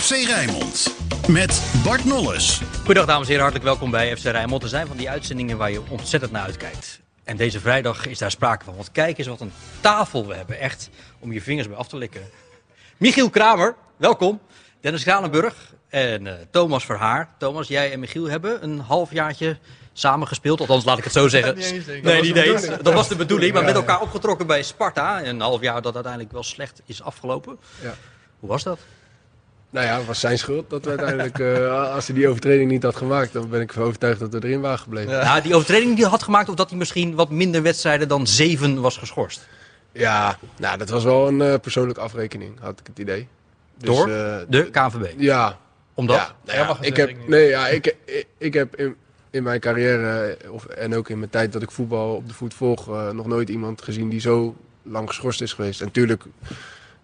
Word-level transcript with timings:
FC 0.00 0.10
Rijnmond. 0.10 0.94
Met 1.28 1.62
Bart 1.84 2.04
Nolles. 2.04 2.60
Goedendag 2.76 3.06
dames 3.06 3.20
en 3.22 3.26
heren, 3.26 3.40
hartelijk 3.40 3.64
welkom 3.64 3.90
bij 3.90 4.16
FC 4.16 4.24
Rijnmond. 4.24 4.62
Er 4.62 4.68
zijn 4.68 4.86
van 4.86 4.96
die 4.96 5.10
uitzendingen 5.10 5.56
waar 5.58 5.70
je 5.70 5.82
ontzettend 5.88 6.32
naar 6.32 6.44
uitkijkt. 6.44 7.00
En 7.24 7.36
deze 7.36 7.60
vrijdag 7.60 8.06
is 8.06 8.18
daar 8.18 8.30
sprake 8.30 8.64
van. 8.64 8.74
Want 8.74 8.92
kijk 8.92 9.18
eens 9.18 9.26
wat 9.26 9.40
een 9.40 9.52
tafel 9.80 10.26
we 10.26 10.34
hebben. 10.34 10.58
Echt 10.60 10.90
om 11.18 11.32
je 11.32 11.42
vingers 11.42 11.68
bij 11.68 11.76
af 11.76 11.88
te 11.88 11.96
likken. 11.96 12.22
Michiel 12.96 13.30
Kramer, 13.30 13.74
welkom. 13.96 14.40
Dennis 14.80 15.02
Kranenburg 15.02 15.54
en 15.88 16.24
uh, 16.26 16.32
Thomas 16.50 16.84
Verhaar. 16.84 17.28
Thomas, 17.38 17.68
jij 17.68 17.92
en 17.92 18.00
Michiel 18.00 18.24
hebben 18.28 18.62
een 18.62 18.78
halfjaartje 18.80 19.58
samengespeeld. 19.92 20.60
Althans, 20.60 20.84
laat 20.84 20.98
ik 20.98 21.04
het 21.04 21.12
zo 21.12 21.28
zeggen. 21.38 21.54
Niet 21.54 21.64
eens, 21.64 21.86
nee, 21.86 22.02
Dat 22.02 22.22
niet 22.22 22.32
was 22.34 22.42
de 22.44 22.44
eens. 22.44 22.60
bedoeling. 22.60 22.82
Dat 22.82 22.94
was 22.94 23.08
de 23.08 23.16
bedoeling. 23.16 23.52
Maar 23.52 23.64
met 23.64 23.74
elkaar 23.74 24.00
opgetrokken 24.00 24.46
bij 24.46 24.62
Sparta. 24.62 25.24
Een 25.24 25.40
half 25.40 25.60
jaar 25.60 25.82
dat 25.82 25.94
uiteindelijk 25.94 26.32
wel 26.32 26.42
slecht 26.42 26.82
is 26.86 27.02
afgelopen. 27.02 27.58
Ja. 27.82 27.94
Hoe 28.40 28.48
was 28.48 28.62
dat? 28.62 28.78
Nou 29.70 29.86
ja, 29.86 29.96
het 29.96 30.06
was 30.06 30.20
zijn 30.20 30.38
schuld 30.38 30.70
dat 30.70 30.84
we 30.84 30.88
uiteindelijk, 30.88 31.38
eh, 31.38 31.94
als 31.94 32.06
hij 32.06 32.16
die 32.16 32.28
overtreding 32.28 32.70
niet 32.70 32.82
had 32.82 32.96
gemaakt, 32.96 33.32
dan 33.32 33.48
ben 33.48 33.60
ik 33.60 33.68
ervan 33.68 33.82
overtuigd 33.84 34.20
dat 34.20 34.32
we 34.32 34.44
erin 34.44 34.60
waren 34.60 34.78
gebleven. 34.78 35.12
Ja, 35.12 35.24
Nou, 35.24 35.42
die 35.42 35.54
overtreding 35.54 35.90
die 35.94 36.02
hij 36.02 36.10
had 36.10 36.22
gemaakt, 36.22 36.48
of 36.48 36.54
dat 36.54 36.68
hij 36.68 36.78
misschien 36.78 37.14
wat 37.14 37.30
minder 37.30 37.62
wedstrijden 37.62 38.08
dan 38.08 38.26
zeven 38.26 38.80
was 38.80 38.96
geschorst. 38.96 39.46
nou 40.56 40.78
dat 40.78 40.88
was 40.88 41.04
wel 41.04 41.28
een 41.28 41.40
eh, 41.42 41.54
persoonlijke 41.60 42.00
afrekening, 42.00 42.60
had 42.60 42.80
ik 42.80 42.86
het 42.86 42.98
idee. 42.98 43.28
Dus, 43.78 43.96
Door 43.96 44.08
eh, 44.08 44.36
de 44.48 44.70
KNVB. 44.70 45.12
ja. 45.16 45.58
Omdat? 45.94 46.16
Ja, 46.16 46.34
nou 46.44 46.58
Ja, 46.58 46.76
ja, 46.80 46.86
ik 46.86 46.96
heb, 46.96 47.16
nee, 47.26 47.48
ja, 47.48 47.68
ik, 47.68 47.94
ik, 48.04 48.26
ik 48.38 48.54
heb 48.54 48.76
in, 48.76 48.96
in 49.30 49.42
mijn 49.42 49.60
carrière, 49.60 50.36
of, 50.50 50.64
en 50.64 50.94
ook 50.94 51.08
in 51.08 51.18
mijn 51.18 51.30
tijd 51.30 51.52
dat 51.52 51.62
ik 51.62 51.70
voetbal 51.70 52.14
op 52.14 52.28
de 52.28 52.34
voet 52.34 52.54
volg, 52.54 52.86
nog 53.12 53.26
nooit 53.26 53.48
iemand 53.48 53.82
gezien 53.82 54.08
die 54.08 54.20
zo 54.20 54.56
lang 54.82 55.08
geschorst 55.08 55.40
is 55.40 55.52
geweest. 55.52 55.80
En 55.80 55.86
natuurlijk 55.86 56.24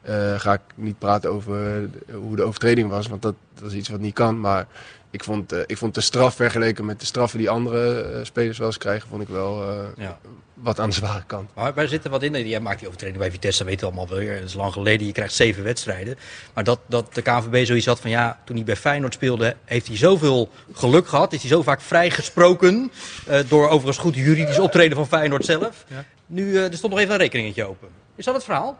eh, 0.05 0.41
ga 0.41 0.52
ik 0.52 0.60
niet 0.74 0.98
praten 0.98 1.30
over 1.30 1.83
eh, 2.06 2.14
hoe 2.14 2.36
de 2.36 2.42
overtreding 2.42 2.88
was, 2.91 3.06
want 3.06 3.22
dat, 3.22 3.34
dat 3.60 3.70
is 3.70 3.77
iets 3.77 3.88
wat 3.88 4.00
niet 4.00 4.14
kan. 4.14 4.41
Maar 4.41 4.66
ik 5.11 5.24
vond, 5.24 5.52
eh, 5.52 5.61
ik 5.66 5.78
vond 5.78 5.94
de 5.94 6.00
straf 6.00 6.34
vergeleken 6.34 6.84
met 6.84 7.00
de 7.00 7.06
straffen 7.06 7.38
die 7.38 7.50
andere 7.50 8.02
eh, 8.02 8.24
spelers 8.24 8.58
wel 8.58 8.66
eens 8.66 8.78
krijgen, 8.78 9.08
vond 9.08 9.22
ik 9.22 9.28
wel 9.28 9.62
eh, 9.70 9.78
Ja. 9.96 10.19
wat 10.55 10.80
aan 10.80 10.88
de 10.88 10.94
zware 10.94 11.22
kant. 11.27 11.50
Maar 11.55 11.74
wij 11.74 11.86
zitten 11.86 12.11
wat 12.11 12.22
in. 12.22 12.48
Jij 12.48 12.61
maakt 12.61 12.78
die 12.78 12.86
overtreding 12.86 13.19
bij 13.20 13.30
Vitesse, 13.30 13.58
dat 13.58 13.66
weten 13.69 13.88
we 13.91 13.96
allemaal 13.96 14.16
weer. 14.19 14.34
Dat 14.41 14.48
is 14.48 14.55
lang 14.55 14.72
geleden. 14.72 15.06
Je 15.06 15.12
krijgt 15.12 15.34
zeven 15.34 15.64
wedstrijden. 15.64 16.16
Maar 16.55 16.64
dat, 16.64 16.78
dat 16.86 17.14
de 17.14 17.22
KNVB 17.22 17.66
zoiets 17.66 17.86
had 17.86 18.00
van 18.00 18.11
ja, 18.11 18.41
toen 18.44 18.56
hij 18.56 18.64
bij 18.64 18.77
Feyenoord 18.77 19.14
speelde, 19.14 19.56
heeft 19.64 19.86
hij 19.86 19.96
zoveel 19.96 20.48
geluk 20.72 21.08
gehad. 21.08 21.33
Is 21.33 21.41
hij 21.41 21.50
zo 21.50 21.62
vaak 21.62 21.80
vrijgesproken. 21.80 22.91
eh 23.27 23.39
door 23.48 23.64
overigens 23.68 23.98
goed 23.98 24.14
juridisch 24.14 24.58
optreden 24.58 24.96
van 24.96 25.06
Feyenoord 25.06 25.44
zelf. 25.44 25.84
Ja. 25.89 26.05
Nu, 26.27 26.56
eh, 26.56 26.64
er 26.64 26.74
stond 26.77 26.92
nog 26.92 27.00
even 27.02 27.12
een 27.14 27.20
rekeningetje 27.20 27.64
open. 27.64 27.89
Is 28.14 28.24
dat 28.24 28.34
het 28.34 28.44
verhaal? 28.44 28.78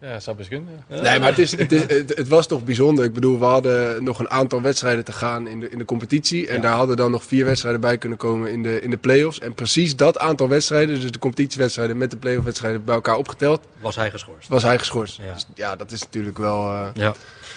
Ja, 0.00 0.20
zou 0.20 0.36
best 0.36 0.48
kunnen. 0.48 0.84
ja. 0.88 1.00
Nee, 1.00 1.18
maar 1.18 1.28
het, 1.28 1.38
is, 1.38 1.56
het, 1.56 1.72
is, 1.72 1.80
het, 1.80 2.16
het 2.16 2.28
was 2.28 2.46
toch 2.46 2.64
bijzonder. 2.64 3.04
Ik 3.04 3.12
bedoel, 3.12 3.38
we 3.38 3.44
hadden 3.44 4.04
nog 4.04 4.18
een 4.18 4.30
aantal 4.30 4.62
wedstrijden 4.62 5.04
te 5.04 5.12
gaan 5.12 5.48
in 5.48 5.60
de, 5.60 5.70
in 5.70 5.78
de 5.78 5.84
competitie. 5.84 6.48
En 6.48 6.54
Ja. 6.54 6.60
daar 6.60 6.72
hadden 6.72 6.96
dan 6.96 7.10
nog 7.10 7.24
vier 7.24 7.44
wedstrijden 7.44 7.80
bij 7.80 7.98
kunnen 7.98 8.18
komen 8.18 8.50
in 8.52 8.62
de, 8.62 8.80
in 8.80 8.90
de 8.90 8.96
play-offs. 8.96 9.38
En 9.38 9.54
precies 9.54 9.96
dat 9.96 10.18
aantal 10.18 10.48
wedstrijden, 10.48 11.00
dus 11.00 11.10
de 11.12 11.18
competitiewedstrijden 11.18 11.96
met 11.98 12.10
de 12.10 12.16
play-off 12.16 12.44
wedstrijden 12.44 12.84
bij 12.84 12.94
elkaar 12.94 13.16
opgeteld, 13.16 13.60
Was 13.80 13.96
hij 13.96 14.10
geschorst? 14.10 14.48
was 14.48 14.62
hij 14.62 14.78
geschorst. 14.78 15.16
Ja. 15.16 15.32
Dus 15.32 15.46
ja, 15.54 15.76
dat 15.76 15.90
is 15.92 16.00
natuurlijk 16.02 16.38
wel... 16.38 16.62
eh, 16.72 16.86
Ja. 16.94 17.14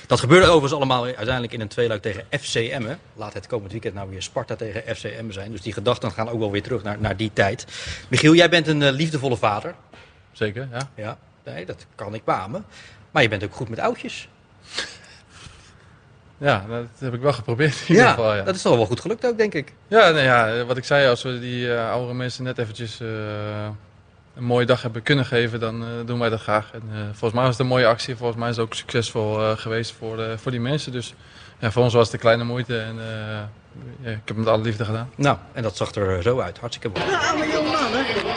Dat 0.07 0.19
gebeurde 0.19 0.45
overigens 0.45 0.73
allemaal 0.73 1.03
uiteindelijk 1.05 1.53
in 1.53 1.61
een 1.61 1.67
tweeluik 1.67 2.01
tegen 2.01 2.23
FCM. 2.39 2.81
hè. 2.85 2.93
Laat 3.15 3.33
het 3.33 3.47
komend 3.47 3.71
weekend 3.71 3.93
nou 3.93 4.09
weer 4.09 4.21
Sparta 4.21 4.55
tegen 4.55 4.95
FCM 4.95 5.31
zijn. 5.31 5.51
Dus 5.51 5.61
die 5.61 5.73
gedachten 5.73 6.11
gaan 6.11 6.29
ook 6.29 6.39
wel 6.39 6.51
weer 6.51 6.63
terug 6.63 6.83
naar, 6.83 6.97
naar 6.99 7.17
die 7.17 7.31
tijd. 7.33 7.65
Michiel, 8.09 8.35
jij 8.35 8.49
bent 8.49 8.67
een 8.67 8.81
eh, 8.81 8.91
liefdevolle 8.91 9.37
vader. 9.37 9.75
Zeker, 10.31 10.67
ja. 10.71 10.89
Ja, 10.95 11.17
nee, 11.43 11.65
dat 11.65 11.85
kan 11.95 12.13
ik 12.13 12.23
beamen. 12.23 12.65
Maar 13.11 13.21
je 13.21 13.29
bent 13.29 13.43
ook 13.43 13.53
goed 13.55 13.69
met 13.69 13.79
oudjes. 13.79 14.27
Ja, 16.37 16.65
dat 16.69 16.85
heb 16.99 17.13
ik 17.13 17.21
wel 17.21 17.33
geprobeerd 17.33 17.73
in 17.87 17.87
ieder 17.95 18.07
geval, 18.09 18.35
ja. 18.35 18.41
dat 18.43 18.55
is 18.55 18.61
toch 18.61 18.75
wel 18.75 18.85
goed 18.85 18.99
gelukt 18.99 19.25
ook, 19.25 19.37
denk 19.37 19.53
ik. 19.53 19.73
Ja, 19.87 20.09
nee, 20.09 20.23
ja, 20.23 20.65
wat 20.65 20.77
ik 20.77 20.83
zei, 20.83 21.07
als 21.09 21.23
we 21.23 21.39
die 21.39 21.73
eh, 21.73 21.89
oudere 21.91 22.13
mensen 22.13 22.43
net 22.43 22.57
eventjes 22.57 22.99
eh, 22.99 23.07
een 24.35 24.43
mooie 24.43 24.65
dag 24.65 24.81
hebben 24.81 25.03
kunnen 25.03 25.25
geven, 25.25 25.59
dan 25.59 25.81
eh, 25.83 25.87
doen 26.05 26.19
wij 26.19 26.29
dat 26.29 26.41
graag. 26.41 26.69
En, 26.73 26.81
eh, 26.93 26.99
volgens 27.03 27.31
mij 27.33 27.41
was 27.41 27.51
het 27.51 27.59
een 27.59 27.67
mooie 27.67 27.87
actie, 27.87 28.15
volgens 28.15 28.39
mij 28.39 28.49
is 28.49 28.55
het 28.55 28.65
ook 28.65 28.73
succesvol 28.73 29.39
eh, 29.41 29.57
geweest 29.57 29.93
voor, 29.99 30.15
de, 30.17 30.33
voor 30.37 30.51
die 30.51 30.59
mensen. 30.59 30.91
Dus 30.91 31.13
ja, 31.59 31.71
voor 31.71 31.83
ons 31.83 31.93
was 31.93 32.05
het 32.05 32.13
een 32.13 32.19
kleine 32.19 32.43
moeite 32.43 32.79
en 32.79 32.99
eh, 32.99 33.39
ja, 34.01 34.09
ik 34.09 34.17
heb 34.25 34.27
het 34.27 34.37
met 34.37 34.47
alle 34.47 34.61
liefde 34.63 34.85
gedaan. 34.85 35.09
Nou, 35.15 35.37
en 35.53 35.63
dat 35.63 35.77
zag 35.77 35.91
er 35.95 36.21
zo 36.21 36.39
uit. 36.39 36.59
Hartstikke 36.59 36.99
mooi. 36.99 37.11
Jonge 37.51 37.71
mannen. 37.71 38.05
Ja, 38.05 38.21
mooi. 38.23 38.30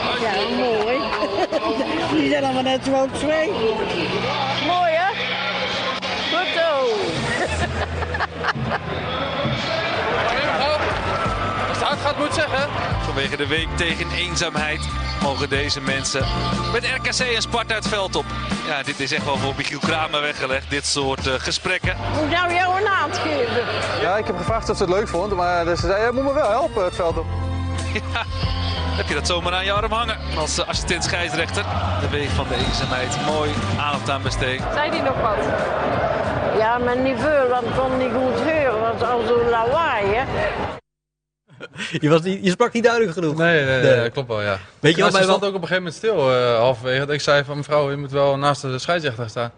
Die 2.11 2.29
zijn 2.29 2.43
allemaal 2.43 2.63
net 2.63 2.85
zo 2.85 3.07
twee. 3.11 3.49
Mooi, 4.67 4.91
hè? 4.91 5.09
Goed 6.31 6.47
zo. 6.55 6.87
Als 11.69 11.77
het 11.77 11.87
hard 11.87 11.99
gaat, 11.99 12.17
moet 12.17 12.33
zeggen. 12.33 12.69
Vanwege 13.03 13.37
de 13.37 13.47
week 13.47 13.67
tegen 13.75 14.11
eenzaamheid 14.11 14.79
mogen 15.21 15.49
deze 15.49 15.81
mensen 15.81 16.25
met 16.73 16.83
RKC 16.85 17.19
en 17.35 17.41
Sparta 17.41 17.75
het 17.75 17.87
veld 17.87 18.15
op. 18.15 18.25
Ja, 18.67 18.83
dit 18.83 18.99
is 18.99 19.11
echt 19.11 19.25
wel 19.25 19.37
voor 19.37 19.53
Michiel 19.57 19.79
Kramer 19.79 20.21
weggelegd, 20.21 20.69
dit 20.69 20.85
soort 20.85 21.27
eh, 21.27 21.33
gesprekken. 21.37 21.95
Hoe 21.97 22.29
zou 22.31 22.53
jou 22.53 22.77
een 22.77 22.83
naad 22.83 23.17
geven? 23.17 23.63
Ja, 24.01 24.17
ik 24.17 24.25
heb 24.25 24.37
gevraagd 24.37 24.69
of 24.69 24.77
ze 24.77 24.83
het 24.83 24.91
leuk 24.93 25.07
vond, 25.07 25.35
maar 25.35 25.65
ze 25.65 25.75
zei, 25.87 26.05
je 26.05 26.11
moet 26.13 26.23
me 26.23 26.33
wel 26.33 26.49
helpen 26.49 26.83
het 26.83 26.95
veld 26.95 27.17
op. 27.17 27.25
Ja, 28.13 28.24
heb 28.95 29.07
je 29.07 29.13
dat 29.13 29.27
zomaar 29.27 29.53
aan 29.53 29.65
je 29.65 29.71
arm 29.71 29.91
hangen 29.91 30.17
als 30.37 30.57
eh, 30.57 30.67
assistent 30.67 31.03
scheidsrechter. 31.03 31.63
De 32.01 32.09
week 32.09 32.29
van 32.29 32.47
de 32.47 32.55
eenzaamheid, 32.55 33.25
mooi 33.25 33.51
aandacht 33.79 34.09
aan 34.09 34.21
besteed. 34.21 34.61
Zei 34.73 34.91
die 34.91 35.01
nog 35.01 35.21
wat? 35.21 35.37
Ja, 36.57 36.77
maar 36.77 36.97
niet 36.97 37.19
veel, 37.19 37.47
want 37.49 37.65
ik 37.67 37.73
kon 37.77 37.97
niet 37.97 38.11
goed 38.11 38.41
horen. 38.51 38.79
Want 38.81 39.03
al 39.03 39.21
zo 39.27 39.49
lawaai, 39.49 40.05
hè. 40.15 40.23
Je, 41.91 42.09
was 42.09 42.21
niet, 42.21 42.43
je 42.45 42.49
sprak 42.49 42.73
niet 42.73 42.83
duidelijk 42.83 43.13
genoeg. 43.13 43.35
Nee, 43.37 43.65
nee, 43.65 43.81
Nee. 43.81 43.95
nee, 43.95 44.09
klopt 44.09 44.27
wel, 44.27 44.41
ja. 44.41 44.57
Weet 44.79 44.95
je 44.95 45.03
Ja, 45.03 45.09
wat 45.09 45.23
stond 45.23 45.39
wel... 45.39 45.49
ook 45.49 45.55
op 45.55 45.61
een 45.61 45.67
gegeven 45.67 45.75
moment 45.83 45.95
stil, 45.95 46.31
eh 46.33 46.57
halverwege. 46.57 46.99
Dat 47.05 47.09
ik 47.15 47.21
zei 47.21 47.43
van 47.43 47.57
mevrouw, 47.57 47.89
je 47.89 47.97
moet 47.97 48.11
wel 48.11 48.37
naast 48.37 48.61
de 48.61 48.79
scheidsrechter 48.79 49.29
staan. 49.29 49.51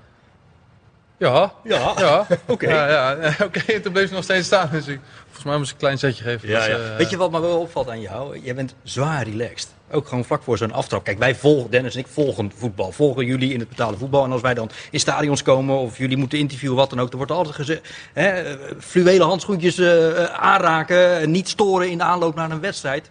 Ja, 1.20 1.54
Ja, 1.64 1.94
ja. 1.98 2.28
oké. 2.46 2.70
Ja, 2.70 2.90
ja. 2.90 3.34
Oké, 3.46 3.60
en 3.74 3.82
toen 3.82 3.92
bleef 3.92 4.08
ze 4.08 4.14
nog 4.14 4.24
steeds 4.24 4.46
staan. 4.46 4.70
Dus 4.72 4.88
ik, 4.88 5.00
volgens 5.26 5.44
mij 5.46 5.58
moest 5.58 5.68
ik 5.70 5.74
een 5.76 5.80
klein 5.82 5.98
zetje 5.98 6.24
geven. 6.24 6.50
Ja, 6.50 6.58
Dus, 6.58 6.68
ja. 6.68 6.74
eh, 6.74 6.98
Weet 6.98 7.10
je 7.10 7.18
wat 7.18 7.32
me 7.32 7.40
wel 7.40 7.60
opvalt 7.60 7.90
aan 7.90 8.02
jou? 8.02 8.40
Jij 8.40 8.56
bent 8.56 8.76
zwaar 8.84 9.24
relaxed. 9.28 9.70
Ook 9.92 10.08
gewoon 10.08 10.26
vlak 10.26 10.44
voor 10.44 10.58
zo'n 10.58 10.72
aftrap. 10.72 11.04
Kijk, 11.04 11.18
wij 11.20 11.36
volgen, 11.36 11.72
Dennis 11.72 11.94
en 11.94 12.00
ik 12.00 12.08
volgen 12.08 12.52
voetbal. 12.56 12.92
Volgen 12.92 13.26
jullie 13.26 13.54
in 13.54 13.60
het 13.60 13.70
betaalde 13.70 13.98
voetbal. 13.98 14.24
En 14.24 14.32
als 14.32 14.42
wij 14.42 14.54
dan 14.54 14.70
in 14.92 15.00
stadions 15.00 15.42
komen 15.44 15.76
of 15.78 15.98
jullie 15.98 16.18
moeten 16.18 16.38
interviewen, 16.40 16.76
wat 16.78 16.90
dan 16.90 17.00
ook. 17.00 17.08
Dan 17.10 17.18
wordt 17.18 17.32
altijd 17.32 17.56
gezegd, 17.56 17.90
hè, 18.14 18.56
fluwelen 18.80 19.28
handschoentjes 19.28 19.78
eh, 19.78 20.24
eh, 20.24 20.34
aanraken. 20.34 21.32
Niet 21.32 21.50
storen 21.50 21.90
in 21.90 21.98
de 21.98 22.04
aanloop 22.04 22.36
naar 22.36 22.52
een 22.52 22.60
wedstrijd. 22.62 23.10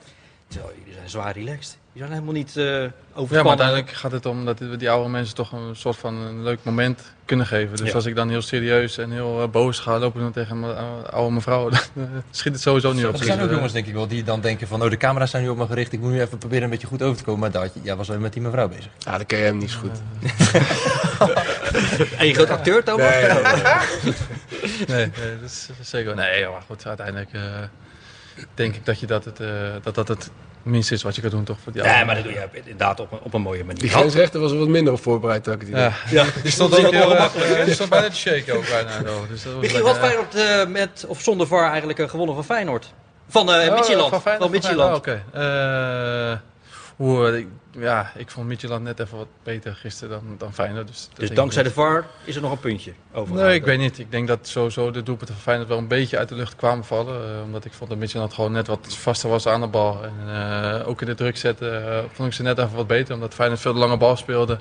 Terwijl 0.49 0.73
jullie 0.78 0.94
zijn 0.94 1.11
zwaar 1.11 1.33
relaxed. 1.33 1.77
Je 1.97 2.03
zijn 2.03 2.15
helemaal 2.15 2.34
niet 2.34 2.57
eh 2.57 2.65
Ja, 2.65 2.91
maar 3.29 3.47
uiteindelijk 3.47 3.91
gaat 3.91 4.12
het 4.12 4.27
om 4.27 4.45
dat 4.45 4.59
we 4.59 4.77
die 4.77 4.91
oude 4.91 5.09
mensen 5.09 5.34
toch 5.34 5.53
een 5.53 5.77
soort 5.77 5.97
van 5.97 6.15
een 6.15 6.43
leuk 6.43 6.59
moment 6.62 7.12
kunnen 7.25 7.47
geven. 7.47 7.77
Dus 7.77 7.89
Ja. 7.89 7.95
als 7.95 8.05
ik 8.07 8.15
dan 8.15 8.29
heel 8.29 8.43
serieus 8.43 8.99
en 8.99 9.11
heel 9.11 9.43
eh, 9.43 9.49
boos 9.49 9.79
ga 9.79 9.99
lopen 9.99 10.21
doen 10.21 10.33
tegen 10.33 10.61
mijn 10.61 10.77
eh, 10.77 11.03
oude 11.11 11.35
mevrouw, 11.35 11.69
dan 11.71 11.81
eh, 11.95 12.03
schiet 12.31 12.53
het 12.53 12.62
sowieso 12.62 12.93
niet 12.93 13.06
op. 13.06 13.12
Er 13.12 13.25
zijn 13.25 13.41
ook 13.41 13.51
jongens, 13.51 13.73
denk 13.73 13.87
ik 13.87 13.95
wel, 13.95 14.06
die 14.06 14.23
dan 14.25 14.41
denken 14.41 14.67
van... 14.69 14.83
oh, 14.83 14.91
de 14.91 14.97
camera's 14.97 15.31
zijn 15.31 15.43
nu 15.43 15.49
op 15.49 15.56
me 15.56 15.67
gericht, 15.67 15.93
ik 15.93 16.01
moet 16.01 16.11
nu 16.11 16.21
even 16.21 16.39
proberen 16.39 16.65
een 16.65 16.71
beetje 16.71 16.87
goed 16.87 17.03
over 17.03 17.17
te 17.17 17.25
komen. 17.25 17.41
Maar 17.41 17.51
dat, 17.51 17.73
jij 17.83 17.97
was 17.97 18.09
wel 18.09 18.19
met 18.19 18.33
die 18.33 18.43
mevrouw 18.43 18.69
bezig. 18.69 18.91
ja, 18.99 19.17
dan 19.17 19.27
ken 19.27 19.39
je 19.39 19.45
hem 19.45 19.59
niet 19.59 19.71
zo 19.71 19.79
goed. 19.79 19.99
En 22.19 22.27
je 22.27 22.35
groot 22.35 22.51
acteur, 22.51 22.85
Thomas? 22.85 23.11
Nee, 23.11 23.23
nee, 23.23 23.33
Nee, 24.87 25.06
nee, 25.21 25.41
dat 25.41 25.51
is 25.51 25.69
zeker. 25.81 26.15
Nee, 26.15 26.39
ja, 26.41 26.51
maar 26.51 26.62
goed, 26.67 26.87
uiteindelijk 26.87 27.33
eh, 27.33 27.43
denk 28.55 28.75
ik 28.75 28.85
dat, 28.85 29.01
je 29.01 29.07
dat, 29.07 29.25
het, 29.25 29.41
eh, 29.41 29.49
dat 29.83 29.95
dat 29.95 30.09
het 30.09 30.31
minste 30.63 30.95
is 30.95 31.03
wat 31.03 31.15
je 31.15 31.21
kan 31.21 31.31
doen, 31.31 31.45
toch? 31.45 31.59
Voor 31.63 31.73
die 31.73 31.83
Nee, 31.83 31.91
oude 31.91 32.07
maar 32.07 32.15
dat 32.15 32.25
doe 32.25 32.33
je 32.33 32.49
inderdaad 32.53 33.01
op 33.01 33.13
een, 33.13 33.19
op 33.23 33.35
een 33.35 33.41
mooie 33.41 33.65
manier. 33.65 33.81
Die 33.81 33.91
grensrechter 33.91 34.41
was 34.41 34.53
er 34.53 34.59
wat 34.59 34.69
minder 34.69 34.93
op 34.93 35.03
voorbereid, 35.03 35.47
had 35.47 35.55
ik 35.55 35.61
het 35.61 35.71
idee. 35.71 35.83
Ja, 35.83 35.93
Ja, 36.11 36.25
die 36.43 36.50
stond 36.50 36.85
ook 36.85 36.93
heel, 36.93 37.17
eh, 37.17 37.65
die 37.65 37.75
stond 37.75 37.91
bijna 37.91 38.09
te 38.09 38.17
shaken 38.17 38.55
ook 38.56 38.69
bijna. 38.69 38.91
zo. 39.06 39.27
Dus 39.29 39.43
dat 39.43 39.53
was 39.53 39.62
Michiel, 39.62 39.83
wat 39.83 39.97
eh, 39.97 40.03
Feyenoord 40.03 40.69
met 40.69 41.05
of 41.09 41.21
zonder 41.23 41.47
VAR 41.47 41.71
eigenlijk 41.71 42.11
gewonnen 42.11 42.35
van 42.35 42.44
Feyenoord? 42.44 42.93
Van 43.29 43.47
Midtjylland. 43.47 44.11
Van, 44.11 44.21
Van 44.23 44.37
van 44.39 44.50
Midtjylland. 44.50 45.03
Feyenoord, 45.03 45.25
Oké. 45.32 46.41
Eh, 46.98 47.04
hoe, 47.06 47.46
ja, 47.70 48.12
ik 48.14 48.31
vond 48.31 48.46
Midtjylland 48.46 48.82
net 48.82 49.00
even 49.00 49.19
wat 49.19 49.26
beter 49.43 49.75
gisteren 49.75 50.10
dan, 50.10 50.34
dan 50.38 50.54
Feyenoord. 50.54 50.87
Dus, 50.87 51.08
Dus 51.14 51.31
dankzij 51.31 51.62
de 51.62 51.70
VAR 51.70 52.06
is 52.25 52.37
er 52.37 52.43
nog 52.43 52.50
een 52.50 52.58
puntje 52.60 52.93
over. 53.12 53.34
Nee, 53.34 53.54
ik 53.54 53.64
weet 53.64 53.78
niet. 53.78 53.98
Ik 53.98 54.10
denk 54.10 54.28
dat 54.28 54.48
sowieso 54.48 54.90
de 54.90 55.02
doelpunten 55.02 55.34
van 55.34 55.44
Feyenoord 55.44 55.69
wel 55.69 55.78
een 55.78 55.88
beetje 55.88 56.19
uit 56.19 56.28
de 56.28 56.34
lucht 56.34 56.56
kwamen 56.56 56.84
vallen. 56.84 57.34
eh, 57.37 57.43
omdat 57.44 57.64
ik 57.64 57.72
vond 57.72 57.90
dat 57.90 57.98
Midtjylland 57.98 58.34
gewoon 58.34 58.52
net 58.52 58.66
wat 58.66 58.96
vaster 58.96 59.31
was 59.31 59.46
aan 59.46 59.60
de 59.60 59.66
bal. 59.66 60.04
En 60.04 60.14
eh, 60.81 60.88
ook 60.88 61.00
in 61.00 61.06
de 61.06 61.14
druk 61.14 61.37
zetten 61.37 62.04
vond 62.12 62.28
ik 62.28 62.34
ze 62.34 62.43
net 62.43 62.58
even 62.58 62.76
wat 62.76 62.87
beter. 62.87 63.14
Omdat 63.14 63.34
Feyenoord 63.34 63.60
veel 63.60 63.72
de 63.72 63.78
lange 63.78 63.96
bal 63.96 64.16
speelde. 64.16 64.52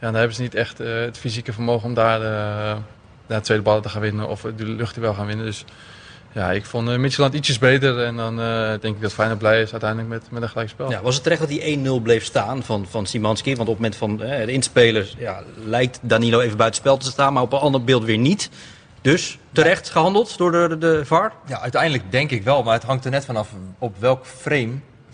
Ja, 0.00 0.08
dan 0.10 0.14
hebben 0.14 0.36
ze 0.36 0.42
niet 0.42 0.54
echt 0.54 0.78
het 0.78 1.18
fysieke 1.18 1.52
vermogen 1.52 1.88
om 1.88 1.94
daar 1.94 2.18
de, 2.20 2.74
de 3.26 3.40
tweede 3.40 3.62
ballen 3.64 3.82
te 3.82 3.88
gaan 3.88 4.00
winnen. 4.00 4.28
Of 4.28 4.40
de 4.56 4.66
lucht 4.66 4.96
wel 4.96 5.14
gaan 5.14 5.26
winnen. 5.26 5.44
Dus 5.46 5.64
ja, 6.32 6.50
ik 6.52 6.64
vond 6.64 6.88
uh, 6.88 6.96
Midtjylland 6.96 7.34
ietsjes 7.34 7.58
beter. 7.58 8.04
En 8.04 8.16
dan 8.16 8.40
eh, 8.40 8.68
denk 8.80 8.96
ik 8.96 9.00
dat 9.00 9.12
Feyenoord 9.12 9.38
blij 9.38 9.62
is 9.62 9.70
uiteindelijk 9.70 10.10
met, 10.10 10.30
met 10.30 10.42
een 10.42 10.48
gelijkspel. 10.48 10.90
Ja, 10.90 11.02
was 11.02 11.14
het 11.14 11.22
terecht 11.22 11.40
dat 11.40 11.50
die 11.50 11.78
1-0 11.78 12.02
bleef 12.02 12.24
staan 12.24 12.62
van, 12.62 12.86
van 12.88 13.06
Simanski? 13.06 13.56
Want 13.56 13.68
op 13.68 13.78
het 13.80 13.82
moment 13.82 13.96
van 13.96 14.28
eh, 14.28 14.46
de 14.46 14.52
inspelers 14.52 15.14
ja, 15.18 15.42
lijkt 15.64 15.98
Danilo 16.02 16.40
even 16.40 16.56
buiten 16.56 16.80
spel 16.80 16.96
te 16.96 17.10
staan, 17.10 17.32
maar 17.32 17.42
op 17.42 17.52
een 17.52 17.58
ander 17.58 17.84
beeld 17.84 18.04
weer 18.04 18.18
niet. 18.18 18.50
Dus 19.00 19.38
terecht 19.52 19.90
gehandeld 19.90 20.38
door 20.38 20.52
de, 20.52 20.66
de, 20.68 20.78
de 20.78 21.04
VAR? 21.04 21.32
Ja, 21.46 21.60
uiteindelijk 21.60 22.10
denk 22.10 22.30
ik 22.30 22.42
wel, 22.42 22.62
maar 22.62 22.74
het 22.74 22.82
hangt 22.82 23.04
er 23.04 23.10
net 23.10 23.24
vanaf 23.24 23.48
op 23.78 23.96
welk 23.98 24.26
frame 24.26 24.72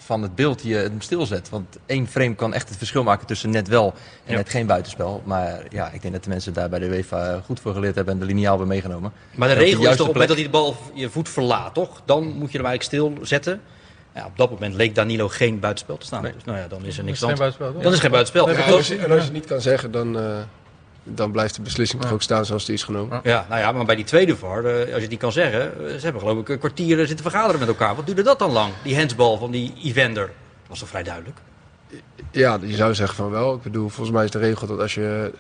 van 0.08 0.22
het 0.22 0.34
beeld 0.34 0.62
je 0.62 0.74
hem 0.74 1.00
stilzet. 1.00 1.48
Want 1.48 1.76
één 1.86 2.06
frame 2.06 2.34
kan 2.34 2.54
echt 2.54 2.68
het 2.68 2.78
verschil 2.78 3.02
maken 3.02 3.26
tussen 3.26 3.50
net 3.50 3.68
wel 3.68 3.94
en 4.24 4.30
Ja. 4.32 4.36
net 4.36 4.48
geen 4.48 4.66
buitenspel. 4.66 5.22
Maar 5.24 5.62
ja, 5.70 5.90
ik 5.90 6.02
denk 6.02 6.14
dat 6.14 6.22
de 6.24 6.28
mensen 6.30 6.52
daar 6.52 6.68
bij 6.68 6.78
de 6.78 6.86
UEFA 6.86 7.40
goed 7.44 7.60
voor 7.60 7.72
geleerd 7.74 7.94
hebben 7.94 8.14
en 8.14 8.20
de 8.20 8.26
lineaal 8.26 8.50
hebben 8.50 8.68
meegenomen. 8.68 9.12
Maar 9.34 9.48
de 9.48 9.54
En 9.54 9.60
regel 9.60 9.80
is 9.82 9.84
toch 9.88 9.92
op 9.92 9.98
het 9.98 10.06
moment 10.06 10.28
dat 10.28 10.36
hij 10.36 10.46
de 10.46 10.50
bal 10.52 10.76
je 10.94 11.10
voet 11.10 11.28
verlaat, 11.28 11.74
toch? 11.74 12.00
Dan 12.04 12.22
moet 12.24 12.52
je 12.52 12.58
hem 12.58 12.66
eigenlijk 12.66 12.82
stilzetten. 12.82 13.60
Ja, 14.14 14.26
op 14.26 14.36
dat 14.36 14.50
moment 14.50 14.74
leek 14.74 14.94
Danilo 14.94 15.28
geen 15.28 15.60
buitenspel 15.60 15.96
te 15.96 16.06
staan. 16.06 16.22
Dus 16.22 16.32
nou 16.44 16.58
ja, 16.58 16.68
dan 16.68 16.84
is 16.84 16.98
er 16.98 17.04
niks 17.04 17.18
geen 17.18 17.28
aan. 17.30 17.52
Dan 17.58 17.82
is 17.84 17.92
er 17.92 18.00
geen 18.00 18.10
buitenspel. 18.10 18.46
Nee, 18.46 18.54
En 18.56 18.64
Toch? 18.64 18.76
als, 18.76 18.88
je, 18.88 18.96
en 18.96 19.10
als 19.10 19.18
je 19.18 19.24
het 19.24 19.32
niet 19.32 19.46
kan 19.46 19.60
zeggen, 19.60 19.90
dan, 19.90 20.18
eh, 20.18 20.38
dan 21.14 21.32
blijft 21.32 21.54
de 21.54 21.62
beslissing 21.62 22.02
toch 22.02 22.12
ook 22.12 22.22
staan 22.22 22.46
zoals 22.46 22.64
die 22.64 22.74
is 22.74 22.82
genomen. 22.82 23.20
Ja, 23.22 23.46
nou 23.48 23.60
ja, 23.60 23.72
maar 23.72 23.84
bij 23.84 23.96
die 23.96 24.04
tweede 24.04 24.36
VAR, 24.36 24.64
eh, 24.64 24.78
als 24.78 24.86
je 24.86 25.00
het 25.00 25.10
niet 25.10 25.18
kan 25.18 25.32
zeggen, 25.32 25.60
eh, 25.60 25.94
ze 25.94 26.00
hebben 26.00 26.20
geloof 26.20 26.38
ik 26.38 26.48
een 26.48 26.58
kwartier 26.58 27.00
eh, 27.00 27.06
zitten 27.06 27.30
vergaderen 27.30 27.58
met 27.58 27.68
elkaar. 27.68 27.96
Wat 27.96 28.06
duurde 28.06 28.22
dat 28.22 28.38
dan 28.38 28.52
lang? 28.52 28.72
Die 28.82 28.96
handsbal 28.96 29.38
van 29.38 29.50
die 29.50 29.72
Evander. 29.84 30.26
Dat 30.26 30.68
was 30.68 30.78
toch 30.78 30.88
vrij 30.88 31.02
duidelijk? 31.02 31.38
Ja, 32.30 32.58
je 32.62 32.74
zou 32.74 32.94
zeggen 32.94 33.16
van 33.16 33.30
wel. 33.30 33.54
Ik 33.54 33.62
bedoel, 33.62 33.88
volgens 33.88 34.16
mij 34.16 34.24
is 34.24 34.30
de 34.30 34.38
regel 34.38 34.66
dat 34.66 34.80
als 34.80 34.94
je... 34.94 35.32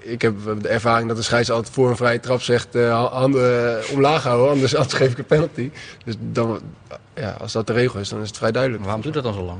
Ik 0.00 0.22
heb 0.22 0.34
de 0.60 0.68
ervaring 0.68 1.08
dat 1.08 1.16
de 1.16 1.22
scheids 1.22 1.50
altijd 1.50 1.74
voor 1.74 1.90
een 1.90 1.96
vrije 1.96 2.20
trap 2.20 2.42
zegt... 2.42 2.74
eh, 2.74 3.12
handen 3.12 3.80
omlaag 3.92 4.22
houden, 4.22 4.50
anders, 4.50 4.74
anders 4.74 4.94
geef 5.00 5.12
ik 5.12 5.18
een 5.18 5.24
penalty. 5.24 5.70
Dus 6.04 6.14
dan, 6.18 6.60
ja, 7.14 7.36
als 7.40 7.52
dat 7.52 7.66
de 7.66 7.72
regel 7.72 8.00
is, 8.00 8.08
dan 8.08 8.20
is 8.20 8.28
het 8.28 8.36
vrij 8.36 8.52
duidelijk. 8.52 8.82
Maar 8.82 8.92
waarom 8.92 9.12
doet 9.12 9.22
dat 9.22 9.32
dan 9.32 9.40
zo 9.40 9.44
lang? 9.44 9.58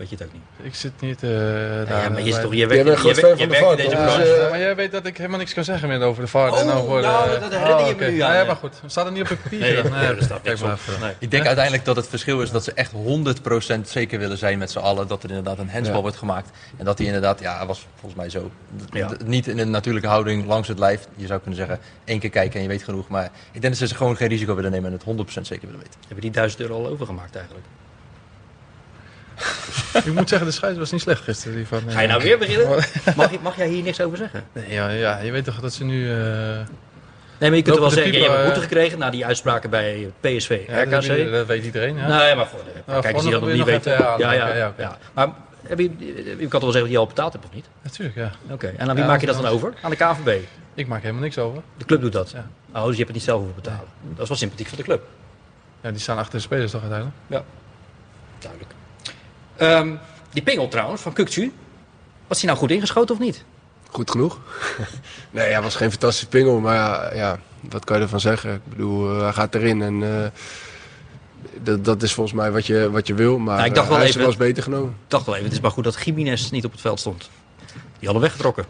Weet 0.00 0.08
je 0.10 0.16
het 0.16 0.24
ook 0.26 0.32
niet. 0.32 0.42
Ik 0.66 0.74
zit 0.74 0.92
niet... 1.00 1.22
eh 1.22 1.30
Ja, 1.30 1.84
daar, 1.84 2.10
maar 2.12 2.20
je, 2.20 2.26
is 2.28 2.34
bij- 2.34 2.42
toch, 2.42 2.54
je 2.54 2.66
werkt, 2.66 2.84
bent 2.84 2.98
je, 2.98 3.04
werkt- 3.04 3.20
je 3.20 3.36
van 3.36 3.38
de 3.38 3.46
werkt 3.46 3.70
in 3.70 3.76
deze 3.76 3.96
branche. 3.96 4.22
Dus, 4.22 4.50
maar 4.50 4.58
jij 4.58 4.76
weet 4.76 4.92
dat 4.92 5.06
ik 5.06 5.16
helemaal 5.16 5.38
niks 5.38 5.54
kan 5.54 5.64
zeggen 5.64 5.88
meer 5.88 6.02
over 6.02 6.22
de 6.22 6.28
VAR. 6.28 6.52
en 6.52 6.68
Oh, 6.68 6.76
over, 6.76 7.00
nou, 7.02 7.30
eh, 7.30 7.40
dat 7.40 7.50
herinner 7.54 7.86
je 7.86 7.94
me 7.98 8.06
nu 8.10 8.12
aan, 8.12 8.18
Nou 8.18 8.32
ja, 8.32 8.40
ja. 8.40 8.44
maar 8.46 8.56
goed. 8.56 8.80
Staat 8.86 9.06
er 9.06 9.12
niet 9.12 9.22
op 9.22 9.28
het 9.28 9.42
papiertje 9.42 9.82
Nee, 9.82 9.82
nee, 9.82 10.40
kijk 10.42 10.60
maar. 10.60 10.78
Ik 11.18 11.30
denk 11.30 11.46
uiteindelijk 11.46 11.84
dat 11.84 11.96
het 11.96 12.06
verschil 12.08 12.40
is 12.42 12.50
dat 12.50 12.64
ze 12.64 12.72
echt 12.72 12.92
100% 12.92 13.88
zeker 13.88 14.18
willen 14.18 14.38
zijn 14.38 14.58
met 14.58 14.70
z'n 14.70 14.78
allen. 14.78 15.08
Dat 15.08 15.22
er 15.22 15.28
inderdaad 15.28 15.58
een 15.58 15.70
handsbal 15.70 15.96
Ja. 15.96 16.02
wordt 16.02 16.16
gemaakt. 16.16 16.50
En 16.76 16.84
dat 16.84 16.96
die 16.96 17.06
inderdaad, 17.06 17.40
ja, 17.40 17.66
was 17.66 17.86
volgens 17.94 18.20
mij 18.20 18.30
zo. 18.30 18.50
Ja. 18.90 19.08
Niet 19.24 19.46
in 19.46 19.58
een 19.58 19.70
natuurlijke 19.70 20.08
houding 20.08 20.46
langs 20.46 20.68
het 20.68 20.78
lijf. 20.78 21.06
Je 21.16 21.26
zou 21.26 21.40
kunnen 21.40 21.58
zeggen, 21.58 21.78
één 22.04 22.18
keer 22.18 22.30
kijken 22.30 22.54
en 22.56 22.62
je 22.62 22.68
weet 22.68 22.82
genoeg. 22.82 23.08
Maar 23.08 23.30
ik 23.52 23.60
denk 23.60 23.78
dat 23.78 23.88
ze 23.88 23.94
gewoon 23.94 24.16
geen 24.16 24.28
risico 24.28 24.54
willen 24.54 24.70
nemen 24.70 24.86
en 24.86 24.92
het 24.92 25.02
100% 25.04 25.46
zeker 25.46 25.66
willen 25.66 25.82
weten. 25.82 26.00
Hebben 26.00 26.20
die 26.20 26.30
1000 26.30 26.60
euro 26.62 26.74
al 26.74 26.86
overgemaakt 26.90 27.36
eigenlijk? 27.36 27.66
Ik 29.94 30.12
moet 30.14 30.28
zeggen, 30.28 30.46
de 30.48 30.52
scheids 30.54 30.78
was 30.78 30.90
niet 30.92 31.00
slecht 31.00 31.22
gisteren. 31.22 31.56
Die 31.56 31.66
van, 31.66 31.82
eh, 31.88 31.94
Ga 31.94 32.00
je 32.00 32.08
nou 32.08 32.22
weer 32.22 32.38
beginnen? 32.38 32.68
Mag, 33.16 33.30
je, 33.30 33.38
mag 33.42 33.56
jij 33.56 33.68
hier 33.68 33.82
niks 33.82 34.00
over 34.00 34.16
zeggen? 34.18 34.44
Nee, 34.52 34.72
ja, 34.72 34.88
ja, 34.88 35.18
je 35.18 35.30
weet 35.30 35.44
toch 35.44 35.60
dat 35.60 35.72
ze 35.72 35.84
nu... 35.84 36.10
eh, 36.10 36.16
Nee, 37.38 37.48
maar 37.48 37.58
je 37.58 37.64
kunt 37.64 37.74
er 37.76 37.82
wel 37.82 37.90
zeggen, 37.90 38.12
je 38.12 38.18
hebt 38.18 38.32
een 38.32 38.38
eh, 38.38 38.44
boete 38.44 38.60
gekregen 38.60 38.98
na 38.98 39.10
die 39.10 39.26
uitspraken 39.26 39.70
bij 39.70 40.12
PSV, 40.20 40.64
ja, 40.68 40.84
dat, 40.84 41.04
RKC. 41.04 41.08
weet, 41.10 41.30
dat 41.32 41.46
weet 41.46 41.64
iedereen. 41.64 41.96
Ja. 41.96 42.06
Nee, 42.18 42.34
maar 42.34 42.46
voor 42.46 42.58
de 42.64 42.70
Nou, 42.86 43.02
kijkers 43.02 43.22
die 43.22 43.32
dat 43.32 43.40
nog 43.40 43.48
voor 43.50 43.58
niet 43.58 43.66
weten. 43.66 43.92
ja, 43.92 44.14
ja, 44.18 44.32
ja, 44.32 44.54
ja, 44.56 44.72
ja. 44.78 44.98
Maar 45.14 45.28
heb 45.66 45.78
je, 45.78 45.90
je 46.38 46.46
kan 46.48 46.50
toch 46.50 46.60
wel 46.60 46.70
zeggen 46.70 46.80
dat 46.82 46.90
je 46.90 46.98
al 46.98 47.06
betaald 47.06 47.32
hebt 47.32 47.44
of 47.44 47.52
niet? 47.54 47.66
Natuurlijk, 47.82 48.16
ja. 48.16 48.30
Oké, 48.50 48.66
en 48.76 48.88
aan 48.88 48.94
wie 48.94 49.04
Ja, 49.04 49.10
maak 49.10 49.20
je 49.20 49.26
dat 49.26 49.36
dan 49.42 49.46
over? 49.46 49.72
Aan 49.82 49.90
de 49.90 49.96
KNVB? 49.96 50.40
Ik 50.74 50.86
maak 50.86 51.00
helemaal 51.00 51.22
niks 51.22 51.38
over. 51.38 51.62
De 51.76 51.84
club 51.84 52.00
doet 52.00 52.12
dat? 52.12 52.30
Ja. 52.30 52.46
Oh, 52.74 52.74
dus 52.74 52.82
je 52.90 52.96
hebt 52.96 52.98
het 52.98 53.12
niet 53.12 53.22
zelf 53.22 53.38
hoeven 53.38 53.56
betalen. 53.62 53.88
Dat 54.02 54.22
is 54.22 54.28
wel 54.28 54.36
sympathiek 54.36 54.68
van 54.68 54.76
de 54.78 54.84
club. 54.84 55.02
Ja, 55.80 55.90
die 55.90 56.00
staan 56.00 56.18
achter 56.18 56.34
de 56.34 56.40
spelers 56.44 56.70
toch 56.70 56.80
uiteindelijk? 56.80 57.18
Duidelijk. 58.38 58.72
Ehm, 59.60 59.94
die 60.32 60.42
pingel 60.42 60.68
trouwens, 60.68 61.02
van 61.02 61.12
Kukcu. 61.12 61.52
Was 62.26 62.38
hij 62.38 62.46
nou 62.46 62.58
goed 62.58 62.70
ingeschoten 62.70 63.14
of 63.14 63.20
niet? 63.20 63.44
Goed 63.90 64.10
genoeg. 64.10 64.38
nee, 65.30 65.52
hij 65.52 65.62
was 65.62 65.74
geen 65.76 65.90
fantastische 65.90 66.28
pingel, 66.28 66.60
maar 66.60 66.74
ja, 66.74 67.14
ja, 67.14 67.38
wat 67.70 67.84
kan 67.84 67.96
je 67.96 68.02
ervan 68.02 68.20
zeggen? 68.20 68.54
Ik 68.54 68.64
bedoel, 68.68 69.14
eh, 69.16 69.22
hij 69.22 69.32
gaat 69.32 69.54
erin 69.54 69.82
en 69.82 70.02
eh, 70.02 70.30
dat, 71.62 71.84
dat 71.84 72.02
is 72.02 72.12
volgens 72.12 72.36
mij 72.36 72.50
wat 72.52 72.66
je, 72.66 72.90
wat 72.90 73.06
je 73.06 73.14
wil. 73.14 73.38
Maar 73.38 73.56
Nou, 73.56 73.68
ik 73.68 73.74
dacht 73.74 73.86
eh, 73.86 73.90
wel 73.92 73.98
hij 74.00 74.08
is 74.08 74.14
even- 74.14 74.20
wel 74.26 74.36
eens 74.36 74.46
beter 74.46 74.62
genomen. 74.62 74.90
Ik 74.90 74.96
dacht 75.10 75.24
wel 75.26 75.34
even, 75.34 75.46
het 75.46 75.56
is 75.56 75.62
maar 75.62 75.70
goed 75.70 75.84
dat 75.84 76.02
Jiménez 76.04 76.50
niet 76.50 76.64
op 76.64 76.72
het 76.72 76.80
veld 76.80 77.00
stond. 77.00 77.30
Die 77.98 78.04
hadden 78.08 78.20
weggetrokken. 78.20 78.64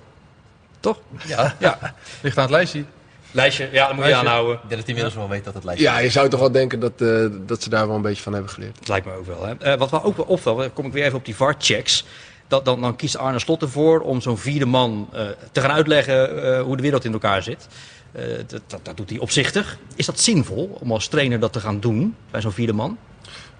Toch? 0.80 0.98
Ja, 1.26 1.56
Ja. 1.58 1.94
Ligt 2.20 2.36
aan 2.36 2.42
het 2.42 2.52
lijstje. 2.52 2.84
Lijstje, 3.30 3.68
ja, 3.72 3.86
dat 3.86 3.94
moet 3.96 4.04
je 4.04 4.10
Lijstje. 4.10 4.28
aanhouden. 4.28 4.54
ik 4.54 4.60
denk 4.60 4.70
dat 4.70 4.80
hij 4.80 4.88
inmiddels 4.88 5.14
wel 5.14 5.28
weet 5.28 5.44
dat 5.44 5.54
het 5.54 5.64
lijstje 5.64 5.86
Ja, 5.88 5.98
je 5.98 6.10
zou 6.10 6.28
toch 6.28 6.40
wel 6.40 6.50
denken 6.52 6.80
dat, 6.80 6.92
eh, 6.96 7.26
dat 7.46 7.62
ze 7.62 7.68
daar 7.68 7.86
wel 7.86 7.96
een 7.96 8.02
beetje 8.02 8.22
van 8.22 8.32
hebben 8.32 8.50
geleerd. 8.50 8.78
Dat 8.78 8.88
lijkt 8.88 9.06
me 9.06 9.12
ook 9.12 9.26
wel. 9.26 9.44
Hè. 9.46 9.54
Eh, 9.58 9.78
wat 9.78 9.90
wel 9.90 10.02
ook 10.02 10.16
wel 10.16 10.26
opvalt, 10.26 10.58
dan 10.58 10.72
kom 10.72 10.86
ik 10.86 10.92
weer 10.92 11.04
even 11.04 11.18
op 11.18 11.24
die 11.24 11.36
VAR-checks. 11.36 12.04
Dat, 12.48 12.64
dan, 12.64 12.80
dan 12.80 12.96
kiest 12.96 13.16
Arne 13.16 13.38
Slot 13.38 13.62
ervoor 13.62 14.00
om 14.00 14.20
zo'n 14.20 14.38
vierde 14.38 14.66
man 14.66 15.08
eh, 15.12 15.22
te 15.52 15.60
gaan 15.60 15.70
uitleggen 15.70 16.42
eh, 16.56 16.62
hoe 16.62 16.76
de 16.76 16.82
wereld 16.82 17.04
in 17.04 17.12
elkaar 17.12 17.42
zit. 17.42 17.68
Eh, 18.12 18.22
dat, 18.46 18.62
dat, 18.66 18.80
dat 18.82 18.96
doet 18.96 19.10
hij 19.10 19.18
opzichtig. 19.18 19.78
Is 19.96 20.06
dat 20.06 20.20
zinvol 20.20 20.78
om 20.80 20.92
als 20.92 21.08
trainer 21.08 21.40
dat 21.40 21.52
te 21.52 21.60
gaan 21.60 21.80
doen 21.80 22.16
bij 22.30 22.40
zo'n 22.40 22.52
vierde 22.52 22.72
man? 22.72 22.98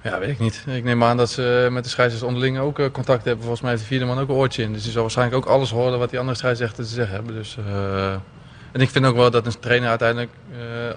Ja, 0.03 0.19
weet 0.19 0.29
ik 0.29 0.39
niet. 0.39 0.65
Ik 0.67 0.85
neem 0.85 1.05
aan 1.05 1.17
dat 1.17 1.31
ze 1.31 1.69
met 1.71 1.85
de 1.85 1.91
scheidsrechters 1.91 2.33
onderling 2.35 2.59
ook 2.59 2.93
contact 2.93 3.25
hebben. 3.25 3.41
Volgens 3.41 3.61
mij 3.61 3.71
heeft 3.71 3.83
de 3.83 3.89
vierde 3.89 4.05
man 4.05 4.19
ook 4.19 4.29
een 4.29 4.35
oortje 4.35 4.63
in. 4.63 4.73
Dus 4.73 4.83
die 4.83 4.93
zal 4.93 5.03
waarschijnlijk 5.03 5.37
ook 5.37 5.53
alles 5.53 5.71
horen 5.71 5.99
wat 5.99 6.11
die 6.11 6.19
andere 6.19 6.37
scheidsrechters 6.39 6.89
te 6.89 6.95
zeggen 6.95 7.15
hebben. 7.15 7.35
Dus, 7.35 7.57
eh, 7.67 8.15
en 8.73 8.81
ik 8.81 8.89
vind 8.91 9.05
ook 9.07 9.17
wel 9.17 9.31
dat 9.31 9.47
een 9.47 9.59
trainer 9.61 9.89
uiteindelijk 9.89 10.31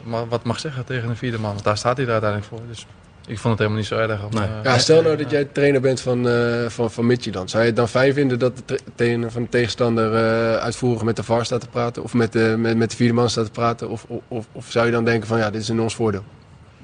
eh, 0.09 0.19
wat 0.29 0.43
mag 0.43 0.59
zeggen 0.59 0.85
tegen 0.85 1.09
een 1.09 1.17
vierde 1.17 1.39
man. 1.39 1.51
Want 1.51 1.63
daar 1.63 1.77
staat 1.77 1.97
hij 1.97 2.05
er 2.05 2.11
uiteindelijk 2.11 2.49
voor. 2.51 2.61
Dus 2.67 2.85
ik 3.27 3.39
vond 3.39 3.43
het 3.43 3.57
helemaal 3.57 3.77
niet 3.79 3.87
zo 3.87 3.97
erg. 3.97 4.23
Om, 4.23 4.29
Nee. 4.33 4.43
eh, 4.43 4.63
Ja, 4.63 4.77
stel 4.77 5.01
nou 5.01 5.15
dat 5.17 5.29
jij 5.31 5.45
trainer 5.45 5.81
bent 5.81 6.01
van, 6.01 6.27
eh 6.27 6.65
van, 6.67 6.91
van 6.91 7.05
Midtjylland. 7.05 7.49
Zou 7.49 7.61
je 7.63 7.67
het 7.69 7.77
dan 7.77 7.87
fijn 7.89 8.13
vinden 8.13 8.39
dat 8.39 8.57
de 8.57 8.65
tra- 8.65 8.77
trainer 8.95 9.31
van 9.31 9.41
de 9.43 9.49
tegenstander 9.49 10.13
eh, 10.15 10.55
uitvoerig 10.57 11.03
met 11.03 11.15
de 11.15 11.23
VAR 11.23 11.45
staat 11.45 11.61
te 11.61 11.67
praten? 11.67 12.03
Of 12.03 12.13
met 12.13 12.31
de, 12.33 12.55
met, 12.57 12.77
met 12.77 12.89
de 12.89 12.95
vierde 12.95 13.13
man 13.13 13.29
staat 13.29 13.45
te 13.45 13.51
praten? 13.51 13.89
Of, 13.89 14.05
of- 14.07 14.21
of, 14.27 14.45
of 14.51 14.65
zou 14.71 14.85
je 14.85 14.91
dan 14.91 15.05
denken 15.05 15.27
van 15.27 15.37
ja, 15.37 15.49
dit 15.49 15.61
is 15.61 15.69
in 15.69 15.79
ons 15.81 15.95
voordeel? 15.95 16.23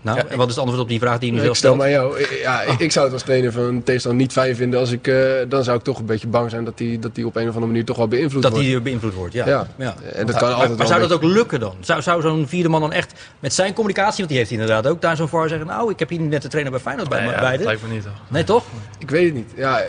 Nou, 0.01 0.17
Ja, 0.17 0.25
en 0.25 0.37
wat 0.37 0.47
is 0.47 0.53
het 0.53 0.61
antwoord 0.63 0.81
op 0.83 0.89
die 0.89 0.99
vraag 0.99 1.17
die 1.19 1.25
je 1.27 1.31
nu 1.33 1.37
ik 1.39 1.43
zelf 1.45 1.57
stel 1.57 1.75
maar 1.75 1.89
jou. 1.89 2.19
Ik- 2.19 2.39
Ja, 2.43 2.61
ik- 2.61 2.79
ik 2.79 2.91
zou 2.91 3.05
het 3.05 3.13
als 3.13 3.23
trainer 3.23 3.51
van 3.51 3.63
een 3.63 3.83
tegenstander 3.83 4.21
niet 4.21 4.31
fijn 4.31 4.55
vinden. 4.55 4.79
Als 4.79 4.91
ik, 4.91 5.07
eh, 5.07 5.15
dan 5.47 5.63
zou 5.63 5.77
ik 5.77 5.83
toch 5.83 5.99
een 5.99 6.05
beetje 6.05 6.27
bang 6.27 6.49
zijn 6.49 6.63
dat 6.63 6.77
die, 6.77 6.99
dat 6.99 7.15
die 7.15 7.25
op 7.25 7.35
een 7.35 7.41
of 7.41 7.47
andere 7.47 7.65
manier 7.65 7.85
toch 7.85 7.97
wel 7.97 8.07
beïnvloed 8.07 8.41
Dat 8.41 8.51
wordt. 8.51 8.65
die 8.67 8.81
beïnvloed 8.81 9.13
wordt, 9.13 9.33
ja. 9.33 9.47
Ja. 9.47 9.67
ja. 9.77 9.95
En 10.13 10.25
dat 10.25 10.35
kan 10.35 10.43
Maar, 10.47 10.51
altijd 10.51 10.67
maar 10.69 10.77
wel 10.77 10.87
zou 10.87 10.99
dat 11.01 11.11
ook 11.11 11.23
lukken 11.23 11.59
dan? 11.59 11.75
Zou, 11.79 12.01
zou 12.01 12.21
zo'n 12.21 12.47
vierde 12.47 12.69
man 12.69 12.81
dan 12.81 12.91
echt 12.91 13.13
met 13.39 13.53
zijn 13.53 13.73
communicatie, 13.73 14.15
want 14.17 14.27
die 14.29 14.37
heeft 14.37 14.49
hij 14.49 14.59
inderdaad 14.59 14.87
ook, 14.91 15.01
daar 15.01 15.15
zo'n 15.15 15.27
VAR 15.27 15.47
zeggen, 15.49 15.67
nou, 15.67 15.91
ik 15.91 15.99
heb 15.99 16.09
hier 16.09 16.19
net 16.21 16.41
de 16.41 16.47
trainer 16.47 16.71
bij 16.71 16.81
Feyenoord 16.81 17.09
bij, 17.09 17.19
nee, 17.21 17.29
ja, 17.31 17.39
bij 17.39 17.57
dat 17.57 17.65
lijkt 17.65 17.81
me 17.81 17.93
niet 17.93 18.03
toch. 18.03 18.11
Nee, 18.27 18.43
toch? 18.43 18.63
Ik 18.99 19.09
weet 19.09 19.25
het 19.25 19.33
niet. 19.33 19.51
Ja, 19.55 19.81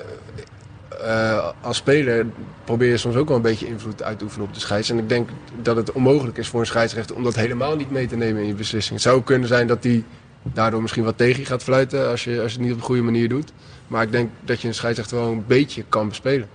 eh, 1.05 1.49
als 1.61 1.76
speler 1.76 2.26
probeer 2.64 2.89
je 2.89 2.96
soms 2.96 3.17
ook 3.17 3.29
wel 3.29 3.36
een 3.36 3.43
beetje 3.43 3.67
invloed 3.67 4.03
uit 4.03 4.19
te 4.19 4.25
oefenen 4.25 4.46
op 4.46 4.55
de 4.55 4.60
scheids. 4.60 4.91
En 4.91 4.98
ik 4.98 5.08
denk 5.08 5.29
dat 5.63 5.77
het 5.77 5.93
onmogelijk 5.93 6.39
is 6.39 6.48
voor 6.48 6.60
een 6.60 6.67
scheidsrechter 6.67 7.17
om 7.17 7.22
dat 7.22 7.34
helemaal 7.34 7.77
niet 7.77 7.91
mee 7.91 8.06
te 8.06 8.17
nemen 8.17 8.43
in 8.43 8.48
je 8.48 8.55
beslissing. 8.55 8.94
Het 8.94 9.03
zou 9.03 9.22
kunnen 9.22 9.48
zijn 9.48 9.67
dat 9.67 9.84
hij 9.84 10.05
daardoor 10.43 10.82
misschien 10.82 11.05
wat 11.05 11.17
tegen 11.17 11.41
je 11.41 11.46
gaat 11.46 11.63
fluiten 11.63 12.08
als 12.08 12.25
je, 12.25 12.41
als 12.43 12.53
je 12.53 12.58
het 12.58 12.67
niet 12.67 12.72
op 12.75 12.79
de 12.79 12.84
goede 12.84 13.03
manier 13.03 13.29
doet. 13.29 13.53
Maar 13.86 14.03
ik 14.03 14.13
denk 14.13 14.31
dat 14.44 14.60
je 14.60 14.69
een 14.69 14.75
scheidsrechter 14.75 15.17
wel 15.17 15.29
een 15.29 15.44
beetje 15.46 15.84
kan 15.89 16.08
bespelen. 16.08 16.48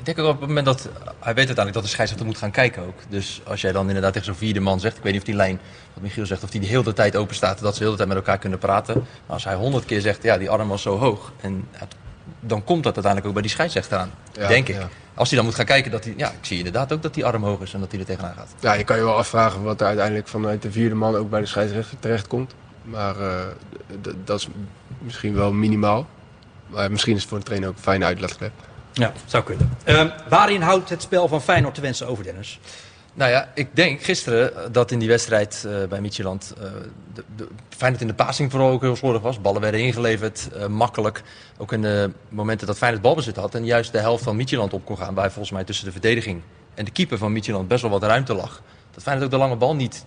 Ik 0.00 0.06
denk 0.06 0.18
ook 0.18 0.26
op 0.26 0.40
het 0.40 0.48
moment 0.48 0.66
dat 0.66 0.88
hij 1.18 1.34
weet 1.34 1.46
uiteindelijk 1.46 1.74
dat 1.74 1.82
de 1.82 1.88
scheidsrechter 1.88 2.28
moet 2.28 2.38
gaan 2.38 2.50
kijken 2.50 2.82
ook. 2.82 2.98
Dus 3.08 3.40
als 3.44 3.60
jij 3.60 3.72
dan 3.72 3.86
inderdaad 3.86 4.12
tegen 4.12 4.26
zo'n 4.26 4.36
vierde 4.36 4.60
man 4.60 4.80
zegt, 4.80 4.96
ik 4.96 5.02
weet 5.02 5.12
niet 5.12 5.20
of 5.20 5.26
die 5.26 5.36
lijn, 5.36 5.60
wat 5.94 6.02
Michiel 6.02 6.26
zegt, 6.26 6.42
of 6.42 6.50
die 6.50 6.60
de 6.60 6.66
hele 6.66 6.92
tijd 6.92 7.16
open 7.16 7.34
staat, 7.34 7.60
dat 7.60 7.72
ze 7.72 7.78
de 7.78 7.84
hele 7.84 7.96
tijd 7.96 8.08
met 8.08 8.16
elkaar 8.16 8.38
kunnen 8.38 8.58
praten. 8.58 8.94
Maar 8.94 9.04
als 9.34 9.44
hij 9.44 9.54
honderd 9.54 9.84
keer 9.84 10.00
zegt, 10.00 10.22
ja, 10.22 10.38
die 10.38 10.50
arm 10.50 10.68
was 10.68 10.82
zo 10.82 10.98
hoog, 10.98 11.32
en 11.40 11.68
dan 12.40 12.64
komt 12.64 12.82
dat 12.82 12.94
uiteindelijk 12.94 13.26
ook 13.26 13.32
bij 13.32 13.42
die 13.42 13.50
scheidsrechter 13.50 13.98
aan, 13.98 14.10
Ja, 14.32 14.48
denk 14.48 14.68
ik. 14.68 14.74
ja. 14.74 14.88
Als 15.14 15.28
hij 15.28 15.38
dan 15.38 15.46
moet 15.46 15.56
gaan 15.56 15.64
kijken, 15.66 15.90
dat 15.90 16.04
hij, 16.04 16.14
ja, 16.16 16.28
ik 16.30 16.38
zie 16.40 16.56
inderdaad 16.56 16.92
ook 16.92 17.02
dat 17.02 17.14
die 17.14 17.24
arm 17.24 17.42
hoog 17.44 17.60
is 17.60 17.74
en 17.74 17.80
dat 17.80 17.90
hij 17.90 18.00
er 18.00 18.06
tegenaan 18.06 18.34
gaat. 18.36 18.48
Ja, 18.60 18.72
je 18.72 18.84
kan 18.84 18.96
je 18.96 19.02
wel 19.04 19.16
afvragen 19.16 19.62
wat 19.62 19.80
er 19.80 19.86
uiteindelijk 19.86 20.28
vanuit 20.28 20.62
de 20.62 20.72
vierde 20.72 20.94
man 20.94 21.16
ook 21.16 21.30
bij 21.30 21.40
de 21.40 21.46
scheidsrechter 21.46 21.98
terechtkomt. 21.98 22.54
Maar 22.82 23.20
eh, 23.20 23.34
dat 24.24 24.40
is 24.40 24.48
misschien 24.98 25.34
wel 25.34 25.52
minimaal. 25.52 26.06
Maar 26.66 26.90
misschien 26.90 27.14
is 27.14 27.20
het 27.20 27.28
voor 27.28 27.38
een 27.38 27.44
trainer 27.44 27.68
ook 27.68 27.76
een 27.76 27.82
fijne 27.82 28.04
uitlaatklep. 28.04 28.52
Ja, 28.92 29.12
zou 29.24 29.44
kunnen. 29.44 29.70
Ehm, 29.84 30.08
waarin 30.28 30.62
houdt 30.62 30.88
het 30.88 31.02
spel 31.02 31.28
van 31.28 31.42
Feyenoord 31.42 31.74
te 31.74 31.80
wensen 31.80 32.06
over, 32.06 32.24
Dennis? 32.24 32.60
Nou 33.20 33.32
ja, 33.32 33.48
ik 33.54 33.68
denk 33.76 34.02
gisteren 34.02 34.56
eh, 34.56 34.62
dat 34.72 34.90
in 34.90 34.98
die 34.98 35.08
wedstrijd 35.08 35.64
eh, 35.66 35.88
bij 35.88 36.00
Midtjylland 36.00 36.54
uh, 36.58 36.64
de, 37.14 37.24
de, 37.36 37.48
Feyenoord 37.68 38.02
in 38.02 38.08
de 38.08 38.14
passing 38.14 38.50
vooral 38.50 38.70
ook 38.70 38.80
heel 38.80 38.96
slordig 38.96 39.22
was. 39.22 39.40
Ballen 39.40 39.60
werden 39.60 39.80
ingeleverd, 39.80 40.48
uh, 40.56 40.66
makkelijk. 40.66 41.22
Ook 41.58 41.72
in 41.72 41.82
de 41.82 42.10
momenten 42.28 42.66
dat 42.66 42.76
Feyenoord 42.76 43.02
balbezit 43.02 43.36
had 43.36 43.54
en 43.54 43.64
juist 43.64 43.92
de 43.92 43.98
helft 43.98 44.24
van 44.24 44.36
Midtjylland 44.36 44.72
op 44.72 44.84
kon 44.84 44.96
gaan. 44.96 45.14
Waar 45.14 45.30
volgens 45.30 45.50
mij 45.50 45.64
tussen 45.64 45.84
de 45.84 45.92
verdediging 45.92 46.42
en 46.74 46.84
de 46.84 46.90
keeper 46.90 47.18
van 47.18 47.32
Midtjylland 47.32 47.68
best 47.68 47.82
wel 47.82 47.90
wat 47.90 48.02
ruimte 48.02 48.34
lag. 48.34 48.62
Dat 48.90 49.02
Feyenoord 49.02 49.26
ook 49.26 49.32
de 49.32 49.44
lange 49.44 49.56
bal 49.56 49.74
niet 49.74 50.04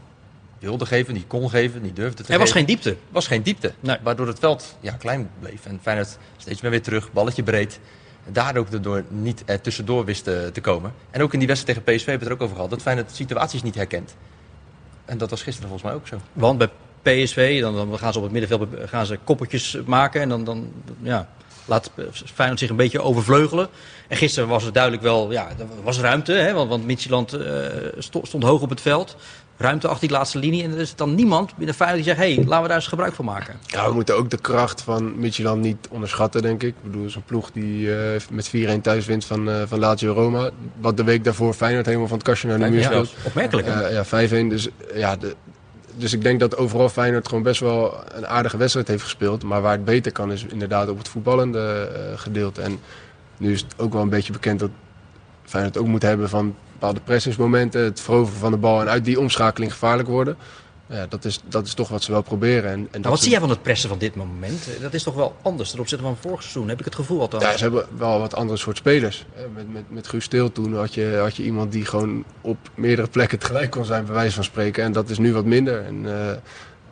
wilde 0.59 0.85
geven, 0.85 1.13
niet 1.13 1.27
kon 1.27 1.49
geven, 1.49 1.81
niet 1.81 1.95
durfde 1.95 2.23
te 2.23 2.33
Er 2.33 2.39
was 2.39 2.51
geven. 2.51 2.67
geen 2.67 2.75
diepte. 2.75 2.89
Er 2.89 2.97
was 3.09 3.27
geen 3.27 3.43
diepte, 3.43 3.73
Nee. 3.79 3.97
waardoor 4.03 4.27
het 4.27 4.39
veld 4.39 4.77
ja, 4.79 4.91
klein 4.91 5.29
bleef. 5.39 5.65
En 5.65 5.79
Feyenoord 5.81 6.17
steeds 6.37 6.61
meer 6.61 6.71
weer 6.71 6.81
terug, 6.81 7.11
balletje 7.11 7.43
breed. 7.43 7.79
Daar 8.27 8.57
ook 8.57 8.69
erdoor 8.69 9.03
niet 9.07 9.43
er 9.45 9.61
tussendoor 9.61 10.05
wist 10.05 10.23
te, 10.23 10.49
te 10.53 10.61
komen. 10.61 10.93
En 11.11 11.21
ook 11.21 11.33
in 11.33 11.39
die 11.39 11.47
wedstrijd 11.47 11.77
tegen 11.77 11.97
PSV 11.97 12.05
hebben 12.05 12.27
we 12.27 12.33
het 12.33 12.41
er 12.41 12.41
ook 12.41 12.41
over 12.41 12.55
gehad. 12.55 12.69
Dat 12.69 12.81
Feyenoord 12.81 13.11
situaties 13.11 13.63
niet 13.63 13.75
herkent. 13.75 14.15
En 15.05 15.17
dat 15.17 15.29
was 15.29 15.43
gisteren 15.43 15.69
volgens 15.69 15.89
mij 15.91 15.99
ook 15.99 16.07
zo. 16.07 16.17
Want 16.33 16.57
bij 16.57 16.69
PSV, 17.01 17.61
dan, 17.61 17.75
dan 17.75 17.97
gaan 17.97 18.11
ze 18.11 18.17
op 18.17 18.23
het 18.23 18.33
middenveld 18.33 18.89
gaan 18.89 19.05
ze 19.05 19.19
koppeltjes 19.23 19.77
maken. 19.85 20.21
En 20.21 20.29
dan, 20.29 20.43
dan 20.43 20.71
ja, 21.01 21.29
laat 21.65 21.91
Feyenoord 22.11 22.59
zich 22.59 22.69
een 22.69 22.75
beetje 22.75 23.01
overvleugelen. 23.01 23.67
En 24.07 24.17
gisteren 24.17 24.49
was 24.49 24.63
het 24.63 24.73
duidelijk 24.73 25.03
wel, 25.03 25.31
ja, 25.31 25.49
er 25.49 25.83
was 25.83 25.99
ruimte. 25.99 26.31
Hè, 26.31 26.53
want, 26.53 26.69
want 26.69 26.85
Midtjylland 26.85 27.33
eh, 27.33 27.65
stond 27.99 28.43
hoog 28.43 28.61
op 28.61 28.69
het 28.69 28.81
veld. 28.81 29.15
Ruimte 29.63 29.87
achter 29.87 30.07
die 30.07 30.17
laatste 30.17 30.39
linie. 30.39 30.63
En 30.63 30.71
er 30.71 30.79
is 30.79 30.95
dan 30.95 31.15
niemand 31.15 31.55
binnen 31.55 31.75
Feyenoord 31.75 32.03
die 32.03 32.13
zegt, 32.13 32.27
hé, 32.27 32.33
hey, 32.33 32.43
laten 32.45 32.61
we 32.61 32.67
daar 32.67 32.77
eens 32.77 32.87
gebruik 32.87 33.13
van 33.13 33.25
maken. 33.25 33.55
Ja, 33.65 33.87
we 33.87 33.93
moeten 33.93 34.15
ook 34.15 34.29
de 34.29 34.37
kracht 34.37 34.81
van 34.81 35.19
Midtjylland 35.19 35.61
niet 35.61 35.87
onderschatten, 35.89 36.41
denk 36.41 36.63
ik. 36.63 36.69
Ik 36.69 36.91
bedoel, 36.91 37.09
zo'n 37.09 37.23
ploeg 37.25 37.51
die 37.51 37.95
eh, 37.95 38.21
met 38.31 38.51
4-1 38.77 38.81
thuis 38.81 39.05
wint 39.05 39.25
van, 39.25 39.49
eh, 39.49 39.61
van 39.65 39.79
Lazio 39.79 40.13
Roma. 40.13 40.49
Wat 40.79 40.97
de 40.97 41.03
week 41.03 41.23
daarvoor 41.23 41.53
Feyenoord 41.53 41.85
helemaal 41.85 42.07
van 42.07 42.17
het 42.17 42.27
kastje 42.27 42.47
naar 42.47 42.59
de 42.59 42.69
muur 42.69 42.79
Ja, 42.79 42.85
speelt. 42.85 43.13
opmerkelijk. 43.23 43.67
Eh, 43.67 43.91
ja, 43.91 44.05
5-1. 44.05 44.49
Dus, 44.49 44.69
ja, 44.93 45.15
de, 45.15 45.35
dus 45.95 46.13
ik 46.13 46.21
denk 46.21 46.39
dat 46.39 46.57
overal 46.57 46.89
Feyenoord 46.89 47.27
gewoon 47.27 47.43
best 47.43 47.59
wel 47.59 48.03
een 48.13 48.27
aardige 48.27 48.57
wedstrijd 48.57 48.87
heeft 48.87 49.03
gespeeld. 49.03 49.43
Maar 49.43 49.61
waar 49.61 49.71
het 49.71 49.85
beter 49.85 50.11
kan 50.11 50.31
is 50.31 50.45
inderdaad 50.45 50.89
op 50.89 50.97
het 50.97 51.07
voetballende 51.07 51.89
gedeelte. 52.15 52.61
En 52.61 52.79
nu 53.37 53.51
is 53.51 53.61
het 53.61 53.73
ook 53.77 53.93
wel 53.93 54.01
een 54.01 54.09
beetje 54.09 54.33
bekend 54.33 54.59
dat 54.59 54.69
Feyenoord 55.45 55.77
ook 55.77 55.87
moet 55.87 56.01
hebben 56.01 56.29
van 56.29 56.55
bepaalde 56.83 57.05
pressingsmomenten. 57.05 57.83
Het 57.83 58.01
veroveren 58.01 58.39
van 58.39 58.51
de 58.51 58.57
bal 58.57 58.81
en 58.81 58.89
uit 58.89 59.05
die 59.05 59.19
omschakeling 59.19 59.71
gevaarlijk 59.71 60.09
worden. 60.09 60.37
Ja, 60.89 61.05
dat, 61.09 61.25
is, 61.25 61.39
dat 61.47 61.65
is 61.65 61.73
toch 61.73 61.89
wat 61.89 62.03
ze 62.03 62.11
wel 62.11 62.21
proberen. 62.21 62.71
En, 62.71 62.87
en 62.91 63.01
dat 63.01 63.11
wat 63.11 63.17
ze- 63.17 63.23
zie 63.23 63.31
jij 63.31 63.39
van 63.39 63.49
het 63.49 63.61
pressen 63.61 63.89
van 63.89 63.97
dit 63.97 64.15
moment? 64.15 64.67
Dat 64.81 64.93
is 64.93 65.03
toch 65.03 65.13
wel 65.13 65.35
anders 65.41 65.69
ten 65.71 65.79
opzichte 65.79 66.03
van 66.03 66.17
vorig 66.17 66.41
seizoen, 66.41 66.69
heb 66.69 66.79
ik 66.79 66.85
het 66.85 66.95
gevoel 66.95 67.21
althans. 67.21 67.43
Ja, 67.43 67.57
ze 67.57 67.63
hebben 67.63 67.85
wel 67.97 68.19
wat 68.19 68.35
andere 68.35 68.57
soort 68.57 68.77
spelers. 68.77 69.25
Met, 69.55 69.73
met, 69.73 69.83
met 69.87 70.07
Guus 70.07 70.23
Stil 70.23 70.51
toen 70.51 70.75
had 70.75 70.93
je, 70.93 71.17
had 71.21 71.35
je 71.35 71.43
iemand 71.43 71.71
die 71.71 71.85
gewoon 71.85 72.23
op 72.41 72.57
meerdere 72.75 73.07
plekken 73.07 73.39
tegelijk 73.39 73.71
kon 73.71 73.85
zijn, 73.85 74.05
bij 74.05 74.13
wijze 74.13 74.35
van 74.35 74.43
spreken. 74.43 74.83
En 74.83 74.91
dat 74.91 75.09
is 75.09 75.17
nu 75.17 75.33
wat 75.33 75.45
minder. 75.45 75.85
En, 75.85 76.05
eh, 76.05 76.35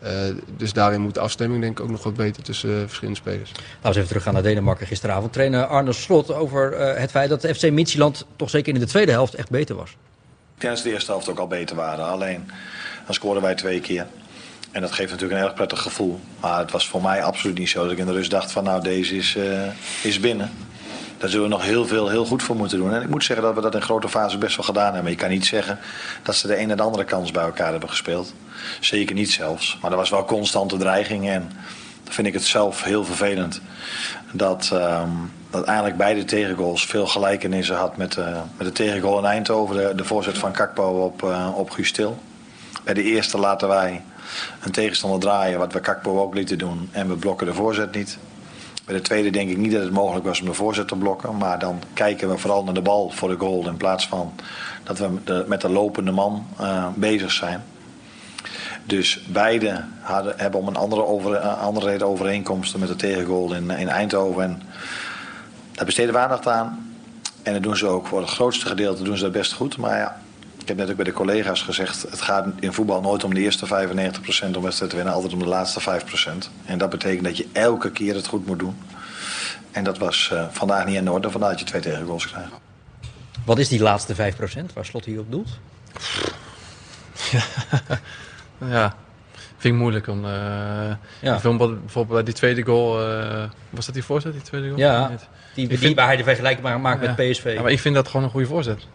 eh, 0.01 0.11
dus 0.57 0.73
daarin 0.73 1.01
moet 1.01 1.13
de 1.13 1.19
afstemming 1.19 1.61
denk 1.61 1.79
ik 1.79 1.85
ook 1.85 1.91
nog 1.91 2.03
wat 2.03 2.15
beter 2.15 2.43
tussen 2.43 2.69
eh, 2.69 2.81
verschillende 2.85 3.19
spelers. 3.19 3.51
Laten 3.51 3.65
we 3.81 3.87
eens 3.87 3.95
even 3.95 4.07
teruggaan 4.07 4.33
naar 4.33 4.43
Denemarken 4.43 4.87
gisteravond. 4.87 5.33
Trainer 5.33 5.65
Arne 5.65 5.93
Slot 5.93 6.33
over 6.33 6.73
eh, 6.73 6.99
het 6.99 7.11
feit 7.11 7.29
dat 7.29 7.41
de 7.41 7.55
FC 7.55 7.71
Midtjylland 7.71 8.25
toch 8.35 8.49
zeker 8.49 8.73
in 8.73 8.79
de 8.79 8.85
tweede 8.85 9.11
helft 9.11 9.33
echt 9.33 9.49
beter 9.49 9.75
was. 9.75 9.89
Ik 9.89 10.67
denk 10.67 10.73
dat 10.73 10.77
ze 10.77 10.87
de 10.87 10.93
eerste 10.93 11.11
helft 11.11 11.29
ook 11.29 11.39
al 11.39 11.47
beter 11.47 11.75
waren. 11.75 12.05
Alleen, 12.05 12.51
dan 13.05 13.13
scoorden 13.13 13.43
wij 13.43 13.55
twee 13.55 13.79
keer. 13.79 14.07
En 14.71 14.81
dat 14.81 14.91
geeft 14.91 15.11
natuurlijk 15.11 15.39
een 15.39 15.45
erg 15.45 15.55
prettig 15.55 15.81
gevoel. 15.81 16.19
Maar 16.39 16.59
het 16.59 16.71
was 16.71 16.87
voor 16.87 17.01
mij 17.01 17.23
absoluut 17.23 17.57
niet 17.57 17.69
zo 17.69 17.83
dat 17.83 17.91
ik 17.91 17.97
in 17.97 18.05
de 18.05 18.11
rust 18.11 18.31
dacht 18.31 18.51
van 18.51 18.63
nou 18.63 18.83
deze 18.83 19.15
is, 19.15 19.35
eh, 19.35 19.67
is 20.03 20.19
binnen. 20.19 20.51
Daar 21.21 21.29
zullen 21.29 21.49
we 21.49 21.55
nog 21.55 21.63
heel 21.63 21.85
veel 21.85 22.09
heel 22.09 22.25
goed 22.25 22.43
voor 22.43 22.55
moeten 22.55 22.77
doen. 22.77 22.93
En 22.93 23.01
ik 23.01 23.09
moet 23.09 23.23
zeggen 23.23 23.45
dat 23.45 23.55
we 23.55 23.61
dat 23.61 23.75
in 23.75 23.81
grote 23.81 24.09
fase 24.09 24.37
best 24.37 24.55
wel 24.55 24.65
gedaan 24.65 24.93
hebben. 24.93 25.11
Je 25.11 25.17
kan 25.17 25.29
niet 25.29 25.45
zeggen 25.45 25.79
dat 26.23 26.35
ze 26.35 26.47
de 26.47 26.59
een 26.59 26.71
en 26.71 26.77
de 26.77 26.83
andere 26.83 27.03
kans 27.03 27.31
bij 27.31 27.43
elkaar 27.43 27.71
hebben 27.71 27.89
gespeeld. 27.89 28.33
Zeker 28.79 29.15
niet 29.15 29.31
zelfs. 29.31 29.77
Maar 29.81 29.91
er 29.91 29.97
was 29.97 30.09
wel 30.09 30.25
constante 30.25 30.77
dreiging. 30.77 31.29
En 31.29 31.51
dan 32.03 32.13
vind 32.13 32.27
ik 32.27 32.33
het 32.33 32.43
zelf 32.43 32.83
heel 32.83 33.05
vervelend. 33.05 33.61
Dat, 34.31 34.69
ehm, 34.73 35.09
dat 35.49 35.65
eigenlijk 35.65 35.97
beide 35.97 36.23
tegengoals 36.23 36.85
veel 36.85 37.07
gelijkenissen 37.07 37.75
had 37.75 37.97
met, 37.97 38.17
eh, 38.17 38.41
met 38.57 38.67
de 38.67 38.73
tegengoal 38.73 39.17
in 39.17 39.25
Eindhoven. 39.25 39.75
De, 39.75 39.95
de 39.95 40.05
voorzet 40.05 40.37
van 40.37 40.51
Kakpo 40.51 41.03
op, 41.03 41.23
eh 41.23 41.57
op 41.57 41.69
Guus 41.69 41.91
Til. 41.91 42.19
Bij 42.83 42.93
de 42.93 43.03
eerste 43.03 43.37
laten 43.37 43.67
wij 43.67 44.03
een 44.59 44.71
tegenstander 44.71 45.19
draaien, 45.19 45.59
wat 45.59 45.73
we 45.73 45.79
Kakpo 45.79 46.21
ook 46.21 46.33
lieten 46.33 46.57
doen. 46.57 46.89
En 46.91 47.07
we 47.07 47.15
blokken 47.15 47.47
de 47.47 47.53
voorzet 47.53 47.95
niet. 47.95 48.17
Bij 48.85 48.95
de 48.95 49.01
tweede 49.01 49.29
denk 49.29 49.49
ik 49.49 49.57
niet 49.57 49.71
dat 49.71 49.81
het 49.81 49.91
mogelijk 49.91 50.25
was 50.25 50.39
om 50.39 50.45
de 50.45 50.53
voorzet 50.53 50.87
te 50.87 50.95
blokken. 50.95 51.37
Maar 51.37 51.59
dan 51.59 51.81
kijken 51.93 52.29
we 52.29 52.37
vooral 52.37 52.63
naar 52.63 52.73
de 52.73 52.81
bal 52.81 53.09
voor 53.09 53.29
de 53.29 53.37
goal. 53.37 53.67
In 53.67 53.77
plaats 53.77 54.07
van 54.07 54.33
dat 54.83 54.99
we 54.99 55.43
met 55.47 55.61
de 55.61 55.69
lopende 55.69 56.11
man 56.11 56.45
eh, 56.57 56.87
bezig 56.95 57.31
zijn. 57.31 57.63
Dus 58.83 59.23
beide 59.27 59.83
hadden, 59.99 60.33
hebben 60.37 60.59
om 60.59 60.67
een 60.67 60.75
andere, 60.75 61.05
over, 61.05 61.33
eh, 61.33 61.61
andere 61.61 61.85
reden 61.85 62.07
overeenkomsten 62.07 62.79
met 62.79 62.89
de 62.89 62.95
tegengoal 62.95 63.53
in, 63.53 63.69
in 63.69 63.89
Eindhoven. 63.89 64.43
En 64.43 64.61
daar 65.71 65.85
besteden 65.85 66.13
we 66.13 66.19
aandacht 66.19 66.47
aan. 66.47 66.95
En 67.43 67.53
dat 67.53 67.63
doen 67.63 67.77
ze 67.77 67.87
ook 67.87 68.07
voor 68.07 68.19
het 68.19 68.29
grootste 68.29 68.65
gedeelte 68.65 69.03
doen 69.03 69.17
ze 69.17 69.23
dat 69.23 69.31
best 69.31 69.53
goed. 69.53 69.77
Maar 69.77 69.97
ja, 69.97 70.20
ik 70.61 70.67
heb 70.67 70.77
net 70.77 70.89
ook 70.89 70.95
bij 70.95 71.05
de 71.05 71.11
collega's 71.11 71.61
gezegd... 71.61 72.01
het 72.01 72.21
gaat 72.21 72.47
in 72.59 72.73
voetbal 72.73 73.01
nooit 73.01 73.23
om 73.23 73.33
de 73.33 73.39
eerste 73.39 73.65
95% 73.67 73.69
om 74.55 74.61
wedstrijd 74.61 74.89
te 74.91 74.95
winnen. 74.95 75.13
Altijd 75.13 75.33
om 75.33 75.39
de 75.39 75.45
laatste 75.45 76.01
5%. 76.01 76.65
En 76.65 76.77
dat 76.77 76.89
betekent 76.89 77.23
dat 77.23 77.37
je 77.37 77.47
elke 77.51 77.91
keer 77.91 78.15
het 78.15 78.27
goed 78.27 78.45
moet 78.45 78.59
doen. 78.59 78.75
En 79.71 79.83
dat 79.83 79.97
was 79.97 80.29
eh, 80.33 80.45
vandaag 80.51 80.85
niet 80.85 80.95
in 80.95 81.09
orde. 81.09 81.31
Vandaar 81.31 81.49
dat 81.49 81.59
je 81.59 81.65
twee 81.65 81.81
tegengoals 81.81 82.27
krijgt. 82.27 82.51
Wat 83.45 83.57
is 83.59 83.67
die 83.67 83.81
laatste 83.81 84.15
5% 84.15 84.73
waar 84.73 84.85
Slot 84.85 85.05
hier 85.05 85.19
op 85.19 85.31
doelt? 85.31 85.49
Ja, 88.69 88.95
vind 89.57 89.73
ik 89.73 89.79
moeilijk. 89.79 90.07
Om, 90.07 90.25
eh 90.25 90.31
Ja. 91.21 91.35
ik 91.35 91.41
bijvoorbeeld 91.41 92.07
bij 92.07 92.23
die 92.23 92.33
tweede 92.33 92.63
goal, 92.63 93.09
eh, 93.09 93.43
was 93.69 93.85
dat 93.85 93.93
die 93.93 94.03
voorzet, 94.03 94.33
die 94.33 94.41
tweede 94.41 94.67
goal? 94.67 94.79
Ja, 94.79 95.11
die, 95.55 95.67
die 95.67 95.77
vind- 95.77 95.95
waar 95.95 96.05
hij 96.07 96.17
de 96.17 96.23
vergelijking 96.23 96.63
maar 96.67 96.79
maakt 96.79 97.01
Ja. 97.03 97.13
met 97.17 97.31
PSV. 97.31 97.53
Ja, 97.55 97.61
maar 97.61 97.71
ik 97.71 97.79
vind 97.79 97.95
dat 97.95 98.07
gewoon 98.07 98.23
een 98.25 98.31
goede 98.31 98.47
voorzet. 98.47 98.87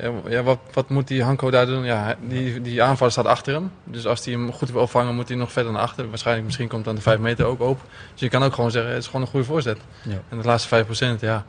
Ja, 0.00 0.12
Ja, 0.28 0.42
wat, 0.42 0.58
wat 0.72 0.88
moet 0.88 1.08
die 1.08 1.22
Hanko 1.22 1.50
daar 1.50 1.66
doen? 1.66 1.84
Ja, 1.84 2.16
die, 2.20 2.60
die 2.60 2.82
aanvaller 2.82 3.12
staat 3.12 3.26
achter 3.26 3.52
hem. 3.54 3.70
Dus 3.84 4.06
als 4.06 4.24
hij 4.24 4.34
hem 4.34 4.52
goed 4.52 4.70
wil 4.70 4.80
opvangen, 4.80 5.14
moet 5.14 5.28
hij 5.28 5.36
nog 5.36 5.52
verder 5.52 5.72
naar 5.72 5.82
achter. 5.82 6.08
Waarschijnlijk 6.08 6.46
misschien 6.46 6.68
komt 6.68 6.84
dan 6.84 6.94
de 6.94 7.00
5 7.00 7.18
meter 7.18 7.44
ook 7.44 7.60
open. 7.60 7.86
Dus 8.12 8.20
je 8.20 8.28
kan 8.28 8.42
ook 8.42 8.54
gewoon 8.54 8.70
zeggen, 8.70 8.92
het 8.92 9.00
is 9.00 9.06
gewoon 9.06 9.22
een 9.22 9.28
goede 9.28 9.46
voorzet. 9.46 9.78
Ja. 10.02 10.20
En 10.28 10.38
de 10.38 10.44
laatste 10.44 10.84
5% 11.16 11.20
ja. 11.20 11.44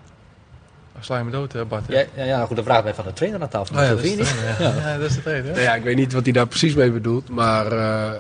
Sla 1.02 1.18
je 1.18 1.24
me 1.24 1.32
dood, 1.32 1.54
hè, 1.54 1.66
Bart. 1.66 1.84
Ja, 1.88 2.04
ja, 2.16 2.24
ja, 2.24 2.46
goed, 2.46 2.56
dan 2.56 2.66
vragen 2.66 2.84
wij 2.84 2.94
van 2.94 3.06
de 3.06 3.14
trainer 3.14 3.42
aan 3.42 3.48
tafel. 3.50 3.76
Oh 3.76 3.82
ja, 3.82 3.90
dat 3.90 4.04
is 4.04 4.14
trainer, 4.14 4.56
ja. 4.60 4.90
Ja, 4.92 4.98
dat 4.98 5.10
is 5.10 5.16
de 5.16 5.22
trainer? 5.22 5.52
Nou 5.52 5.64
ja, 5.64 5.76
ik 5.76 5.84
weet 5.84 5.96
niet 5.96 6.14
wat 6.14 6.24
hij 6.24 6.32
daar 6.34 6.48
precies 6.48 6.76
mee 6.76 6.92
bedoelt. 6.92 7.30
Maar 7.30 7.72
eh, 7.72 8.10
eh, 8.10 8.18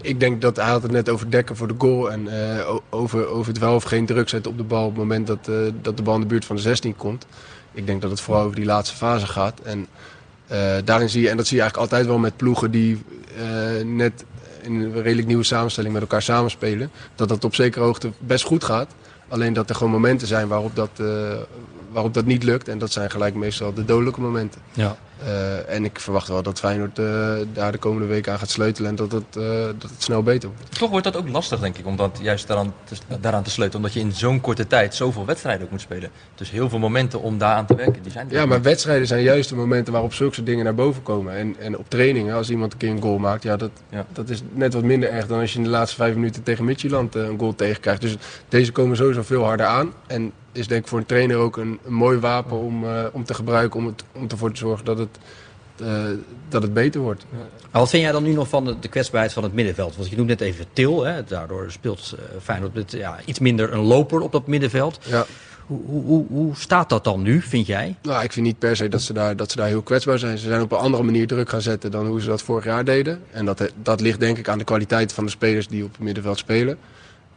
ik 0.00 0.20
denk 0.20 0.40
dat 0.40 0.56
hij 0.56 0.70
had 0.70 0.82
het 0.82 0.92
net 0.92 1.08
over 1.08 1.30
dekken 1.30 1.56
voor 1.56 1.68
de 1.68 1.74
goal. 1.78 2.10
En 2.12 2.28
eh, 2.58 2.74
over, 2.90 3.26
over 3.28 3.52
het 3.52 3.58
wel 3.60 3.74
of 3.74 3.82
geen 3.82 4.06
druk 4.06 4.28
zetten 4.28 4.50
op 4.50 4.58
de 4.58 4.64
bal 4.64 4.82
op 4.84 4.90
het 4.90 4.98
moment 4.98 5.26
dat, 5.26 5.48
eh, 5.48 5.54
dat 5.82 5.96
de 5.96 6.02
bal 6.02 6.14
in 6.14 6.20
de 6.20 6.26
buurt 6.26 6.44
van 6.44 6.56
de 6.56 6.62
16 6.62 6.96
komt. 6.96 7.26
Ik 7.72 7.86
denk 7.86 8.02
dat 8.02 8.10
het 8.10 8.20
vooral 8.20 8.42
over 8.42 8.56
die 8.56 8.64
laatste 8.64 8.96
fase 8.96 9.26
gaat. 9.26 9.60
En 9.60 9.86
eh, 10.46 10.76
daarin 10.84 11.08
zie 11.08 11.22
je, 11.22 11.28
en 11.28 11.36
dat 11.36 11.46
zie 11.46 11.56
je 11.56 11.62
eigenlijk 11.62 11.92
altijd 11.92 12.10
wel 12.10 12.18
met 12.18 12.36
ploegen 12.36 12.70
die 12.70 13.02
eh, 13.36 13.84
net 13.84 14.24
in 14.62 14.74
een 14.74 15.02
redelijk 15.02 15.26
nieuwe 15.26 15.44
samenstelling 15.44 15.92
met 15.92 16.02
elkaar 16.02 16.22
samenspelen. 16.22 16.90
Dat 17.14 17.28
dat 17.28 17.44
op 17.44 17.54
zekere 17.54 17.84
hoogte 17.84 18.10
best 18.18 18.44
goed 18.44 18.64
gaat. 18.64 18.94
Alleen 19.28 19.52
dat 19.52 19.68
er 19.68 19.74
gewoon 19.74 19.92
momenten 19.92 20.26
zijn 20.26 20.48
waarop 20.48 20.76
dat, 20.76 20.90
eh, 20.96 21.06
waarop 21.90 22.14
dat 22.14 22.24
niet 22.24 22.42
lukt. 22.42 22.68
En 22.68 22.78
dat 22.78 22.92
zijn 22.92 23.10
gelijk 23.10 23.34
meestal 23.34 23.74
de 23.74 23.84
dodelijke 23.84 24.20
momenten. 24.20 24.60
Ja. 24.72 24.96
Eh, 25.24 25.74
en 25.74 25.84
ik 25.84 26.00
verwacht 26.00 26.28
wel 26.28 26.42
dat 26.42 26.58
Feyenoord 26.58 26.98
eh, 26.98 27.34
daar 27.52 27.72
de 27.72 27.78
komende 27.78 28.06
week 28.06 28.28
aan 28.28 28.38
gaat 28.38 28.50
sleutelen 28.50 28.90
en 28.90 28.96
dat 28.96 29.12
het, 29.12 29.36
eh, 29.36 29.42
dat 29.78 29.90
het 29.90 30.02
snel 30.02 30.22
beter 30.22 30.48
wordt. 30.48 30.78
Toch 30.78 30.90
wordt 30.90 31.04
dat 31.04 31.16
ook 31.16 31.28
lastig, 31.28 31.60
denk 31.60 31.78
ik, 31.78 31.86
om 31.86 31.96
dat 31.96 32.18
juist 32.22 32.46
daaraan 32.46 32.74
te, 32.84 32.94
daaraan 33.20 33.42
te 33.42 33.50
sleutelen. 33.50 33.84
Omdat 33.84 34.02
je 34.02 34.08
in 34.08 34.12
zo'n 34.12 34.40
korte 34.40 34.66
tijd 34.66 34.94
zoveel 34.94 35.24
wedstrijden 35.24 35.64
ook 35.64 35.70
moet 35.70 35.80
spelen. 35.80 36.10
Dus 36.34 36.50
heel 36.50 36.68
veel 36.68 36.78
momenten 36.78 37.22
om 37.22 37.38
daaraan 37.38 37.66
te 37.66 37.74
werken, 37.74 38.02
die 38.02 38.12
zijn 38.12 38.26
Ja, 38.30 38.46
maar 38.46 38.62
wedstrijden 38.62 39.06
zijn 39.06 39.22
juist 39.22 39.48
de 39.48 39.54
momenten 39.56 39.92
waarop 39.92 40.14
zulke 40.14 40.34
soort 40.34 40.46
dingen 40.46 40.64
naar 40.64 40.74
boven 40.74 41.02
komen. 41.02 41.34
En, 41.36 41.56
en 41.58 41.78
op 41.78 41.90
trainingen, 41.90 42.34
als 42.34 42.50
iemand 42.50 42.72
een 42.72 42.78
keer 42.78 42.90
een 42.90 43.02
goal 43.02 43.18
maakt, 43.18 43.42
ja, 43.42 43.56
dat, 43.56 43.70
Ja. 43.88 44.06
dat 44.12 44.28
is 44.28 44.42
net 44.52 44.74
wat 44.74 44.82
minder 44.82 45.10
erg 45.10 45.26
dan 45.26 45.40
als 45.40 45.52
je 45.52 45.58
in 45.58 45.64
de 45.64 45.70
laatste 45.70 45.96
vijf 45.96 46.14
minuten 46.14 46.42
tegen 46.42 46.64
Midtjylland 46.64 47.14
een 47.14 47.38
goal 47.38 47.54
tegenkrijgt. 47.54 48.00
Dus 48.00 48.16
deze 48.48 48.72
komen 48.72 48.96
sowieso 48.96 49.22
veel 49.22 49.44
harder 49.44 49.66
aan. 49.66 49.92
En 50.06 50.32
is 50.52 50.66
denk 50.66 50.82
ik 50.82 50.88
voor 50.88 50.98
een 50.98 51.06
trainer 51.06 51.36
ook 51.36 51.56
een, 51.56 51.78
een 51.86 51.92
mooi 51.92 52.18
wapen 52.18 52.58
om, 52.58 52.84
eh, 52.84 53.04
om 53.12 53.24
te 53.24 53.34
gebruiken 53.34 53.80
om, 53.80 53.86
het, 53.86 54.04
om 54.12 54.26
ervoor 54.28 54.52
te 54.52 54.58
zorgen 54.58 54.84
dat 54.84 54.98
het, 54.98 55.18
eh, 55.80 56.04
dat 56.48 56.62
het 56.62 56.74
beter 56.74 57.00
wordt. 57.00 57.24
Maar 57.70 57.80
wat 57.80 57.90
vind 57.90 58.02
jij 58.02 58.12
dan 58.12 58.22
nu 58.22 58.32
nog 58.32 58.48
van 58.48 58.64
de, 58.64 58.78
de 58.78 58.88
kwetsbaarheid 58.88 59.32
van 59.32 59.42
het 59.42 59.52
middenveld? 59.52 59.96
Want 59.96 60.08
je 60.08 60.16
noemt 60.16 60.28
net 60.28 60.40
even 60.40 60.64
Til, 60.72 61.04
hè? 61.04 61.24
daardoor 61.24 61.70
speelt 61.70 62.14
eh, 62.18 62.24
Feyenoord 62.42 62.74
met 62.74 62.92
ja, 62.92 63.18
iets 63.24 63.38
minder 63.38 63.72
een 63.72 63.80
loper 63.80 64.20
op 64.20 64.32
dat 64.32 64.46
middenveld. 64.46 64.98
Ja. 65.06 65.26
Hoe, 65.66 65.80
hoe, 65.86 66.04
hoe, 66.04 66.26
hoe 66.28 66.56
staat 66.56 66.88
dat 66.88 67.04
dan 67.04 67.22
nu, 67.22 67.40
vind 67.42 67.66
jij? 67.66 67.96
Nou, 68.02 68.24
ik 68.24 68.32
vind 68.32 68.46
niet 68.46 68.58
per 68.58 68.76
se 68.76 68.88
dat 68.88 69.02
ze, 69.02 69.12
daar, 69.12 69.36
dat 69.36 69.50
ze 69.50 69.56
daar 69.56 69.66
heel 69.66 69.82
kwetsbaar 69.82 70.18
zijn. 70.18 70.38
Ze 70.38 70.48
zijn 70.48 70.62
op 70.62 70.72
een 70.72 70.78
andere 70.78 71.02
manier 71.02 71.26
druk 71.26 71.48
gaan 71.48 71.62
zetten 71.62 71.90
dan 71.90 72.06
hoe 72.06 72.20
ze 72.20 72.28
dat 72.28 72.42
vorig 72.42 72.64
jaar 72.64 72.84
deden. 72.84 73.22
En 73.30 73.44
dat, 73.44 73.72
dat 73.82 74.00
ligt 74.00 74.20
denk 74.20 74.38
ik 74.38 74.48
aan 74.48 74.58
de 74.58 74.64
kwaliteit 74.64 75.12
van 75.12 75.24
de 75.24 75.30
spelers 75.30 75.68
die 75.68 75.84
op 75.84 75.92
het 75.92 76.00
middenveld 76.00 76.38
spelen. 76.38 76.78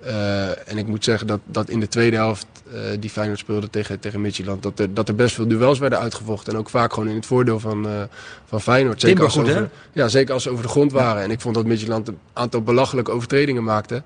Eh, 0.05 0.69
en 0.69 0.77
ik 0.77 0.88
moet 0.88 1.03
zeggen 1.03 1.27
dat, 1.27 1.39
dat 1.45 1.69
in 1.69 1.79
de 1.79 1.88
tweede 1.88 2.15
helft 2.15 2.48
eh, 2.74 2.79
die 3.00 3.10
Feyenoord 3.10 3.39
speelde 3.39 3.69
tegen, 3.69 4.00
tegen 4.00 4.22
Midtjylland... 4.22 4.63
Dat 4.63 4.79
er, 4.79 4.93
dat 4.93 5.07
er 5.07 5.15
best 5.15 5.36
veel 5.36 5.48
duels 5.48 5.79
werden 5.79 6.00
uitgevochten. 6.00 6.53
En 6.53 6.60
ook 6.60 6.69
vaak 6.69 6.93
gewoon 6.93 7.10
in 7.10 7.15
het 7.15 7.25
voordeel 7.25 7.60
van, 7.60 7.88
eh, 7.88 8.01
van 8.45 8.62
Feyenoord. 8.62 9.00
Timber 9.00 9.24
als 9.24 9.33
goed, 9.33 9.50
over, 9.50 9.69
ja, 9.93 10.07
zeker 10.07 10.33
als 10.33 10.43
ze 10.43 10.50
over 10.50 10.63
de 10.63 10.69
grond 10.69 10.91
waren. 10.91 11.24
En 11.24 11.31
ik 11.31 11.41
vond 11.41 11.55
dat 11.55 11.65
Midtjylland 11.65 12.07
een 12.07 12.17
aantal 12.33 12.62
belachelijke 12.62 13.12
overtredingen 13.12 13.63
maakte. 13.63 14.03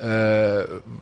Eh, 0.00 0.08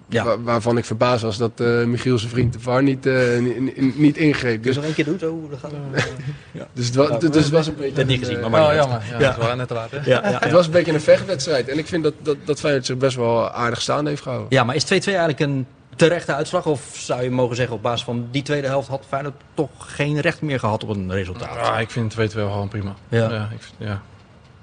Ja. 0.08 0.24
wa- 0.24 0.40
waarvan 0.40 0.78
ik 0.78 0.84
verbaasd 0.84 1.22
was 1.22 1.36
dat 1.36 1.50
eh, 1.60 1.84
Michiel 1.84 2.18
zijn 2.18 2.30
vriend 2.30 2.52
de 2.52 2.60
VAR 2.60 2.82
niet, 2.82 3.06
eh, 3.06 3.14
ni- 3.38 3.58
ni- 3.76 3.92
niet 3.96 4.16
ingreep. 4.16 4.62
Dus, 4.62 4.74
nog 4.76 4.84
één 4.84 4.94
keer 4.94 5.04
doen? 5.04 5.18
Zo, 5.18 5.46
dat 5.50 5.58
gaat... 5.58 5.70
dus, 6.72 6.86
het 6.86 6.94
was, 6.94 7.18
dus 7.18 7.34
het 7.44 7.48
was 7.50 7.66
een 7.66 7.74
beetje... 7.76 7.92
Dat 7.94 8.06
niet 8.06 8.20
een, 8.20 8.26
gezien, 8.26 8.40
maar 8.40 8.50
maar 8.50 8.68
Oh, 8.68 8.74
jammer. 8.74 9.02
Ja, 9.10 9.18
Ja. 9.20 9.32
dat 9.32 9.36
was 9.46 9.56
net 9.56 9.68
te 9.68 9.74
laat, 9.74 9.90
hè? 9.90 9.96
Ja, 10.10 10.30
ja, 10.30 10.38
Het 10.40 10.50
was 10.52 10.66
een 10.66 10.72
beetje 10.72 10.92
een 10.92 11.00
vechtwedstrijd. 11.00 11.68
En 11.68 11.78
ik 11.78 11.86
vind 11.86 12.02
dat, 12.02 12.14
dat, 12.22 12.36
dat 12.44 12.60
Feyenoord 12.60 12.86
zich 12.86 12.96
best 12.96 13.16
wel 13.16 13.50
aardig 13.50 13.80
staande 13.80 14.10
heeft 14.10 14.22
gehouden. 14.22 14.48
ja, 14.50 14.64
maar 14.64 14.74
is 14.74 14.84
2-2 14.84 14.88
eigenlijk 15.04 15.40
een 15.40 15.66
terechte 15.96 16.34
uitslag? 16.34 16.66
Of 16.66 16.90
zou 16.92 17.22
je 17.22 17.30
mogen 17.30 17.56
zeggen 17.56 17.74
op 17.76 17.82
basis 17.82 18.04
van 18.04 18.28
die 18.30 18.42
tweede 18.42 18.66
helft 18.66 18.88
had 18.88 19.04
Feyenoord 19.08 19.34
toch 19.54 19.70
geen 19.78 20.20
recht 20.20 20.42
meer 20.42 20.58
gehad 20.58 20.82
op 20.82 20.88
een 20.88 21.12
resultaat? 21.12 21.54
Ja, 21.54 21.78
ik 21.78 21.90
vind 21.90 22.14
2-2 22.14 22.16
gewoon 22.32 22.68
prima. 22.68 22.94
Ja. 23.08 23.48
ik, 23.52 23.62
vind- 23.62 23.74
ja. 23.88 24.02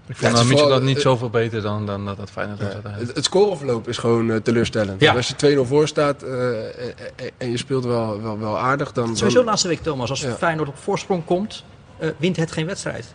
Ik 0.08 0.16
vond 0.16 0.34
is 0.34 0.40
ja, 0.40 0.46
vooral- 0.46 0.70
dat 0.70 0.82
niet 0.82 1.02
zoveel 1.02 1.30
beter 1.30 1.62
dan, 1.62 1.86
dan 1.86 2.06
dat, 2.06 2.18
dat 2.18 2.30
Feyenoord 2.30 2.60
was 2.60 2.68
Ja. 2.68 2.74
uiteindelijk. 2.74 3.08
Het, 3.08 3.18
het 3.18 3.26
scoreverloop 3.26 3.88
is 3.88 3.98
gewoon 3.98 4.32
eh, 4.32 4.38
teleurstellend. 4.38 5.02
Ja. 5.02 5.14
Als 5.14 5.28
je 5.38 5.56
2-0 5.64 5.68
voor 5.68 5.88
staat 5.88 6.24
eh, 6.24 6.68
eh, 6.68 6.94
en 7.38 7.52
je 7.52 7.58
speelt 7.58 7.86
wel, 7.86 8.22
wel, 8.22 8.40
wel 8.40 8.60
aardig, 8.60 8.92
dan... 8.92 9.18
Sowieso 9.18 9.38
dan 9.38 9.46
laatste 9.48 9.68
week, 9.68 9.82
Thomas. 9.82 10.10
Als 10.10 10.22
Ja. 10.22 10.34
Feyenoord 10.36 10.70
op 10.70 10.78
voorsprong 10.78 11.26
komt, 11.26 11.64
eh, 11.98 12.10
wint 12.18 12.38
het 12.38 12.52
geen 12.52 12.66
wedstrijd. 12.66 13.14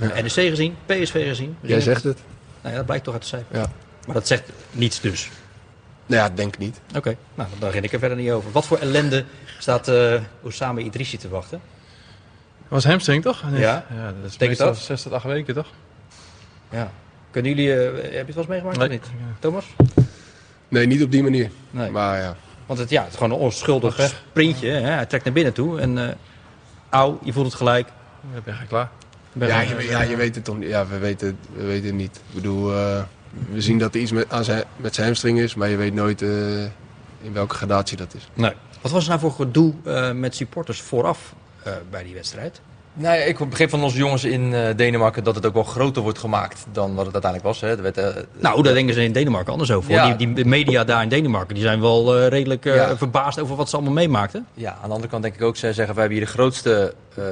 NEC 0.00 0.30
gezien, 0.32 0.76
PSV 0.86 1.28
gezien. 1.28 1.56
Jij 1.60 1.80
zegt 1.80 2.02
het? 2.02 2.18
Nou 2.60 2.70
ja, 2.70 2.76
dat 2.76 2.86
blijkt 2.86 3.04
toch 3.04 3.14
uit 3.14 3.22
de 3.22 3.28
cijfers. 3.28 3.58
Ja. 3.58 3.70
Maar 4.06 4.14
dat 4.14 4.26
zegt 4.26 4.42
niets 4.70 5.00
dus. 5.00 5.30
Nou 6.06 6.22
ja, 6.22 6.30
denk 6.34 6.58
niet. 6.58 6.80
Oké, 6.96 7.16
nou 7.34 7.48
dan 7.58 7.68
begin 7.68 7.84
ik 7.84 7.92
er 7.92 7.98
verder 7.98 8.16
niet 8.18 8.30
over. 8.30 8.52
Wat 8.52 8.66
voor 8.66 8.78
ellende 8.78 9.24
staat 9.58 9.88
eh 9.88 10.14
Osama 10.42 10.80
Idrissi 10.80 11.16
te 11.16 11.28
wachten? 11.28 11.60
was 12.68 12.84
hamstring 12.84 13.22
toch? 13.22 13.50
Nee. 13.50 13.60
Ja. 13.60 13.84
ja 13.94 14.06
dat 14.22 14.30
is 14.30 14.38
meestal 14.38 14.66
dat? 14.66 14.76
6 14.78 15.02
tot 15.02 15.12
8 15.12 15.24
weken 15.24 15.54
toch? 15.54 15.66
Ja. 16.70 16.90
Kunnen 17.30 17.54
jullie, 17.54 17.72
eh, 17.74 18.02
heb 18.02 18.02
je 18.12 18.16
het 18.18 18.26
wel 18.26 18.36
eens 18.36 18.46
meegemaakt 18.46 18.78
Nee. 18.78 18.86
of 18.86 18.92
niet? 18.92 19.06
Thomas? 19.38 19.66
Nee, 20.68 20.86
niet 20.86 21.02
op 21.02 21.10
die 21.10 21.22
manier. 21.22 21.50
Nee. 21.70 21.90
Maar 21.90 22.18
ja. 22.20 22.36
Want 22.66 22.78
het, 22.78 22.90
ja, 22.90 23.02
het 23.02 23.10
is 23.12 23.16
gewoon 23.18 23.32
een 23.32 23.38
onschuldig 23.44 23.96
Weg. 23.96 24.22
sprintje. 24.30 24.68
Hè? 24.68 24.80
Hij 24.80 25.06
trekt 25.06 25.24
naar 25.24 25.32
binnen 25.32 25.52
toe 25.52 25.80
en 25.80 25.98
eh 25.98 26.14
auw, 26.88 27.18
je 27.22 27.32
voelt 27.32 27.46
het 27.46 27.54
gelijk. 27.54 27.88
Dan 28.32 28.42
ben 28.44 28.56
je 28.60 28.66
klaar. 28.66 28.90
Ben 29.32 29.48
Ja, 29.48 29.60
je, 29.60 29.86
ja, 29.88 30.02
je 30.02 30.16
weet 30.16 30.34
het 30.34 30.44
toch 30.44 30.58
niet. 30.58 30.68
Ja, 30.68 30.86
we 30.86 30.98
weten, 30.98 31.38
we 31.54 31.64
weten 31.64 31.86
het 31.86 31.94
niet. 31.94 32.16
Ik 32.16 32.34
bedoel, 32.34 32.72
eh, 32.74 33.02
we 33.50 33.60
zien 33.60 33.78
dat 33.78 33.94
er 33.94 34.00
iets 34.00 34.12
met, 34.12 34.30
aan 34.30 34.44
zijn, 34.44 34.64
met 34.76 34.94
zijn 34.94 35.06
hamstring 35.06 35.38
is, 35.40 35.54
maar 35.54 35.68
je 35.68 35.76
weet 35.76 35.94
nooit 35.94 36.22
eh, 36.22 36.62
in 37.22 37.32
welke 37.32 37.54
gradatie 37.54 37.96
dat 37.96 38.14
is. 38.14 38.28
Nee. 38.34 38.52
Wat 38.80 38.92
was 38.92 39.02
er 39.02 39.08
nou 39.08 39.20
voor 39.20 39.32
gedoe 39.32 39.74
eh, 39.84 40.12
met 40.12 40.34
supporters 40.34 40.80
vooraf 40.80 41.34
eh, 41.62 41.72
bij 41.90 42.02
die 42.02 42.14
wedstrijd? 42.14 42.60
Nou 42.94 43.16
ja, 43.16 43.22
ik 43.24 43.48
begreep 43.48 43.70
van 43.70 43.82
onze 43.82 43.96
jongens 43.96 44.24
in 44.24 44.54
eh, 44.54 44.76
Denemarken 44.76 45.24
dat 45.24 45.34
het 45.34 45.46
ook 45.46 45.54
wel 45.54 45.62
groter 45.62 46.02
wordt 46.02 46.18
gemaakt 46.18 46.66
dan 46.72 46.94
wat 46.94 47.04
het 47.04 47.12
uiteindelijk 47.24 47.52
was. 47.52 47.60
Hè. 47.60 47.90
Eh, 47.90 48.22
Nou, 48.38 48.62
daar 48.62 48.74
denken 48.74 48.94
ze 48.94 49.02
in 49.02 49.12
Denemarken 49.12 49.52
anders 49.52 49.70
over. 49.72 49.90
Ja. 49.92 50.14
Die, 50.14 50.32
die 50.32 50.44
media 50.44 50.84
daar 50.84 51.02
in 51.02 51.08
Denemarken 51.08 51.54
die 51.54 51.64
zijn 51.64 51.80
wel 51.80 52.16
eh, 52.16 52.28
redelijk 52.28 52.64
Ja. 52.64 52.96
verbaasd 52.96 53.40
over 53.40 53.56
wat 53.56 53.68
ze 53.68 53.76
allemaal 53.76 53.94
meemaakten. 53.94 54.46
Ja, 54.54 54.70
aan 54.70 54.88
de 54.88 54.94
andere 54.94 55.08
kant 55.10 55.22
denk 55.22 55.34
ik 55.34 55.42
ook, 55.42 55.56
zij 55.56 55.72
zeggen 55.72 55.94
wij 55.94 56.02
hebben 56.04 56.18
hier 56.22 56.26
de 56.28 56.32
grootste 56.38 56.94
eh, 57.16 57.24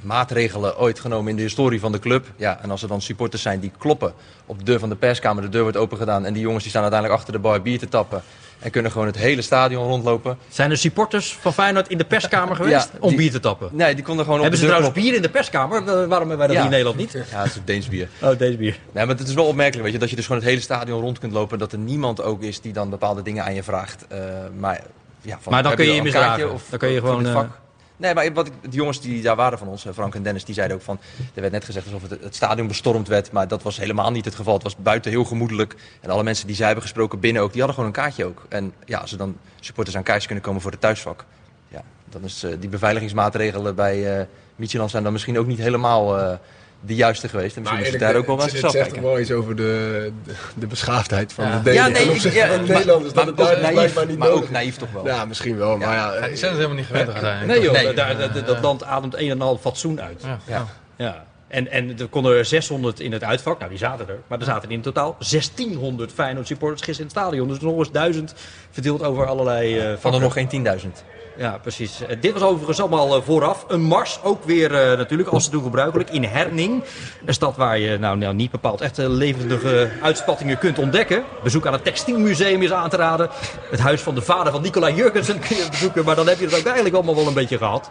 maatregelen 0.00 0.78
ooit 0.78 1.00
genomen 1.00 1.30
in 1.30 1.36
de 1.36 1.42
historie 1.42 1.80
van 1.80 1.92
de 1.92 1.98
club. 1.98 2.26
Ja, 2.36 2.58
en 2.62 2.70
als 2.70 2.82
er 2.82 2.88
dan 2.88 3.00
supporters 3.00 3.42
zijn 3.42 3.60
die 3.60 3.72
kloppen 3.78 4.12
op 4.46 4.58
de 4.58 4.64
deur 4.64 4.78
van 4.78 4.88
de 4.88 4.96
perskamer, 4.96 5.42
de 5.42 5.48
deur 5.48 5.62
wordt 5.62 5.76
open 5.76 5.98
gedaan 5.98 6.24
en 6.24 6.32
die 6.32 6.42
jongens 6.42 6.62
die 6.62 6.70
staan 6.70 6.82
uiteindelijk 6.82 7.20
achter 7.20 7.34
de 7.36 7.40
bar 7.40 7.62
bier 7.62 7.78
te 7.78 7.88
tappen 7.88 8.22
en 8.58 8.70
kunnen 8.70 8.90
gewoon 8.92 9.06
het 9.06 9.16
hele 9.16 9.42
stadion 9.42 9.86
rondlopen. 9.86 10.38
Zijn 10.48 10.70
er 10.70 10.78
supporters 10.78 11.36
van 11.40 11.52
Feyenoord 11.52 11.88
in 11.88 11.98
de 11.98 12.04
perskamer 12.04 12.56
geweest 12.56 12.90
Ja, 12.92 12.98
om 13.00 13.08
die- 13.08 13.16
bier 13.18 13.30
te 13.30 13.40
tappen? 13.40 13.68
Nee, 13.72 13.94
die 13.94 14.04
konden 14.04 14.24
gewoon 14.24 14.36
op 14.38 14.42
Hebben 14.44 14.60
ze 14.60 14.66
trouwens 14.66 14.94
bier 14.94 15.14
in 15.14 15.22
de 15.22 15.28
perskamer? 15.30 15.84
Waarom 15.84 16.08
hebben 16.28 16.38
wij 16.38 16.46
dat 16.46 16.56
Ja. 16.56 16.64
in 16.64 16.70
Nederland 16.70 16.96
niet? 16.96 17.12
Ja, 17.12 17.42
het 17.42 17.46
is 17.54 17.60
Deens 17.64 17.88
bier. 17.88 18.08
Oh, 18.22 18.38
deze 18.38 18.56
bier. 18.56 18.78
Nee, 18.92 19.06
maar 19.06 19.16
het 19.16 19.28
is 19.28 19.34
wel 19.34 19.44
opmerkelijk, 19.46 19.82
weet 19.84 19.92
je, 19.92 19.98
dat 19.98 20.10
je 20.10 20.16
dus 20.16 20.26
gewoon 20.26 20.40
het 20.40 20.50
hele 20.50 20.60
stadion 20.62 21.00
rond 21.00 21.18
kunt 21.18 21.32
lopen. 21.32 21.58
Dat 21.58 21.72
er 21.72 21.78
niemand 21.78 22.22
ook 22.22 22.42
is 22.42 22.60
die 22.60 22.72
dan 22.72 22.90
bepaalde 22.90 23.22
dingen 23.22 23.44
aan 23.44 23.54
je 23.54 23.62
vraagt. 23.62 24.04
Eh, 24.08 24.18
maar, 24.58 24.80
ja, 25.22 25.38
van, 25.40 25.52
Maar 25.52 25.62
dan 25.62 25.74
kun 25.74 25.84
je 25.86 25.92
je 25.94 26.02
misdragen. 26.02 26.52
of 26.52 26.62
Dan 26.70 26.78
kun 26.78 26.88
je 26.88 27.00
gewoon? 27.00 27.50
Nee, 27.98 28.14
maar 28.14 28.32
wat 28.32 28.46
ik, 28.46 28.52
de 28.62 28.76
jongens 28.76 29.00
die 29.00 29.22
daar 29.22 29.36
waren 29.36 29.58
van 29.58 29.68
ons, 29.68 29.84
eh, 29.84 29.92
Frank 29.92 30.14
en 30.14 30.22
Dennis, 30.22 30.44
die 30.44 30.54
zeiden 30.54 30.76
ook 30.76 30.82
van... 30.82 30.98
Er 31.34 31.40
werd 31.40 31.52
net 31.52 31.64
gezegd 31.64 31.86
alsof 31.86 32.10
het, 32.10 32.22
het 32.22 32.34
stadion 32.34 32.66
bestormd 32.66 33.08
werd, 33.08 33.32
maar 33.32 33.48
dat 33.48 33.62
was 33.62 33.78
helemaal 33.78 34.10
niet 34.10 34.24
het 34.24 34.34
geval. 34.34 34.54
Het 34.54 34.62
was 34.62 34.76
buiten 34.76 35.10
heel 35.10 35.24
gemoedelijk. 35.24 35.76
En 36.00 36.10
alle 36.10 36.22
mensen 36.22 36.46
die 36.46 36.56
zij 36.56 36.66
hebben 36.66 36.84
gesproken 36.84 37.20
binnen 37.20 37.42
ook, 37.42 37.52
die 37.52 37.62
hadden 37.62 37.78
gewoon 37.78 37.94
een 37.94 38.02
kaartje 38.02 38.24
ook. 38.24 38.46
En 38.48 38.72
ja, 38.84 38.98
als 38.98 39.12
er 39.12 39.18
dan 39.18 39.36
supporters 39.60 39.96
aan 39.96 40.02
kaartjes 40.02 40.26
kunnen 40.26 40.44
komen 40.44 40.60
voor 40.60 40.70
het 40.70 40.80
thuisvak... 40.80 41.24
Ja, 41.68 41.82
dan 42.04 42.24
is 42.24 42.42
eh, 42.42 42.52
die 42.60 42.68
beveiligingsmaatregelen 42.68 43.74
bij 43.74 44.26
Midtjylland 44.56 44.90
zijn 44.90 45.02
dan 45.02 45.12
misschien 45.12 45.38
ook 45.38 45.46
niet 45.46 45.58
helemaal 45.58 46.38
de 46.80 46.94
juiste 46.94 47.28
geweest. 47.28 47.56
En 47.56 47.62
misschien 47.62 47.80
moeten 47.82 48.00
ze 48.00 48.06
daar 48.06 48.16
ook 48.16 48.26
wel 48.26 48.36
naar 48.36 48.46
het, 48.46 48.62
het 48.62 48.70
zegt 48.70 48.90
toch 48.94 49.00
wel 49.02 49.20
iets 49.20 49.30
over 49.30 49.56
de, 49.56 50.12
de, 50.24 50.32
de 50.54 50.66
beschaafdheid 50.66 51.32
van 51.32 51.44
Ja. 51.44 51.58
de. 51.58 51.72
Ja, 51.72 51.88
nee, 51.88 52.04
ik- 52.14 52.32
ja, 52.32 52.46
maar- 52.46 52.60
Nederlanders. 52.60 53.14
maar 53.14 53.26
het 53.26 53.36
daar 53.36 53.60
naïef, 53.60 54.06
niet 54.06 54.18
maar 54.18 54.30
ook 54.30 54.42
is. 54.42 54.50
naïef 54.50 54.76
toch 54.76 54.92
wel. 54.92 55.06
Ja, 55.06 55.24
misschien 55.24 55.56
wel. 55.56 55.76
Maar 55.76 55.94
ja, 55.94 56.14
Ja, 56.14 56.26
die 56.26 56.36
zijn 56.36 56.50
het 56.50 56.60
helemaal 56.60 56.76
niet 56.76 56.86
gewend 56.86 57.08
uiteindelijk. 57.12 57.52
Nee 57.52 57.62
joh, 57.62 57.72
Nee. 57.82 57.94
daar- 57.94 58.32
dat- 58.32 58.46
dat 58.46 58.60
land 58.60 58.84
ademt 58.84 59.16
een 59.18 59.30
en 59.30 59.40
al 59.42 59.58
fatsoen 59.58 60.00
uit. 60.00 60.22
Ja. 60.24 60.38
Ja. 60.46 60.66
Ja. 60.96 61.26
En, 61.48 61.70
en 61.70 61.98
er 61.98 62.06
konden 62.08 62.36
er 62.36 62.44
600 62.44 63.00
in 63.00 63.12
het 63.12 63.24
uitvak. 63.24 63.58
Nou, 63.58 63.70
die 63.70 63.78
zaten 63.78 64.08
er. 64.08 64.18
Maar 64.26 64.38
er 64.38 64.44
zaten 64.44 64.70
in 64.70 64.80
totaal 64.80 65.16
1600 65.18 66.12
Feyenoord 66.12 66.46
supporters 66.46 66.82
gisteren 66.82 67.10
in 67.10 67.14
het 67.16 67.24
stadion. 67.24 67.48
Dus 67.48 67.60
nog 67.60 67.78
eens 67.78 67.90
1000 67.92 68.34
verdeeld 68.70 69.02
over 69.02 69.26
allerlei 69.26 69.78
eh 69.78 69.92
Van 69.98 70.14
er 70.14 70.20
nog 70.20 70.32
geen 70.32 70.48
10.000. 70.48 71.04
Ja, 71.38 71.58
precies. 71.58 72.00
Eh, 72.00 72.16
dit 72.20 72.32
was 72.32 72.42
overigens 72.42 72.80
allemaal 72.80 73.16
eh, 73.16 73.22
vooraf. 73.22 73.64
Een 73.68 73.80
mars, 73.80 74.18
ook 74.22 74.44
weer 74.44 74.74
eh, 74.74 74.98
natuurlijk, 74.98 75.28
als 75.28 75.44
ze 75.44 75.50
doen 75.50 75.62
gebruikelijk, 75.62 76.10
in 76.10 76.24
Herning. 76.24 76.82
Een 77.24 77.34
stad 77.34 77.56
waar 77.56 77.78
je 77.78 77.98
nou, 77.98 78.18
nou 78.18 78.34
niet 78.34 78.50
bepaald 78.50 78.80
echt 78.80 78.96
levendige 78.96 79.90
uitspattingen 80.02 80.58
kunt 80.58 80.78
ontdekken. 80.78 81.24
Bezoek 81.42 81.66
aan 81.66 81.72
het 81.72 81.84
Textielmuseum 81.84 82.62
is 82.62 82.72
aan 82.72 82.90
te 82.90 82.96
raden. 82.96 83.28
Het 83.70 83.80
huis 83.80 84.00
van 84.00 84.14
de 84.14 84.22
vader 84.22 84.52
van 84.52 84.62
Nicolai 84.62 84.94
Jurgensen 84.94 85.38
kun 85.38 85.56
je 85.56 85.66
bezoeken. 85.70 86.04
Maar 86.04 86.16
dan 86.16 86.28
heb 86.28 86.38
je 86.38 86.44
het 86.44 86.54
ook 86.58 86.64
eigenlijk 86.64 86.94
allemaal 86.94 87.14
wel 87.14 87.26
een 87.26 87.34
beetje 87.34 87.58
gehad. 87.58 87.88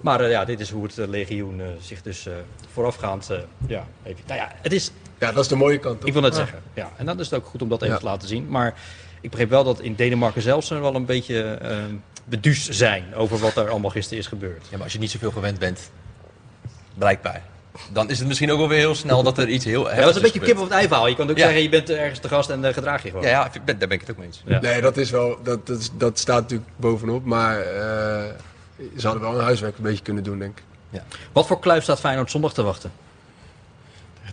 Maar 0.00 0.28
ja, 0.28 0.44
dit 0.44 0.60
is 0.60 0.70
hoe 0.70 0.82
het 0.82 0.96
legioen 0.96 1.62
zich 1.80 2.02
dus 2.02 2.26
voorafgaand... 2.72 3.30
ja, 3.66 3.86
even, 4.02 4.20
nou 4.26 4.40
ja, 4.40 4.52
het 4.62 4.72
is 4.72 4.92
ja, 5.18 5.32
dat 5.32 5.42
is 5.42 5.48
de 5.48 5.56
mooie 5.56 5.78
kant. 5.78 5.98
toch? 5.98 6.06
ik 6.08 6.12
wil 6.12 6.22
net 6.22 6.34
zeggen. 6.34 6.58
Ja, 6.74 6.90
en 6.96 7.06
dan 7.06 7.20
is 7.20 7.30
het 7.30 7.40
ook 7.40 7.46
goed 7.46 7.62
om 7.62 7.68
dat 7.68 7.82
even 7.82 7.94
Ja. 7.94 8.00
te 8.00 8.06
laten 8.06 8.28
zien. 8.28 8.46
Maar 8.48 8.74
ik 9.20 9.30
begreep 9.30 9.50
wel 9.50 9.64
dat 9.64 9.80
in 9.80 9.94
Denemarken 9.94 10.42
zelfs 10.42 10.66
ze 10.66 10.78
wel 10.78 10.94
een 10.94 11.04
beetje 11.04 11.58
beduust 12.30 12.74
zijn 12.74 13.14
over 13.14 13.38
wat 13.38 13.56
er 13.56 13.68
allemaal 13.70 13.90
gisteren 13.90 14.18
is 14.18 14.26
gebeurd. 14.26 14.62
Ja, 14.70 14.74
maar 14.76 14.82
als 14.82 14.92
je 14.92 14.98
niet 14.98 15.10
zoveel 15.10 15.30
gewend 15.30 15.58
bent, 15.58 15.90
blijkbaar, 16.94 17.42
dan 17.92 18.10
is 18.10 18.18
het 18.18 18.28
misschien 18.28 18.50
ook 18.52 18.58
wel 18.58 18.68
weer 18.68 18.78
heel 18.78 18.94
snel 18.94 19.22
dat 19.22 19.38
er 19.38 19.48
iets 19.48 19.64
heel 19.64 19.90
Ja, 19.90 19.96
dat 19.96 20.08
is 20.08 20.16
een 20.16 20.22
beetje 20.22 20.40
kip 20.40 20.56
of 20.56 20.62
het 20.62 20.72
ei 20.72 20.86
verhaal. 20.86 21.06
Je 21.06 21.16
kan 21.16 21.30
ook 21.30 21.36
Ja. 21.36 21.44
zeggen, 21.44 21.62
je 21.62 21.68
bent 21.68 21.90
ergens 21.90 22.18
te 22.18 22.28
gast 22.28 22.50
en 22.50 22.64
eh, 22.64 22.72
gedraag 22.74 23.02
je 23.02 23.08
gewoon. 23.08 23.24
Ja, 23.24 23.30
ja, 23.30 23.50
ik 23.52 23.64
ben- 23.64 23.78
daar 23.78 23.88
ben 23.88 23.96
ik 23.96 24.06
het 24.06 24.10
ook 24.10 24.16
mee 24.16 24.26
eens. 24.26 24.42
Ja. 24.44 24.60
Nee, 24.60 24.80
dat 24.80 24.96
is 24.96 25.10
wel, 25.10 25.38
dat, 25.42 25.66
dat, 25.66 25.78
is- 25.78 25.90
dat 25.94 26.18
staat 26.18 26.40
natuurlijk 26.40 26.70
bovenop. 26.76 27.24
Maar 27.24 27.60
eh, 27.60 28.24
ze 28.98 29.06
hadden 29.06 29.22
wel 29.22 29.34
een 29.38 29.44
huiswerk 29.44 29.76
een 29.76 29.82
beetje 29.82 30.02
kunnen 30.02 30.22
doen, 30.24 30.38
denk 30.38 30.58
ik. 30.58 30.64
Wat 31.32 31.46
voor 31.46 31.60
kluif 31.60 31.82
staat 31.82 32.00
Feyenoord 32.00 32.30
zondag 32.30 32.52
te 32.52 32.62
wachten? 32.62 32.92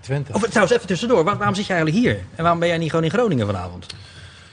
Twente. 0.02 0.34
Of 0.34 0.42
trouwens, 0.48 0.76
even 0.76 0.88
tussendoor. 0.88 1.24
Waar- 1.24 1.38
waarom 1.38 1.56
zit 1.56 1.66
jij 1.66 1.76
eigenlijk 1.78 2.06
hier? 2.06 2.16
En 2.36 2.42
waarom 2.44 2.60
ben 2.60 2.68
jij 2.68 2.78
niet 2.78 2.90
gewoon 2.90 3.06
in 3.06 3.12
Groningen 3.12 3.46
vanavond? 3.46 3.86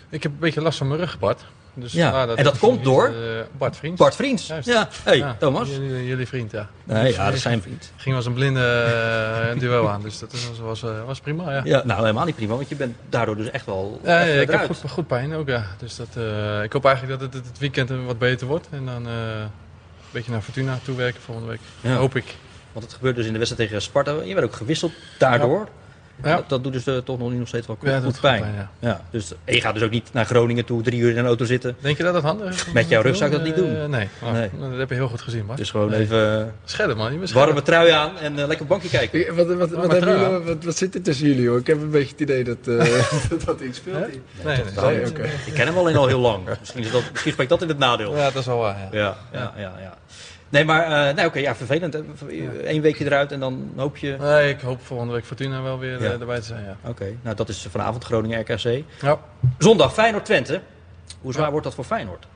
Ik 0.09 0.23
heb 0.23 0.33
een 0.33 0.39
beetje 0.39 0.61
last 0.61 0.79
van 0.79 0.89
mijn 0.89 1.01
rug, 1.01 1.19
Bart. 1.19 1.45
Dus 1.75 1.93
Ja, 1.93 2.11
vandaar 2.11 2.37
en 2.37 2.45
dat 2.45 2.59
komt 2.59 2.85
door? 2.85 3.07
eh, 3.07 3.13
Bart 3.59 3.77
Vriend. 3.77 3.99
Bart 3.99 4.15
Vriends. 4.15 4.47
Juist. 4.47 4.69
Ja, 4.69 4.89
hey, 5.03 5.17
Ja, 5.17 5.37
Thomas. 5.39 5.69
Jullie, 5.69 6.07
jullie 6.07 6.27
vriend, 6.27 6.51
ja. 6.51 6.69
Nee, 6.85 7.13
ja, 7.13 7.25
dat 7.25 7.35
is 7.35 7.43
zijn 7.43 7.63
vriend. 7.63 7.93
Ging 7.97 8.17
als 8.17 8.27
een 8.27 8.33
blinde 8.33 8.61
eh, 9.53 9.61
duo 9.61 9.87
aan, 9.87 10.03
dus 10.03 10.19
dat 10.19 10.33
was, 10.33 10.59
was, 10.59 10.83
eh, 10.83 11.05
was 11.07 11.21
prima, 11.21 11.53
ja. 11.53 11.61
Ja, 11.65 11.83
nou, 11.85 12.01
helemaal 12.01 12.25
niet 12.25 12.37
prima, 12.37 12.55
want 12.55 12.69
je 12.69 12.77
bent 12.77 12.97
daardoor 13.09 13.37
dus 13.37 13.51
echt 13.51 13.67
wel 13.67 14.01
Ja, 14.05 14.21
ik 14.21 14.51
heb 14.51 14.65
goed, 14.67 14.91
goed 14.91 15.07
pijn 15.07 15.35
ook, 15.35 15.49
ja. 15.49 15.67
Dus 15.79 15.97
dat, 15.97 16.09
ik 16.65 16.73
hoop 16.73 16.85
eigenlijk 16.85 17.21
dat 17.21 17.33
het 17.35 17.47
het 17.47 17.59
weekend 17.59 17.91
wat 18.07 18.19
beter 18.19 18.47
wordt. 18.47 18.69
En 18.71 18.87
dan 18.87 19.07
een 19.07 19.49
beetje 20.11 20.31
naar 20.31 20.41
Fortuna 20.43 20.79
toe 20.85 20.97
werken 20.97 21.21
volgende 21.23 21.49
week. 21.49 21.93
Hoop 21.97 22.17
ik. 22.17 22.35
Want 22.73 22.85
het 22.87 22.95
gebeurde 22.95 23.17
dus 23.17 23.27
in 23.27 23.33
de 23.33 23.39
wedstrijd 23.39 23.69
tegen 23.69 23.83
Sparta. 23.83 24.13
Je 24.25 24.35
werd 24.35 24.47
ook 24.47 24.55
gewisseld 24.55 24.93
daardoor. 25.19 25.69
Ja. 26.23 26.37
Dat, 26.37 26.49
dat 26.49 26.63
doet 26.63 26.73
dus 26.73 26.87
eh, 26.87 26.97
toch 26.97 27.19
nog, 27.19 27.31
niet 27.31 27.39
nog 27.39 27.49
steeds 27.49 27.67
wel 27.67 27.77
goed, 27.81 27.89
Ja, 27.89 28.01
goed 28.01 28.21
pijn. 28.21 28.45
ja. 28.79 29.01
dus, 29.11 29.33
en 29.45 29.55
je 29.55 29.61
gaat 29.61 29.75
dus 29.75 29.83
ook 29.83 29.91
niet 29.91 30.09
naar 30.13 30.25
Groningen 30.25 30.65
toe, 30.65 30.83
drie 30.83 31.01
uur 31.01 31.11
in 31.11 31.19
een 31.19 31.27
auto 31.27 31.45
zitten. 31.45 31.77
Denk 31.81 31.97
je 31.97 32.03
dat 32.03 32.13
dat 32.13 32.23
handig 32.23 32.55
is? 32.55 32.73
Met 32.73 32.89
jouw 32.89 33.03
rug 33.03 33.17
zou 33.17 33.31
ik 33.31 33.37
dat 33.37 33.47
niet 33.47 33.57
doen. 33.57 33.77
Eh, 33.77 33.85
nee. 33.85 34.09
Oh, 34.23 34.33
Nee. 34.33 34.51
dat 34.71 34.79
heb 34.79 34.89
je 34.89 34.95
heel 34.95 35.09
goed 35.09 35.23
gezien, 35.23 35.47
Bart. 35.47 35.59
Dus 35.59 35.71
gewoon 35.71 35.91
Nee. 35.91 36.01
even 36.01 36.41
eh, 36.41 36.47
Scherp, 36.65 36.97
man. 36.97 37.21
Je 37.21 37.33
warme 37.35 37.63
trui 37.63 37.91
aan 37.91 38.19
en 38.19 38.33
eh, 38.39 38.47
lekker 38.47 38.61
op 38.61 38.69
bankje 38.69 38.89
kijken. 38.89 39.37
Wat, 39.37 39.47
wat, 39.47 39.71
wat, 39.71 39.87
maar 39.87 39.99
jullie, 40.09 40.39
wat, 40.39 40.65
wat 40.65 40.77
zit 40.77 40.95
er 40.95 41.03
tussen 41.03 41.27
jullie, 41.27 41.49
hoor? 41.49 41.59
Ik 41.59 41.67
heb 41.67 41.81
een 41.83 41.91
beetje 41.91 42.11
het 42.11 42.21
idee 42.21 42.45
dat, 42.45 42.59
eh, 42.67 43.05
dat, 43.47 43.61
iets 43.61 43.79
speelt. 43.79 43.99
Nee, 43.99 44.21
nee, 44.45 44.63
Nou, 44.75 44.93
Nee, 44.95 45.07
oké. 45.09 45.23
Ik 45.47 45.55
ken 45.55 45.67
hem 45.67 45.79
alleen 45.79 45.97
al 45.97 46.07
heel 46.07 46.21
lang. 46.21 46.49
Misschien, 46.61 46.83
is 46.83 46.91
dat, 46.91 47.03
misschien 47.11 47.33
spreekt 47.33 47.51
dat 47.51 47.63
in 47.63 47.69
het 47.69 47.79
nadeel. 47.79 48.17
Ja, 48.17 48.25
dat 48.25 48.35
is 48.41 48.47
wel 48.47 48.59
waar, 48.59 48.77
ja. 48.79 48.89
Ja, 48.93 49.17
ja, 49.33 49.53
ja. 49.57 49.73
ja. 49.81 49.95
Nee, 50.49 50.65
maar 50.65 51.09
eh, 51.09 51.15
nee, 51.15 51.27
oké, 51.27 51.39
ja, 51.39 51.55
vervelend. 51.55 51.95
Eén 52.65 52.81
weekje 52.81 53.05
eruit 53.05 53.33
en 53.33 53.41
dan 53.41 53.73
hoop 53.77 53.97
je... 53.97 54.17
Nee, 54.21 54.49
ik 54.49 54.61
hoop 54.61 54.81
volgende 54.83 55.13
week 55.13 55.25
Fortuna 55.25 55.63
wel 55.63 55.79
weer 55.79 56.03
Ja. 56.03 56.13
eh, 56.13 56.21
erbij 56.21 56.39
te 56.41 56.45
zijn, 56.47 56.65
ja. 56.65 56.77
Oké, 56.91 57.17
nou 57.23 57.37
dat 57.37 57.49
is 57.49 57.67
vanavond 57.71 58.05
Groningen 58.05 58.41
RKC. 58.41 58.85
Ja. 59.01 59.19
Zondag 59.59 59.93
Feyenoord-Twente. 59.95 60.61
Hoe 61.21 61.33
zwaar 61.33 61.51
wordt 61.51 61.65
dat 61.67 61.75
voor 61.75 61.85
Feyenoord? 61.85 62.27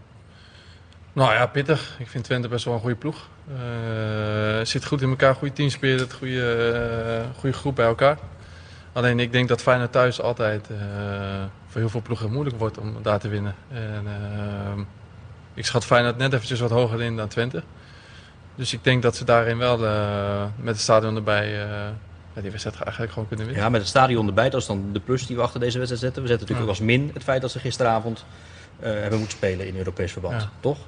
Nou 1.12 1.32
ja, 1.32 1.46
pittig. 1.46 1.96
Ik 1.98 2.08
vind 2.08 2.24
Twente 2.24 2.48
best 2.48 2.64
wel 2.64 2.74
een 2.74 2.80
goede 2.80 2.96
ploeg. 2.96 3.28
Eh, 3.48 4.64
zit 4.64 4.84
goed 4.84 5.02
in 5.02 5.08
elkaar, 5.10 5.34
goede 5.34 5.54
teamspirit, 5.54 6.12
goede, 6.12 6.52
eh, 7.32 7.38
goede 7.38 7.56
groep 7.56 7.74
bij 7.74 7.86
elkaar. 7.86 8.18
Alleen 8.92 9.20
ik 9.20 9.32
denk 9.32 9.48
dat 9.48 9.62
Feyenoord 9.62 9.92
thuis 9.92 10.20
altijd 10.20 10.66
voor 11.68 11.80
heel 11.80 11.88
veel 11.90 12.02
ploegen 12.02 12.32
moeilijk 12.32 12.58
wordt 12.58 12.78
om 12.78 12.96
daar 13.02 13.18
te 13.18 13.28
winnen. 13.28 13.54
En, 13.72 14.06
ik 15.54 15.66
schat 15.66 15.84
Feyenoord 15.84 16.16
net 16.16 16.32
eventjes 16.32 16.60
wat 16.60 16.70
hoger 16.70 17.02
in 17.02 17.16
dan 17.16 17.28
Twente. 17.28 17.62
Dus 18.58 18.72
ik 18.72 18.84
denk 18.84 19.02
dat 19.02 19.16
ze 19.16 19.24
daarin 19.24 19.58
wel 19.58 19.86
eh, 19.86 20.44
met 20.56 20.74
het 20.74 20.82
stadion 20.82 21.16
erbij 21.16 21.44
eh, 21.44 21.68
ja, 22.34 22.40
die 22.40 22.50
wedstrijd 22.50 22.80
eigenlijk 22.80 23.12
gewoon 23.12 23.28
kunnen 23.28 23.46
winnen. 23.46 23.64
Ja, 23.64 23.70
met 23.70 23.80
het 23.80 23.90
stadion 23.90 24.26
erbij, 24.26 24.50
dat 24.50 24.60
is 24.60 24.66
dan 24.66 24.92
de 24.92 25.00
plus 25.00 25.26
die 25.26 25.36
we 25.36 25.42
achter 25.42 25.60
deze 25.60 25.76
wedstrijd 25.76 26.02
zetten. 26.04 26.22
We 26.22 26.28
zetten 26.28 26.46
natuurlijk 26.46 26.78
ook 26.78 26.78
als 26.78 26.86
min 26.86 27.10
het 27.14 27.22
feit 27.22 27.40
dat 27.40 27.50
ze 27.50 27.58
gisteravond 27.58 28.24
eh, 28.80 28.90
hebben 28.90 29.18
moeten 29.18 29.36
spelen 29.36 29.66
in 29.66 29.76
Europees 29.76 30.12
verband. 30.12 30.42
Ja. 30.42 30.50
Toch? 30.60 30.78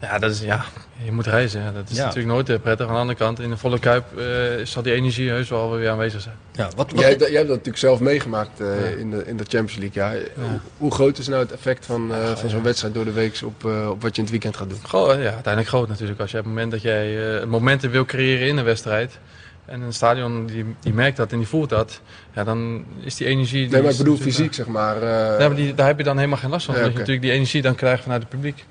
Ja, 0.00 0.18
dat 0.18 0.30
is, 0.30 0.40
ja, 0.40 0.64
je 1.04 1.12
moet 1.12 1.26
reizen. 1.26 1.62
Ja. 1.62 1.70
Dat 1.72 1.90
is 1.90 1.96
Ja. 1.96 2.02
natuurlijk 2.04 2.32
nooit 2.34 2.48
eh, 2.48 2.56
prettig. 2.62 2.86
Aan 2.86 2.92
de 2.94 2.98
andere 3.00 3.18
kant, 3.18 3.40
in 3.40 3.50
een 3.50 3.58
volle 3.58 3.78
kuip 3.78 4.18
eh, 4.18 4.24
zal 4.64 4.82
die 4.82 4.92
energie 4.92 5.28
heus 5.30 5.48
wel 5.48 5.76
weer 5.76 5.90
aanwezig 5.90 6.20
zijn. 6.20 6.34
Ja, 6.52 6.64
wat, 6.64 6.74
wat, 6.76 6.98
Jij, 7.00 7.08
hebt 7.08 7.18
dat- 7.20 7.28
jij 7.28 7.36
hebt 7.36 7.48
dat 7.48 7.56
natuurlijk 7.56 7.84
zelf 7.84 8.00
meegemaakt 8.00 8.60
eh, 8.60 8.90
Ja. 8.90 8.96
in, 8.96 9.10
de, 9.10 9.22
in 9.26 9.36
de 9.36 9.44
Champions 9.48 9.76
League. 9.76 10.02
Ja. 10.02 10.26
Hoe, 10.34 10.60
hoe 10.76 10.90
groot 10.92 11.18
is 11.18 11.28
nou 11.28 11.42
het 11.42 11.52
effect 11.52 11.86
van, 11.86 12.12
eh, 12.14 12.36
van 12.36 12.50
zo'n 12.50 12.62
wedstrijd 12.62 12.94
door 12.94 13.04
de 13.04 13.12
week 13.12 13.40
op, 13.44 13.64
eh, 13.64 13.90
op 13.90 14.02
wat 14.02 14.10
je 14.10 14.16
in 14.16 14.22
het 14.22 14.30
weekend 14.30 14.56
gaat 14.56 14.68
doen? 14.68 14.78
Gro- 14.82 15.12
ja, 15.12 15.16
uiteindelijk 15.32 15.68
groot 15.68 15.88
natuurlijk. 15.88 16.20
Als 16.20 16.30
je 16.30 16.38
op 16.38 16.44
het 16.44 16.52
moment 16.52 16.70
dat 16.72 16.82
jij 16.82 17.38
eh, 17.40 17.46
momenten 17.46 17.90
wil 17.90 18.04
creëren 18.04 18.48
in 18.48 18.56
een 18.56 18.64
wedstrijd, 18.64 19.18
En 19.66 19.80
een 19.80 19.92
stadion 19.92 20.46
die, 20.46 20.64
die 20.80 20.92
merkt 20.92 21.16
dat 21.16 21.32
en 21.32 21.38
die 21.38 21.46
voelt 21.46 21.68
dat. 21.68 22.00
Ja, 22.34 22.44
dan 22.44 22.84
is 23.00 23.14
die 23.16 23.26
energie... 23.26 23.60
die 23.62 23.70
Nee, 23.72 23.82
maar 23.82 23.90
ik 23.90 23.96
bedoel 23.98 24.16
fysiek, 24.16 24.54
zeg 24.54 24.66
maar. 24.66 24.96
eh, 25.02 25.40
Ja, 25.40 25.46
maar 25.46 25.54
die, 25.56 25.74
daar 25.74 25.86
heb 25.86 25.98
je 25.98 26.04
dan 26.04 26.16
helemaal 26.16 26.38
geen 26.38 26.50
last 26.50 26.66
van. 26.66 26.74
Ja, 26.74 26.80
omdat 26.80 26.92
je 26.94 26.98
natuurlijk 26.98 27.26
die 27.26 27.34
energie 27.36 27.62
dan 27.62 27.74
krijgt 27.74 28.02
vanuit 28.02 28.20
het 28.20 28.30
publiek. 28.30 28.64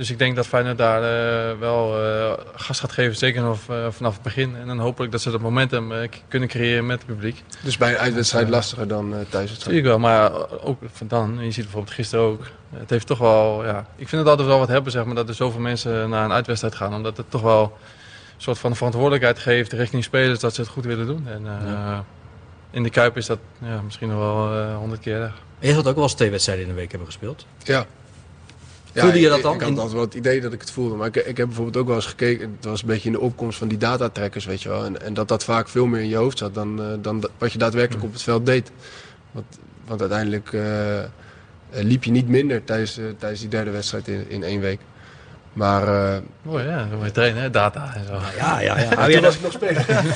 Dus 0.00 0.10
ik 0.10 0.18
denk 0.18 0.36
dat 0.36 0.46
Feyenoord 0.46 0.78
daar 0.78 1.02
eh, 1.02 1.58
wel 1.58 2.04
eh, 2.04 2.32
gas 2.54 2.80
gaat 2.80 2.92
geven, 2.92 3.16
zeker 3.16 3.42
nog, 3.42 3.58
eh, 3.68 3.86
vanaf 3.90 4.12
het 4.12 4.22
begin. 4.22 4.56
En 4.56 4.66
dan 4.66 4.78
hopelijk 4.78 5.12
dat 5.12 5.20
ze 5.20 5.30
dat 5.30 5.40
momentum 5.40 5.92
kunnen 6.28 6.48
creëren 6.48 6.86
met 6.86 6.98
het 6.98 7.06
publiek. 7.06 7.42
Dus 7.62 7.76
bij 7.76 7.90
een 7.90 7.98
uitwedstrijd 7.98 8.48
lastiger 8.48 8.88
dan 8.88 9.14
eh. 9.14 9.40
Zie 9.58 9.76
ik 9.76 9.84
wel, 9.84 9.98
maar 9.98 10.32
ook 10.62 10.78
van 10.92 11.08
dan, 11.08 11.38
je 11.40 11.50
ziet 11.50 11.64
bijvoorbeeld 11.64 11.94
gisteren 11.94 12.24
ook. 12.24 12.46
Het 12.76 12.90
heeft 12.90 13.06
toch 13.06 13.18
wel, 13.18 13.64
ja, 13.64 13.86
ik 13.96 14.08
vind 14.08 14.20
het 14.20 14.30
altijd 14.30 14.48
wel 14.48 14.58
wat 14.58 14.68
hebben, 14.68 14.92
zeg 14.92 15.04
maar, 15.04 15.14
dat 15.14 15.28
er 15.28 15.34
zoveel 15.34 15.60
mensen 15.60 16.08
naar 16.08 16.24
een 16.24 16.32
uitwedstrijd 16.32 16.74
gaan. 16.74 16.94
Omdat 16.94 17.16
het 17.16 17.30
toch 17.30 17.42
wel 17.42 17.62
een 17.62 18.42
soort 18.42 18.58
van 18.58 18.76
verantwoordelijkheid 18.76 19.38
geeft 19.38 19.72
richting 19.72 20.04
spelers 20.04 20.40
dat 20.40 20.54
ze 20.54 20.60
het 20.60 20.70
goed 20.70 20.84
willen 20.84 21.06
doen. 21.06 21.28
En 21.28 21.46
eh, 21.46 21.98
in 22.70 22.82
de 22.82 22.90
Kuip 22.90 23.16
is 23.16 23.26
dat 23.26 23.38
ja, 23.58 23.80
misschien 23.82 24.08
nog 24.08 24.18
wel 24.18 24.52
eh, 24.52 24.76
honderd 24.76 25.00
keer 25.00 25.20
erg. 25.20 25.34
Je 25.58 25.72
zult 25.72 25.88
ook 25.88 25.94
wel 25.94 26.04
eens 26.04 26.14
twee 26.14 26.30
wedstrijden 26.30 26.64
in 26.64 26.70
de 26.70 26.76
week 26.76 26.90
hebben 26.90 27.08
gespeeld. 27.08 27.46
Ja. 27.62 27.86
Voelde 28.94 29.20
je 29.20 29.28
dat 29.28 29.42
dan? 29.42 29.54
Ik, 29.54 29.60
had 29.60 29.70
altijd 29.70 29.92
wel 29.92 30.00
het 30.00 30.14
idee 30.14 30.40
dat 30.40 30.52
ik 30.52 30.60
het 30.60 30.70
voelde. 30.70 30.94
Maar 30.94 31.06
ik, 31.06 31.16
ik 31.16 31.36
heb 31.36 31.46
bijvoorbeeld 31.46 31.76
ook 31.76 31.86
wel 31.86 31.96
eens 31.96 32.06
gekeken. 32.06 32.56
Het 32.56 32.64
was 32.64 32.80
een 32.80 32.86
beetje 32.86 33.06
in 33.06 33.14
de 33.14 33.20
opkomst 33.20 33.58
van 33.58 33.68
die 33.68 33.78
datatrekkers, 33.78 34.44
weet 34.44 34.62
je 34.62 34.68
wel. 34.68 34.84
En, 34.84 35.02
en 35.02 35.14
dat 35.14 35.28
dat 35.28 35.44
vaak 35.44 35.68
veel 35.68 35.86
meer 35.86 36.00
in 36.00 36.08
je 36.08 36.16
hoofd 36.16 36.38
zat 36.38 36.54
dan, 36.54 36.82
eh, 36.82 36.86
dan 37.00 37.28
wat 37.38 37.52
je 37.52 37.58
daadwerkelijk 37.58 38.04
op 38.04 38.12
het 38.12 38.22
veld 38.22 38.46
deed. 38.46 38.70
Want, 39.30 39.58
want 39.86 40.00
uiteindelijk 40.00 40.52
eh, 40.52 40.98
eh, 40.98 41.08
liep 41.70 42.04
je 42.04 42.10
niet 42.10 42.28
minder 42.28 42.64
tijdens, 42.64 43.00
tijdens 43.18 43.40
die 43.40 43.48
derde 43.48 43.70
wedstrijd 43.70 44.08
in, 44.08 44.24
in 44.28 44.42
één 44.42 44.60
week. 44.60 44.80
Maar 45.52 46.12
eh, 46.14 46.20
Mooi, 46.42 46.64
ja. 46.64 46.76
Dan 46.76 46.96
moet 46.96 47.06
je 47.06 47.12
trainen, 47.12 47.42
hè? 47.42 47.50
data 47.50 47.92
en 47.94 48.06
zo. 48.06 48.20
Ja, 48.36 48.60
ja, 48.60 48.78
ja. 48.78 48.94
Hou 48.94 49.02
toen 49.02 49.10
jij, 49.10 49.20
was 49.20 49.22
dat, 49.22 49.34
ik 49.34 49.42
nog 49.42 49.52
speler. 49.52 49.84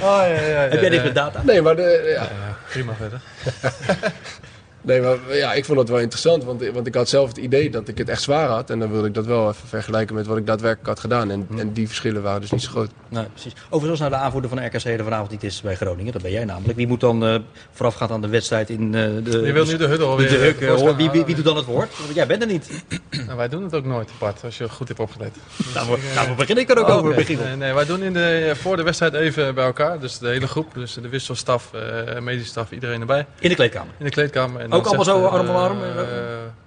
Oh, 0.00 0.02
ja, 0.02 0.24
ja, 0.26 0.46
ja, 0.46 0.60
heb 0.60 0.72
jij 0.72 0.82
ja. 0.82 0.88
niks 0.88 1.02
met 1.02 1.14
data? 1.14 1.42
nee, 1.42 1.62
maar, 1.62 1.76
de, 1.76 2.02
ja, 2.04 2.22
Ja, 2.22 2.56
prima 2.68 2.94
verder. 2.94 3.20
nee, 4.86 5.00
maar 5.00 5.16
ja, 5.36 5.52
ik 5.52 5.64
vond 5.64 5.78
het 5.78 5.88
wel 5.88 5.98
interessant. 5.98 6.44
Want, 6.44 6.68
want 6.68 6.86
ik 6.86 6.94
had 6.94 7.08
zelf 7.08 7.28
het 7.28 7.36
idee 7.36 7.70
dat 7.70 7.88
ik 7.88 7.98
het 7.98 8.08
echt 8.08 8.22
zwaar 8.22 8.48
had. 8.48 8.70
En 8.70 8.78
dan 8.78 8.90
wilde 8.90 9.06
ik 9.08 9.14
dat 9.14 9.26
wel 9.26 9.48
even 9.48 9.68
vergelijken 9.68 10.14
met 10.14 10.26
wat 10.26 10.36
ik 10.36 10.46
daadwerkelijk 10.46 10.88
had 10.88 11.00
gedaan. 11.00 11.30
En, 11.30 11.46
en 11.58 11.72
die 11.72 11.86
verschillen 11.86 12.22
waren 12.22 12.40
dus 12.40 12.50
niet 12.50 12.62
zo 12.62 12.70
groot. 12.70 12.90
Nee, 13.08 13.24
precies. 13.24 13.52
Overigens 13.70 14.00
naar 14.00 14.10
de 14.10 14.16
aanvoerder 14.16 14.50
van 14.50 14.66
RKC 14.66 14.84
er 14.84 15.04
vanavond 15.04 15.30
niet 15.30 15.42
is 15.44 15.60
bij 15.60 15.74
Groningen. 15.74 16.12
Dat 16.12 16.22
ben 16.22 16.30
jij 16.30 16.44
namelijk. 16.44 16.76
Wie 16.76 16.86
moet 16.86 17.00
dan 17.00 17.24
eh 17.26 17.34
voorafgaand 17.72 18.10
aan 18.10 18.20
de 18.20 18.28
wedstrijd 18.28 18.70
in 18.70 18.94
eh, 18.94 19.02
de... 19.24 19.40
Je 19.44 19.52
wil 19.52 19.64
nu 19.64 19.76
de 19.76 19.86
huddle 19.86 19.96
de, 19.96 20.04
alweer. 20.04 20.28
de 20.28 20.36
huk, 20.36 20.60
eh, 20.60 20.96
wie, 20.96 21.10
wie, 21.10 21.24
wie 21.24 21.34
doet 21.34 21.44
dan 21.44 21.56
het 21.56 21.64
woord? 21.64 21.98
Want 21.98 22.14
jij 22.14 22.26
bent 22.26 22.42
er 22.42 22.48
niet. 22.48 22.84
Nou, 23.26 23.36
wij 23.36 23.48
doen 23.48 23.62
het 23.62 23.74
ook 23.74 23.84
nooit, 23.84 24.10
Bart, 24.18 24.44
als 24.44 24.58
je 24.58 24.68
goed 24.68 24.88
hebt 24.88 25.00
opgelet. 25.00 25.34
Nou, 25.74 25.90
we- 25.90 26.12
nou, 26.14 26.28
we 26.28 26.34
beginnen 26.34 26.64
ik 26.64 26.70
er 26.70 26.78
ook 26.78 26.88
Oh, 26.88 26.96
over. 26.96 27.14
Michiel. 27.14 27.38
Nee, 27.44 27.56
nee, 27.56 27.72
wij 27.72 27.84
doen 27.84 28.02
in 28.02 28.12
de, 28.12 28.52
voor 28.54 28.76
de 28.76 28.82
wedstrijd 28.82 29.14
even 29.14 29.54
bij 29.54 29.64
elkaar. 29.64 30.00
Dus 30.00 30.18
de 30.18 30.28
hele 30.28 30.46
groep, 30.48 30.74
dus 30.74 30.94
de 30.94 31.08
wisselstaf, 31.08 31.70
eh 31.72 32.20
medische 32.20 32.48
staf, 32.48 32.70
iedereen 32.70 33.00
erbij. 33.00 33.26
In 33.38 33.48
de 33.48 33.54
kleedkamer. 33.54 33.94
In 33.98 34.04
de 34.04 34.10
kleedkamer. 34.10 34.60
En 34.60 34.72
Ook 34.76 34.86
allemaal 34.86 35.04
zo 35.04 35.24
arm 35.24 35.48
om 35.48 35.56
arm? 35.56 35.82
eh, 35.82 35.88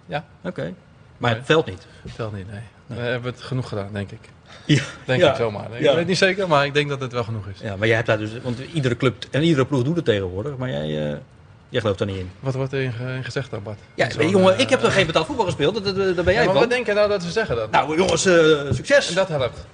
ja, 0.06 0.26
Oké. 0.44 0.74
Maar 1.18 1.36
het 1.36 1.46
veld 1.46 1.66
niet. 1.66 1.88
telt 2.16 2.34
niet, 2.34 2.52
nee. 2.52 2.62
We 2.88 2.96
hebben 3.06 3.32
het 3.32 3.42
genoeg 3.42 3.70
gedaan, 3.70 3.90
denk 3.94 4.12
ik. 4.12 4.20
Ja. 4.66 4.82
Denk 5.06 5.22
Ja. 5.22 5.30
ik 5.30 5.36
zomaar. 5.36 5.66
Ik 5.74 5.82
Ja. 5.82 5.96
weet 5.96 6.08
niet 6.08 6.18
zeker, 6.18 6.48
maar 6.48 6.66
ik 6.66 6.74
denk 6.74 6.90
dat 6.90 7.02
het 7.02 7.12
wel 7.12 7.24
genoeg 7.24 7.48
is. 7.48 7.60
Ja, 7.62 7.76
maar 7.76 7.88
jij 7.88 7.96
hebt 7.96 8.08
daar 8.08 8.18
dus... 8.18 8.30
Want 8.44 8.60
iedere 8.74 8.98
club 8.98 9.16
en 9.32 9.44
iedere 9.44 9.66
ploeg 9.66 9.84
doet 9.84 9.96
het 9.96 10.06
tegenwoordig. 10.06 10.58
Maar 10.58 10.70
jij, 10.70 10.82
eh, 11.12 11.18
jij 11.70 11.82
gelooft 11.82 12.00
daar 12.00 12.08
niet 12.08 12.18
in. 12.18 12.32
Wat 12.40 12.54
wordt 12.54 12.74
er 12.74 12.82
in, 12.82 12.92
ge- 12.92 13.04
in 13.16 13.24
gezegd 13.24 13.52
dan, 13.52 13.64
Bart? 13.64 13.80
Ja, 13.96 14.08
jongen, 14.08 14.54
eh, 14.54 14.60
ik 14.60 14.70
heb 14.70 14.80
toch 14.80 14.94
geen 14.94 15.06
betaald 15.06 15.26
voetbal 15.26 15.46
gespeeld? 15.46 15.84
Daar 15.86 15.94
ben 15.94 16.06
Ja, 16.16 16.24
jij 16.24 16.36
maar 16.36 16.44
van. 16.46 16.54
wat 16.54 16.70
denk 16.70 16.86
je 16.86 16.94
nou 16.94 17.10
dat 17.10 17.24
ze 17.24 17.32
zeggen 17.32 17.56
dat? 17.56 17.72
Nou 17.72 17.98
jongens, 17.98 18.26
eh, 18.26 18.34
succes. 18.72 19.10
En 19.10 19.16
dat 19.16 19.28
helpt. 19.28 19.66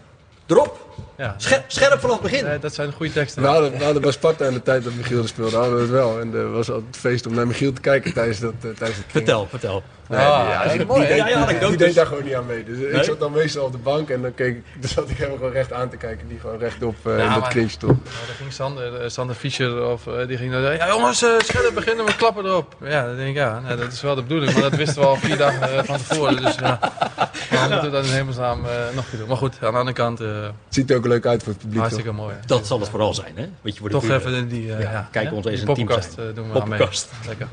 Erop. 0.47 0.94
Ja. 1.17 1.35
Scher- 1.37 1.63
scherp 1.67 1.99
vanaf 1.99 2.21
het 2.21 2.31
begin. 2.31 2.45
Nee, 2.45 2.59
dat 2.59 2.73
zijn 2.73 2.91
goede 2.91 3.11
teksten. 3.13 3.41
We 3.41 3.47
hadden, 3.47 3.71
we 3.77 3.83
hadden 3.83 4.01
bij 4.01 4.11
Sparta 4.11 4.45
in 4.45 4.53
de 4.53 4.61
tijd 4.61 4.83
dat 4.83 4.93
Michiel 4.93 5.21
er 5.21 5.27
speelde, 5.27 5.55
hadden 5.55 5.75
we 5.75 5.81
het 5.81 5.89
wel. 5.91 6.19
En 6.19 6.33
er 6.33 6.51
was 6.51 6.71
altijd 6.71 6.97
feest 6.97 7.25
om 7.27 7.33
naar 7.33 7.47
Michiel 7.47 7.73
te 7.73 7.81
kijken 7.81 8.13
tijdens, 8.13 8.39
dat, 8.39 8.53
eh, 8.61 8.69
tijdens 8.69 8.97
het. 8.97 9.05
Vertel, 9.07 9.47
vertel. 9.49 9.83
Nee, 10.09 10.19
Ah, 10.19 10.69
die, 10.71 10.79
ja, 10.79 10.85
mooi, 10.85 11.07
deed, 11.07 11.17
Ja, 11.17 11.23
die- 11.77 11.93
daar 11.93 12.05
gewoon 12.05 12.23
niet 12.23 12.33
aan 12.33 12.45
mee. 12.45 12.63
Dus 12.63 12.77
Nee? 12.77 12.87
ik 12.87 13.03
zat 13.03 13.19
dan 13.19 13.31
meestal 13.31 13.65
op 13.65 13.71
de 13.71 13.77
bank 13.77 14.09
en 14.09 14.21
dan, 14.21 14.33
keek, 14.33 14.55
ik- 14.55 14.63
dan 14.81 14.89
zat 14.89 15.09
ik 15.09 15.17
hem 15.17 15.31
gewoon 15.31 15.51
recht 15.51 15.73
aan 15.73 15.89
te 15.89 15.97
kijken. 15.97 16.27
Die 16.27 16.39
gewoon 16.39 16.57
rechtop 16.59 16.95
eh, 17.03 17.17
Ja, 17.17 17.23
in 17.33 17.39
dat 17.39 17.47
clinch 17.49 17.71
stond. 17.71 18.03
Nou, 18.03 18.15
dan 18.27 18.35
ging 18.35 18.53
Sander, 18.53 19.01
eh, 19.01 19.09
Sander 19.09 19.35
Fischer 19.35 19.85
of 19.85 20.07
eh, 20.07 20.27
die 20.27 20.37
ging 20.37 20.51
dan 20.51 20.61
zeggen, 20.61 20.87
ja 20.87 20.93
jongens, 20.93 21.23
eh 21.23 21.29
scherp 21.37 21.71
beginnen, 21.73 22.05
we 22.05 22.15
klappen 22.15 22.45
erop. 22.45 22.75
Ja, 22.83 23.05
dan 23.05 23.15
denk 23.15 23.29
ik, 23.29 23.35
ja, 23.35 23.59
nou, 23.59 23.77
dat 23.77 23.91
is 23.91 24.01
wel 24.01 24.15
de 24.15 24.21
bedoeling, 24.21 24.53
maar 24.53 24.61
dat 24.61 24.75
wisten 24.75 25.01
we 25.01 25.07
al 25.07 25.15
vier 25.15 25.37
dagen 25.37 25.77
eh, 25.77 25.83
van 25.83 25.97
tevoren. 25.97 26.41
Dus 26.41 26.55
ja, 26.55 26.79
dan 27.51 27.61
moeten 27.69 27.81
we 27.81 27.89
dat 27.89 28.05
in 28.05 28.11
hemelsnaam 28.11 28.65
eh 28.65 28.71
nog 28.95 29.09
goed 29.09 29.19
doen. 29.19 29.27
Maar 29.27 29.37
goed, 29.37 29.53
aan 29.61 29.71
de 29.71 29.77
andere 29.77 29.95
kant, 29.97 30.19
eh, 30.21 30.27
ziet 30.87 30.91
er 30.91 30.97
ook 31.03 31.05
leuk 31.13 31.25
uit 31.25 31.43
voor 31.43 31.51
het 31.53 31.61
publiek. 31.61 31.79
hartstikke 31.79 32.11
mooi. 32.11 32.35
hè. 32.35 32.39
Dat 32.45 32.67
zal 32.67 32.79
het 32.79 32.89
vooral 32.89 33.13
zijn, 33.13 33.31
hè? 33.35 33.49
Weet 33.61 33.73
je, 33.73 33.79
voor 33.79 33.89
de 33.89 33.95
Toch 33.95 34.03
buren. 34.03 34.19
even 34.19 34.47
die, 34.47 34.73
eh, 34.73 34.81
Ja, 34.81 34.91
ja, 34.91 35.07
kijk, 35.11 35.31
ons 35.33 35.45
eens 35.45 35.59
die 35.59 35.69
een 35.69 35.75
team 35.75 36.01
zijn. 36.01 36.29
eh, 36.29 36.35
doen 36.35 36.51
we 36.51 36.61
aan 36.61 36.69
mee. 36.69 36.77
Poppenkast. 36.79 37.09
Lekker. 37.27 37.47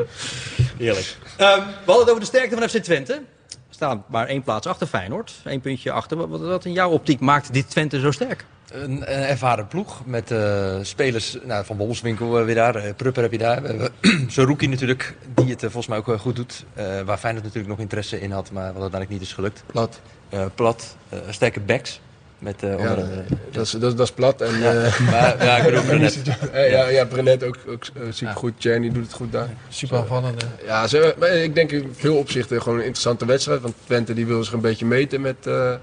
Heerlijk. 0.79 1.17
Ehm, 1.37 1.59
we 1.59 1.65
hadden 1.85 1.99
het 2.01 2.09
over 2.09 2.21
de 2.21 2.27
sterkte 2.27 2.57
van 2.59 2.69
FC 2.69 2.77
Twente. 2.77 3.23
We 3.49 3.79
staan 3.79 4.05
maar 4.09 4.27
één 4.27 4.43
plaats 4.43 4.67
achter 4.67 4.87
Feyenoord. 4.87 5.33
Eén 5.45 5.61
puntje 5.61 5.91
achter. 5.93 6.29
Wat, 6.29 6.41
wat 6.41 6.65
in 6.65 6.73
jouw 6.73 6.91
optiek 6.91 7.21
maakt 7.21 7.53
dit 7.53 7.71
Twente 7.71 8.01
zo 8.01 8.11
sterk? 8.11 8.45
Een, 8.73 8.91
een 8.91 9.03
ervaren 9.07 9.69
ploeg 9.69 10.07
met 10.07 10.31
eh, 10.31 10.77
spelers 10.83 11.37
nou, 11.45 11.65
van 11.65 11.77
Wolfswinkel 11.77 12.39
eh, 12.39 12.45
weer 12.45 12.55
daar, 12.55 12.75
eh, 12.75 12.95
Prupper 12.97 13.23
heb 13.23 13.33
je 13.33 13.39
daar. 13.39 13.63
Hebben 13.67 13.91
Zerouki 14.29 14.67
natuurlijk, 14.67 15.15
die 15.35 15.45
het 15.51 15.55
eh, 15.63 15.71
volgens 15.71 15.87
mij 15.87 15.99
ook 15.99 16.09
eh, 16.09 16.19
goed 16.21 16.37
doet. 16.37 16.65
Eh, 16.75 17.01
waar 17.01 17.19
Feyenoord 17.19 17.45
natuurlijk 17.45 17.71
nog 17.73 17.81
interesse 17.81 18.21
in 18.21 18.31
had, 18.31 18.51
maar 18.51 18.63
wat 18.73 18.83
uiteindelijk 18.83 19.11
niet 19.11 19.21
is 19.21 19.33
gelukt. 19.33 19.63
Plat. 19.67 20.01
Eh, 20.29 20.45
plat, 20.55 20.97
eh, 21.09 21.19
sterke 21.31 21.61
backs. 21.61 22.01
Met, 22.43 22.63
eh, 22.63 22.69
Ja, 22.71 22.77
onder, 22.77 22.89
dat, 22.97 23.05
andere- 23.05 23.25
dat, 23.51 23.65
is, 23.65 23.71
dat, 23.71 23.83
is- 23.91 23.97
dat 23.97 24.07
is 24.07 24.13
plat. 24.13 24.41
En, 24.41 24.59
Ja, 24.59 24.73
eh, 24.83 25.01
maar, 25.11 25.45
ja, 25.45 25.57
ik 25.57 25.65
bedoel 25.65 25.83
Brenet. 25.91 26.19
eh, 26.53 26.71
ja, 26.71 26.89
ja, 26.89 27.05
Brenet 27.05 27.45
ook, 27.45 27.57
ook 27.69 27.85
eh, 27.95 28.03
super 28.11 28.35
goed. 28.35 28.53
Czerny 28.59 28.93
doet 28.93 29.05
het 29.05 29.13
goed 29.13 29.33
daar. 29.33 29.49
Super 29.69 29.97
aanvallende. 29.99 30.45
Ja, 30.65 30.87
ze, 30.87 31.15
maar 31.19 31.29
ik 31.29 31.55
denk 31.55 31.71
in 31.71 31.93
veel 31.97 32.17
opzichten 32.17 32.63
gewoon 32.63 32.79
een 32.79 32.85
interessante 32.85 33.27
wedstrijd. 33.27 33.61
Want 33.61 33.75
Twente 33.87 34.15
die 34.15 34.27
wil 34.27 34.45
zich 34.45 34.53
een 34.53 34.61
beetje 34.61 34.87
meten 34.87 35.21
met, 35.21 35.37
eh, 35.47 35.75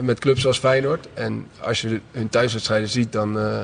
met 0.00 0.18
clubs 0.18 0.40
zoals 0.40 0.58
Feyenoord. 0.58 1.08
En 1.14 1.46
als 1.60 1.80
je 1.80 2.00
hun 2.12 2.28
thuiswedstrijden 2.28 2.88
ziet, 2.88 3.12
dan, 3.12 3.38
eh, 3.38 3.58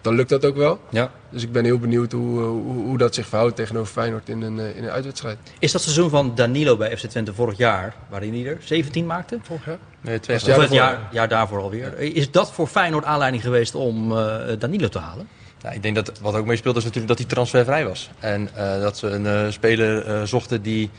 dan 0.00 0.14
lukt 0.14 0.28
dat 0.28 0.44
ook 0.44 0.56
wel. 0.56 0.80
Ja. 0.90 1.10
Dus 1.34 1.42
ik 1.42 1.52
ben 1.52 1.64
heel 1.64 1.78
benieuwd 1.78 2.12
hoe, 2.12 2.40
eh, 2.40 2.46
hoe, 2.46 2.84
hoe 2.84 2.98
dat 2.98 3.14
zich 3.14 3.26
verhoudt 3.26 3.56
tegenover 3.56 3.92
Feyenoord 3.92 4.28
in 4.28 4.42
een, 4.42 4.58
eh, 4.58 4.76
in 4.76 4.84
een 4.84 4.90
uitwedstrijd. 4.90 5.38
Is 5.58 5.72
dat 5.72 5.82
seizoen 5.82 6.10
van 6.10 6.34
Danilo 6.34 6.76
bij 6.76 6.96
FC 6.96 7.06
Twente 7.06 7.34
vorig 7.34 7.56
jaar, 7.56 7.94
waarin 8.08 8.32
hij 8.32 8.46
er 8.46 8.58
17 8.60 9.06
maakte? 9.06 9.38
Vorig 9.42 9.64
jaar? 9.64 9.78
Nee, 10.00 10.20
twee 10.20 10.36
Als 10.36 10.48
Of 10.48 10.54
Ja, 10.56 10.62
het 10.62 10.72
jaar, 10.72 11.08
jaar 11.12 11.28
daarvoor 11.28 11.60
alweer. 11.60 11.98
Is 11.98 12.30
dat 12.30 12.52
voor 12.52 12.66
Feyenoord 12.66 13.04
aanleiding 13.04 13.42
geweest 13.42 13.74
om 13.74 14.18
eh, 14.18 14.36
Danilo 14.58 14.88
te 14.88 14.98
halen? 14.98 15.28
Nou, 15.64 15.76
ik 15.76 15.82
denk 15.82 15.94
dat 15.94 16.18
wat 16.20 16.34
ook 16.34 16.46
meespeelt 16.46 16.76
is 16.76 16.84
natuurlijk 16.84 17.08
dat 17.08 17.18
hij 17.18 17.26
transfervrij 17.26 17.86
was. 17.86 18.10
En 18.18 18.48
eh, 18.54 18.80
dat 18.80 18.98
ze 18.98 19.06
een 19.06 19.26
eh, 19.26 19.50
speler 19.50 20.06
eh, 20.06 20.22
zochten 20.22 20.62
die 20.62 20.90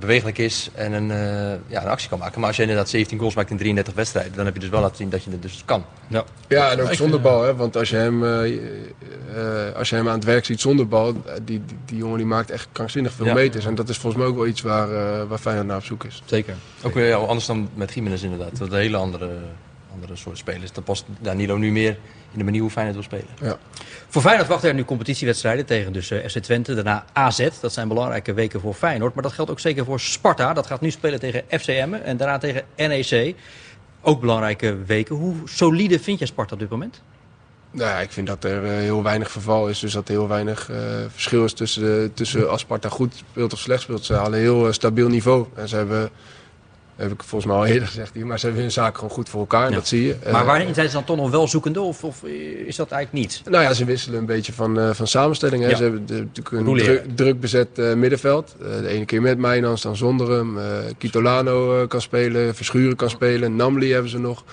bewegelijk 0.00 0.38
is 0.38 0.70
en 0.74 0.92
een, 0.92 1.10
eh, 1.10 1.58
ja, 1.66 1.82
een 1.82 1.88
actie 1.88 2.08
kan 2.08 2.18
maken. 2.18 2.38
Maar 2.38 2.48
als 2.48 2.56
je 2.56 2.62
inderdaad 2.62 2.88
17 2.88 3.18
goals 3.18 3.34
maakt 3.34 3.50
in 3.50 3.56
33 3.56 3.94
wedstrijden, 3.94 4.32
dan 4.36 4.44
heb 4.44 4.54
je 4.54 4.60
dus 4.60 4.68
wel 4.68 4.80
laten 4.80 4.96
zien 4.96 5.10
dat 5.10 5.24
je 5.24 5.30
het 5.30 5.42
dus 5.42 5.62
kan. 5.64 5.84
Ja. 6.08 6.24
Ja, 6.48 6.70
en 6.70 6.80
ook 6.80 6.92
zonder 6.94 7.18
eh, 7.18 7.24
bal. 7.24 7.42
Hè? 7.42 7.56
Want 7.56 7.76
als 7.76 7.90
je, 7.90 7.96
hem, 7.96 8.24
eh, 8.24 8.52
eh, 9.36 9.74
als 9.76 9.88
je 9.90 9.94
hem 9.96 10.08
aan 10.08 10.14
het 10.14 10.24
werk 10.24 10.44
ziet 10.44 10.60
zonder 10.60 10.88
bal, 10.88 11.08
eh, 11.08 11.32
die, 11.34 11.44
die, 11.44 11.76
die 11.84 11.96
jongen 11.96 12.16
die 12.16 12.26
maakt 12.26 12.50
echt 12.50 12.68
krankzinnig 12.72 13.12
veel 13.12 13.26
Ja. 13.26 13.34
meters. 13.34 13.66
En 13.66 13.74
dat 13.74 13.88
is 13.88 13.96
volgens 13.98 14.22
mij 14.22 14.30
ook 14.32 14.36
wel 14.38 14.46
iets 14.46 14.60
waar, 14.62 14.90
eh 14.90 15.28
waar 15.28 15.38
Feyenoord 15.38 15.66
naar 15.66 15.76
op 15.76 15.84
zoek 15.84 16.04
is. 16.04 16.22
Zeker. 16.24 16.54
Ook 16.82 16.94
weer 16.94 17.06
ja, 17.06 17.16
anders 17.16 17.46
dan 17.46 17.68
met 17.74 17.92
Jiménez 17.94 18.22
inderdaad. 18.22 18.58
Dat 18.58 18.68
is 18.68 18.74
een 18.74 18.80
hele 18.80 18.96
andere, 18.96 19.30
andere 20.02 20.20
soort 20.20 20.38
spelers. 20.38 20.72
Dan 20.72 20.82
past 20.82 21.04
Danilo 21.20 21.56
nu 21.56 21.72
meer 21.72 21.96
in 22.32 22.38
de 22.38 22.44
manier 22.44 22.60
hoe 22.60 22.70
Feyenoord 22.70 23.08
wil 23.08 23.18
spelen. 23.20 23.58
Voor 24.08 24.22
Feyenoord 24.22 24.48
wachten 24.48 24.68
er 24.68 24.74
nu 24.74 24.84
competitiewedstrijden 24.84 25.66
tegen 25.66 25.92
dus 25.92 26.10
eh, 26.10 26.28
FC 26.28 26.38
Twente, 26.38 26.74
daarna 26.74 27.04
AZ. 27.12 27.48
Dat 27.60 27.72
zijn 27.72 27.88
belangrijke 27.88 28.32
weken 28.32 28.60
voor 28.60 28.74
Feyenoord. 28.74 29.14
Maar 29.14 29.22
dat 29.22 29.32
geldt 29.32 29.50
ook 29.50 29.60
zeker 29.60 29.84
voor 29.84 30.00
Sparta. 30.00 30.52
Dat 30.52 30.66
gaat 30.66 30.80
nu 30.80 30.90
spelen 30.90 31.20
tegen 31.20 31.42
FC 31.48 31.66
Emmen 31.66 32.04
en 32.04 32.16
daarna 32.16 32.38
tegen 32.38 32.64
NEC. 32.76 33.34
Ook 34.00 34.20
belangrijke 34.20 34.76
weken. 34.84 35.16
Hoe 35.16 35.36
solide 35.44 35.98
vind 35.98 36.18
jij 36.18 36.26
Sparta 36.26 36.54
op 36.54 36.60
dit 36.60 36.68
moment? 36.68 37.02
Nou 37.72 37.90
ja, 37.90 37.98
ik 37.98 38.12
vind 38.12 38.26
dat 38.26 38.44
er 38.44 38.64
eh, 38.64 38.70
heel 38.70 39.02
weinig 39.02 39.30
verval 39.30 39.68
is. 39.68 39.78
Dus 39.78 39.92
dat 39.92 40.08
er 40.08 40.14
heel 40.14 40.28
weinig 40.28 40.70
eh, 40.70 40.78
verschil 41.08 41.44
is 41.44 41.52
tussen, 41.52 41.82
de, 41.82 42.10
tussen 42.14 42.50
als 42.50 42.60
Sparta 42.60 42.88
goed 42.88 43.14
speelt 43.30 43.52
of 43.52 43.58
slecht 43.58 43.82
speelt. 43.82 44.04
Ze 44.04 44.14
halen 44.14 44.32
een 44.32 44.38
heel 44.38 44.66
eh, 44.66 44.72
stabiel 44.72 45.08
niveau. 45.08 45.46
En 45.54 45.68
ze 45.68 45.76
hebben, 45.76 46.10
heb 46.96 47.12
ik 47.12 47.22
volgens 47.22 47.50
mij 47.52 47.60
al 47.60 47.66
eerder 47.66 47.88
gezegd 47.88 48.14
hier, 48.14 48.26
maar 48.26 48.38
ze 48.38 48.44
hebben 48.44 48.62
hun 48.62 48.72
zaken 48.72 48.94
gewoon 48.94 49.10
goed 49.10 49.28
voor 49.28 49.40
elkaar. 49.40 49.64
En 49.64 49.70
Ja. 49.70 49.74
dat 49.76 49.86
zie 49.86 50.06
je. 50.06 50.16
Maar 50.32 50.44
waarin 50.44 50.74
zijn 50.74 50.86
ze 50.86 50.92
dan 50.92 51.04
toch 51.04 51.16
nog 51.16 51.30
wel 51.30 51.48
zoekende 51.48 51.80
of, 51.80 52.04
of 52.04 52.24
is 52.66 52.76
dat 52.76 52.90
eigenlijk 52.90 53.24
niet? 53.26 53.42
Nou 53.50 53.62
ja, 53.64 53.72
ze 53.72 53.84
wisselen 53.84 54.18
een 54.18 54.26
beetje 54.26 54.52
van, 54.52 54.78
eh, 54.80 54.90
van 54.90 55.06
samenstelling. 55.06 55.62
Hè. 55.62 55.68
Ja. 55.68 55.76
Ze 55.76 55.82
hebben 55.82 56.06
de- 56.06 56.12
natuurlijk 56.14 56.50
een 56.68 56.74
druk, 56.76 57.16
druk 57.16 57.40
bezet 57.40 57.78
eh, 57.78 57.94
middenveld. 57.94 58.56
Eh, 58.60 58.66
de 58.80 58.88
ene 58.88 59.04
keer 59.04 59.22
met 59.22 59.38
Mijnans, 59.38 59.82
dan 59.82 59.96
zonder 59.96 60.30
hem. 60.30 60.58
Kitolano 60.98 61.86
kan 61.86 62.00
spelen, 62.00 62.54
Verschuren 62.54 62.96
kan 62.96 63.10
spelen. 63.10 63.56
Namli 63.56 63.92
hebben 63.92 64.10
ze 64.10 64.18
nog. 64.18 64.44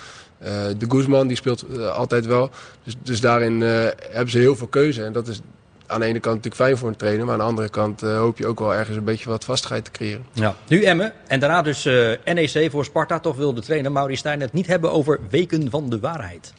De 0.78 0.86
Guzman 0.88 1.28
die 1.28 1.38
speelt 1.38 1.66
altijd 1.90 2.26
wel. 2.26 2.50
Dus, 2.84 2.96
dus 3.04 3.22
daarin 3.22 3.62
hebben 3.62 4.30
ze 4.30 4.38
heel 4.38 4.56
veel 4.56 4.68
keuze. 4.68 5.04
En 5.04 5.14
dat 5.14 5.28
is 5.28 5.42
aan 5.90 6.00
de 6.00 6.06
ene 6.06 6.20
kant 6.20 6.36
natuurlijk 6.36 6.62
fijn 6.62 6.78
voor 6.78 6.88
een 6.88 6.96
trainer. 6.96 7.26
Maar 7.26 7.34
aan 7.34 7.40
de 7.40 7.46
andere 7.46 7.70
kant 7.70 8.04
eh, 8.04 8.18
hoop 8.18 8.38
je 8.38 8.48
ook 8.48 8.60
wel 8.60 8.74
ergens 8.74 8.98
een 8.98 9.04
beetje 9.04 9.30
wat 9.30 9.46
vastigheid 9.46 9.86
te 9.86 9.92
creëren. 9.92 10.26
Ja. 10.34 10.56
Nu 10.68 10.84
Emmen 10.84 11.14
en 11.28 11.40
daarna 11.40 11.62
dus 11.62 11.86
eh, 11.86 12.34
NEC 12.34 12.72
voor 12.72 12.86
Sparta. 12.86 13.20
Toch 13.20 13.36
wil 13.36 13.54
de 13.54 13.62
trainer 13.62 13.92
Mauri 13.92 14.16
Stijn 14.16 14.42
het 14.42 14.54
niet 14.54 14.68
hebben 14.68 14.92
over 14.92 15.20
weken 15.30 15.70
van 15.70 15.90
de 15.90 16.00
waarheid. 16.00 16.54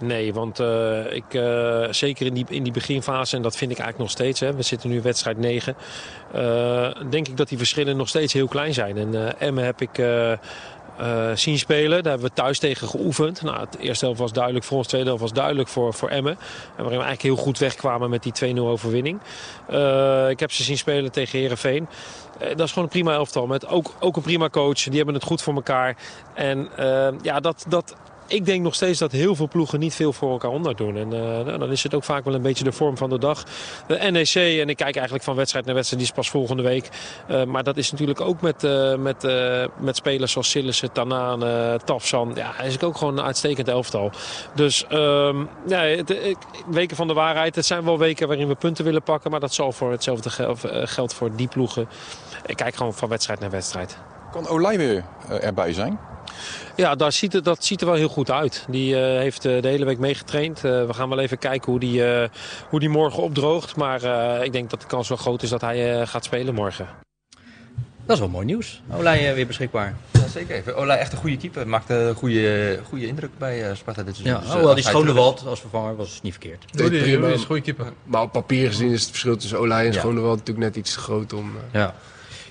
Nee, 0.00 0.34
want 0.34 0.60
uh, 0.60 1.12
ik, 1.12 1.34
uh, 1.34 1.86
zeker 1.90 2.26
in 2.26 2.34
die, 2.34 2.44
in 2.48 2.62
die 2.62 2.72
beginfase, 2.72 3.36
en 3.36 3.42
dat 3.42 3.56
vind 3.56 3.70
ik 3.70 3.78
eigenlijk 3.78 4.08
nog 4.08 4.18
steeds, 4.18 4.40
hè, 4.40 4.54
we 4.54 4.62
zitten 4.62 4.90
nu 4.90 5.02
wedstrijd 5.02 5.38
9, 5.38 5.76
uh, 6.34 6.90
denk 7.10 7.28
ik 7.28 7.36
dat 7.36 7.48
die 7.48 7.58
verschillen 7.58 7.96
nog 7.96 8.08
steeds 8.08 8.32
heel 8.32 8.48
klein 8.48 8.74
zijn. 8.74 8.96
En 8.96 9.38
Emmen 9.38 9.64
heb 9.64 9.80
ik 9.80 9.98
uh, 11.00 11.30
zien 11.34 11.58
spelen. 11.58 12.02
Daar 12.02 12.12
hebben 12.12 12.28
we 12.28 12.34
thuis 12.34 12.58
tegen 12.58 12.88
geoefend. 12.88 13.42
Nou, 13.42 13.60
het 13.60 13.78
eerste 13.78 14.04
helft 14.04 14.20
was 14.20 14.32
duidelijk 14.32 14.64
voor 14.64 14.76
ons, 14.76 14.86
het 14.86 14.92
tweede 14.92 15.08
helft 15.08 15.22
was 15.22 15.32
duidelijk 15.32 15.68
voor, 15.68 15.94
voor 15.94 16.08
Emmen. 16.08 16.32
En 16.32 16.82
waarin 16.82 16.98
we 16.98 17.04
eigenlijk 17.04 17.22
heel 17.22 17.44
goed 17.44 17.58
wegkwamen 17.58 18.10
met 18.10 18.22
die 18.22 18.54
2-0 18.56 18.58
overwinning. 18.58 19.20
Uh, 19.70 20.30
ik 20.30 20.40
heb 20.40 20.52
ze 20.52 20.62
zien 20.62 20.78
spelen 20.78 21.12
tegen 21.12 21.38
Herenveen. 21.38 21.88
Uh, 22.42 22.48
dat 22.48 22.60
is 22.60 22.68
gewoon 22.68 22.84
een 22.84 22.90
prima 22.90 23.12
elftal. 23.12 23.46
Met 23.46 23.66
ook, 23.66 23.94
ook 24.00 24.16
een 24.16 24.22
prima 24.22 24.48
coach. 24.48 24.82
Die 24.82 24.96
hebben 24.96 25.14
het 25.14 25.24
goed 25.24 25.42
voor 25.42 25.54
elkaar. 25.54 25.96
En 26.34 26.68
ja, 27.22 27.40
dat, 27.40 27.64
dat 27.68 27.96
ik 28.26 28.44
denk 28.44 28.62
nog 28.62 28.74
steeds 28.74 28.98
dat 28.98 29.12
heel 29.12 29.34
veel 29.34 29.48
ploegen 29.48 29.80
niet 29.80 29.94
veel 29.94 30.12
voor 30.12 30.30
elkaar 30.30 30.50
onder 30.50 30.76
doen. 30.76 30.96
En 30.96 31.12
uh, 31.12 31.20
nou, 31.20 31.58
dan 31.58 31.70
is 31.70 31.82
het 31.82 31.94
ook 31.94 32.04
vaak 32.04 32.24
wel 32.24 32.34
een 32.34 32.42
beetje 32.42 32.64
de 32.64 32.72
vorm 32.72 32.96
van 32.96 33.10
de 33.10 33.18
dag. 33.18 33.44
De 33.86 33.94
NEC, 34.10 34.34
en 34.34 34.68
ik 34.68 34.76
kijk 34.76 34.94
eigenlijk 34.94 35.24
van 35.24 35.34
wedstrijd 35.34 35.64
naar 35.64 35.74
wedstrijd, 35.74 36.02
die 36.02 36.10
is 36.10 36.16
pas 36.16 36.30
volgende 36.30 36.62
week. 36.62 36.88
Uh, 37.30 37.44
maar 37.44 37.62
dat 37.62 37.76
is 37.76 37.90
natuurlijk 37.90 38.20
ook 38.20 38.40
met, 38.40 38.64
uh, 38.64 38.94
met, 38.94 39.22
met 39.78 39.96
spelers 39.96 40.32
zoals 40.32 40.50
Sillissen, 40.50 40.92
Tanane, 40.92 41.80
Tafsan. 41.84 42.32
Ja, 42.34 42.60
is 42.60 42.80
ook 42.80 42.96
gewoon 42.96 43.18
een 43.18 43.24
uitstekend 43.24 43.68
elftal. 43.68 44.10
Dus 44.54 44.84
um, 44.92 45.48
weken 46.66 46.96
van 46.96 47.06
de 47.06 47.14
waarheid. 47.14 47.54
Het 47.54 47.66
zijn 47.66 47.84
wel 47.84 47.98
weken 47.98 48.28
waarin 48.28 48.48
we 48.48 48.54
punten 48.54 48.84
willen 48.84 49.02
pakken. 49.02 49.30
Maar 49.30 49.40
dat 49.40 49.54
zal 49.54 49.72
voor 49.72 49.90
hetzelfde 49.90 50.30
geld 50.86 51.14
voor 51.14 51.36
die 51.36 51.48
ploegen. 51.48 51.88
Ik 52.46 52.56
kijk 52.56 52.74
gewoon 52.74 52.94
van 52.94 53.08
wedstrijd 53.08 53.40
naar 53.40 53.50
wedstrijd. 53.50 53.98
Kan 54.32 54.48
Olij 54.48 54.78
weer 54.78 55.04
erbij 55.40 55.72
zijn? 55.72 56.15
Ja, 56.76 56.94
daar 56.94 57.12
ziet 57.12 57.32
het, 57.32 57.44
dat 57.44 57.64
ziet 57.64 57.80
er 57.80 57.86
wel 57.86 57.96
heel 57.96 58.08
goed 58.08 58.30
uit. 58.30 58.64
Die 58.68 58.94
uh, 58.94 58.98
heeft 58.98 59.44
uh, 59.44 59.62
de 59.62 59.68
hele 59.68 59.84
week 59.84 59.98
meegetraind. 59.98 60.64
Uh, 60.64 60.86
we 60.86 60.94
gaan 60.94 61.08
wel 61.08 61.18
even 61.18 61.38
kijken 61.38 61.70
hoe 61.70 61.80
die, 61.80 62.02
hoe 62.68 62.80
die 62.80 62.88
morgen 62.88 63.22
opdroogt. 63.22 63.76
Maar 63.76 64.02
ik 64.44 64.52
denk 64.52 64.70
dat 64.70 64.80
de 64.80 64.86
kans 64.86 65.08
wel 65.08 65.18
groot 65.18 65.42
is 65.42 65.48
dat 65.48 65.60
hij 65.60 66.06
gaat 66.06 66.24
spelen 66.24 66.54
morgen. 66.54 66.86
Dat 68.06 68.14
is 68.14 68.18
wel 68.18 68.28
mooi 68.28 68.46
nieuws. 68.46 68.82
Olij 68.92 69.34
weer 69.34 69.46
beschikbaar. 69.46 69.96
Ja, 70.12 70.28
zeker. 70.28 70.74
Olij 70.74 70.98
echt 70.98 71.12
een 71.12 71.18
goede 71.18 71.36
keeper. 71.36 71.68
Maakte 71.68 71.94
een 71.94 72.14
goede, 72.14 72.78
goede 72.88 73.06
indruk 73.06 73.30
bij 73.38 73.74
Sparta 73.74 74.02
dit 74.02 74.16
seizoen. 74.16 74.36
Ja, 74.36 74.44
dus, 74.44 74.54
hoewel 74.54 74.74
die 74.74 74.84
Schonewald 74.84 75.46
als 75.46 75.60
vervanger 75.60 75.96
was 75.96 76.20
niet 76.22 76.32
verkeerd. 76.32 76.64
Nee, 76.72 76.90
die 76.90 77.00
is 77.00 77.40
een 77.40 77.46
goede 77.46 77.62
keeper. 77.62 77.86
Maar 78.04 78.22
op 78.22 78.32
papier 78.32 78.68
gezien 78.68 78.90
is 78.90 79.00
het 79.00 79.10
verschil 79.10 79.36
tussen 79.36 79.58
Olij 79.58 79.86
en 79.86 79.92
ja. 79.92 79.98
Schonewald 79.98 80.38
natuurlijk 80.38 80.66
net 80.66 80.76
iets 80.76 80.92
te 80.92 80.98
groot 80.98 81.32
om... 81.32 81.52
Ja. 81.72 81.94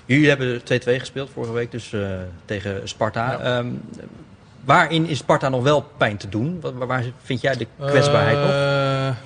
Jullie 0.06 0.28
hebben 0.28 0.60
2-2 0.60 0.64
gespeeld 0.84 1.30
vorige 1.32 1.52
week, 1.52 1.70
dus 1.70 1.92
uh, 1.92 2.08
tegen 2.44 2.88
Sparta. 2.88 3.32
Ja. 3.32 3.58
Um, 3.58 3.82
waarin 4.64 5.06
is 5.06 5.18
Sparta 5.18 5.48
nog 5.48 5.62
wel 5.62 5.90
pijn 5.96 6.16
te 6.16 6.28
doen? 6.28 6.60
Waar, 6.60 6.86
waar 6.86 7.04
vind 7.22 7.40
jij 7.40 7.56
de 7.56 7.66
kwetsbaarheid 7.86 8.36
uh, 8.36 8.44
nog? 8.44 9.16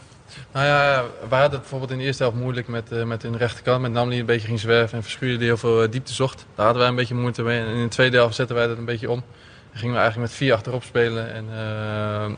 Nou 0.53 0.66
ja, 0.66 1.03
we 1.03 1.35
hadden 1.35 1.51
het 1.51 1.61
bijvoorbeeld 1.61 1.90
in 1.90 1.99
de 1.99 2.05
eerste 2.05 2.23
helft 2.23 2.38
moeilijk 2.38 2.69
met, 2.69 2.93
uh, 2.93 3.05
met 3.05 3.23
hun 3.23 3.37
rechterkant. 3.37 3.83
Met 3.83 3.93
Namely 3.93 4.19
een 4.19 4.27
beetje 4.27 4.47
ging 4.47 4.61
zwerven 4.61 4.97
en 4.97 5.03
Verschuren 5.03 5.38
die 5.38 5.47
heel 5.47 5.57
veel 5.57 5.83
uh, 5.83 5.90
diepte 5.90 6.12
zocht. 6.12 6.47
Daar 6.55 6.64
hadden 6.64 6.83
wij 6.83 6.90
een 6.90 6.97
beetje 6.97 7.14
moeite 7.14 7.43
mee. 7.43 7.61
En 7.61 7.66
in 7.66 7.83
de 7.83 7.88
tweede 7.88 8.16
helft 8.16 8.35
zetten 8.35 8.57
wij 8.57 8.66
dat 8.66 8.79
een 8.79 8.85
beetje 8.85 9.11
om. 9.11 9.23
Dan 9.71 9.79
gingen 9.79 9.95
we 9.95 10.01
eigenlijk 10.01 10.31
met 10.31 10.38
vier 10.38 10.53
achterop 10.53 10.83
spelen 10.83 11.33
en 11.33 11.47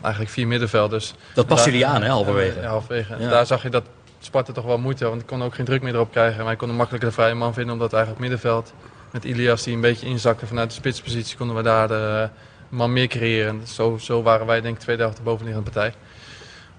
eigenlijk 0.02 0.32
vier 0.32 0.46
middenvelders. 0.46 1.14
Dat 1.34 1.46
past 1.46 1.64
jullie 1.64 1.86
aan, 1.86 2.02
hè, 2.02 2.08
halverwege? 2.08 2.60
ja, 2.60 2.66
halverwege. 2.66 3.16
Ja. 3.18 3.28
Daar 3.28 3.46
zag 3.46 3.62
je 3.62 3.68
dat 3.68 3.84
Sparta 4.24 4.52
toch 4.52 4.64
wel 4.64 4.78
moeite, 4.78 5.08
want 5.08 5.20
ik 5.20 5.26
kon 5.26 5.42
ook 5.42 5.54
geen 5.54 5.64
druk 5.64 5.82
meer 5.82 5.94
erop 5.94 6.10
krijgen. 6.10 6.38
En 6.38 6.44
wij 6.44 6.56
konden 6.56 6.76
makkelijker 6.76 7.08
de 7.08 7.14
vrije 7.14 7.34
man 7.34 7.54
vinden, 7.54 7.72
omdat 7.72 7.92
eigenlijk 7.92 8.22
middenveld 8.22 8.72
met 9.12 9.24
Ilias 9.24 9.62
die 9.62 9.74
een 9.74 9.80
beetje 9.80 10.06
inzakte 10.06 10.46
vanuit 10.46 10.68
de 10.68 10.74
spitspositie, 10.74 11.36
konden 11.36 11.56
we 11.56 11.62
daar 11.62 11.88
de 11.88 12.28
man 12.68 12.92
meer 12.92 13.06
creëren. 13.06 13.66
Zo, 13.66 13.98
zo 13.98 14.22
waren 14.22 14.46
wij 14.46 14.60
denk 14.60 14.74
ik 14.74 14.80
tweede 14.80 15.02
helft 15.02 15.16
de 15.16 15.22
bovenliggende 15.22 15.70
partij. 15.70 15.94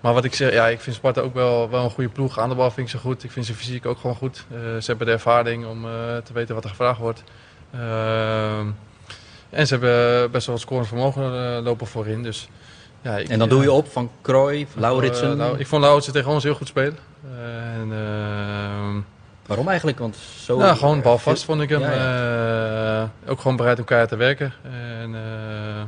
Maar 0.02 0.14
wat 0.14 0.24
ik 0.24 0.34
zeg, 0.34 0.54
ja, 0.54 0.68
ik 0.68 0.80
vind 0.80 0.96
Sparta 0.96 1.22
ook 1.22 1.34
wel, 1.34 1.70
wel 1.70 1.84
een 1.84 1.90
goede 1.90 2.10
ploeg. 2.10 2.40
Aan 2.40 2.50
de 2.50 2.56
bal 2.56 2.72
vind 2.72 2.88
ik 2.88 2.94
ze 2.94 3.00
goed. 3.00 3.24
Ik 3.24 3.32
vind 3.32 3.46
ze 3.46 3.54
fysiek 3.54 3.86
ook 3.86 3.98
gewoon 3.98 4.16
goed. 4.16 4.46
Uh, 4.52 4.58
ze 4.58 4.84
hebben 4.86 5.08
de 5.08 5.14
ervaring 5.14 5.66
om 5.66 5.86
uh, 5.86 5.92
te 6.18 6.34
weten 6.34 6.56
wat 6.56 6.64
er 6.64 6.70
gevraagd 6.70 7.00
wordt. 7.00 7.24
Uh, 7.76 8.58
en 9.50 9.68
ze 9.68 9.78
hebben 9.78 10.32
best 10.32 10.46
wel 10.46 10.56
wat 10.56 10.64
scorend 10.64 10.88
vermogen 10.88 11.62
lopen 11.62 11.88
voorin. 11.88 12.24
Dus 12.24 12.48
ja, 13.04 13.18
ik, 13.18 13.30
en 13.30 13.40
dan 13.40 13.50
doe 13.50 13.62
je 13.62 13.72
op 13.72 13.92
van 13.92 14.10
Krooi, 14.22 14.68
Lauritsen? 14.76 15.32
Uh, 15.32 15.38
nou, 15.38 15.60
ik 15.60 15.68
vond 15.68 15.82
Lauritsen 15.82 16.14
tegen 16.14 16.32
ons 16.32 16.44
heel 16.44 16.56
goed 16.56 16.68
spelen. 16.68 16.98
en, 17.74 17.88
uh, 17.92 19.02
Waarom 19.46 19.68
eigenlijk? 19.68 20.00
Want 20.00 20.16
zo 20.16 20.58
ja, 20.58 20.76
gewoon 20.76 21.02
balvast 21.02 21.44
vond 21.44 21.62
ik 21.62 21.70
hem. 21.70 21.82
Ja, 21.82 21.94
ja. 21.94 23.02
Uh, 23.02 23.30
ook 23.30 23.42
gewoon 23.42 23.58
bereid 23.58 23.80
om 23.80 23.86
elkaar 23.88 24.08
te 24.08 24.16
werken. 24.16 24.54
En, 25.02 25.16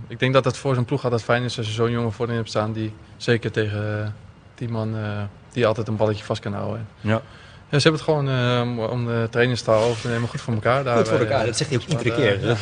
ik 0.07 0.19
denk 0.19 0.33
dat 0.33 0.45
het 0.45 0.57
voor 0.57 0.75
zo'n 0.75 0.85
ploeg 0.85 1.03
altijd 1.03 1.23
fijn 1.23 1.43
is 1.43 1.57
als 1.57 1.67
je 1.67 1.73
zo'n 1.73 1.91
jongen 1.91 2.11
voorin 2.11 2.35
hebt 2.35 2.49
staan 2.49 2.73
die 2.73 2.93
zeker 3.17 3.51
tegen 3.51 4.15
die 4.55 4.69
man 4.69 4.95
die 5.51 5.67
altijd 5.67 5.87
een 5.87 5.95
balletje 5.95 6.23
vast 6.23 6.41
kan 6.41 6.53
houden. 6.53 6.87
Ja. 7.01 7.21
Ja, 7.75 7.81
ze 7.81 7.89
hebben 7.89 8.05
het 8.05 8.27
gewoon 8.29 8.77
uh, 8.77 8.89
om 8.91 9.05
de 9.05 9.27
trainingstaal 9.31 9.83
over 9.83 10.01
te 10.01 10.07
nemen 10.07 10.29
goed 10.29 10.41
voor 10.41 10.53
elkaar. 10.53 10.83
Daar 10.83 10.97
goed 10.97 11.07
voor 11.07 11.19
elkaar, 11.19 11.45
dat 11.45 11.57
zegt 11.57 11.69
hij 11.69 11.79
ook 11.79 11.85
iedere 11.85 12.15
keer. 12.15 12.43
Uh, 12.43 12.53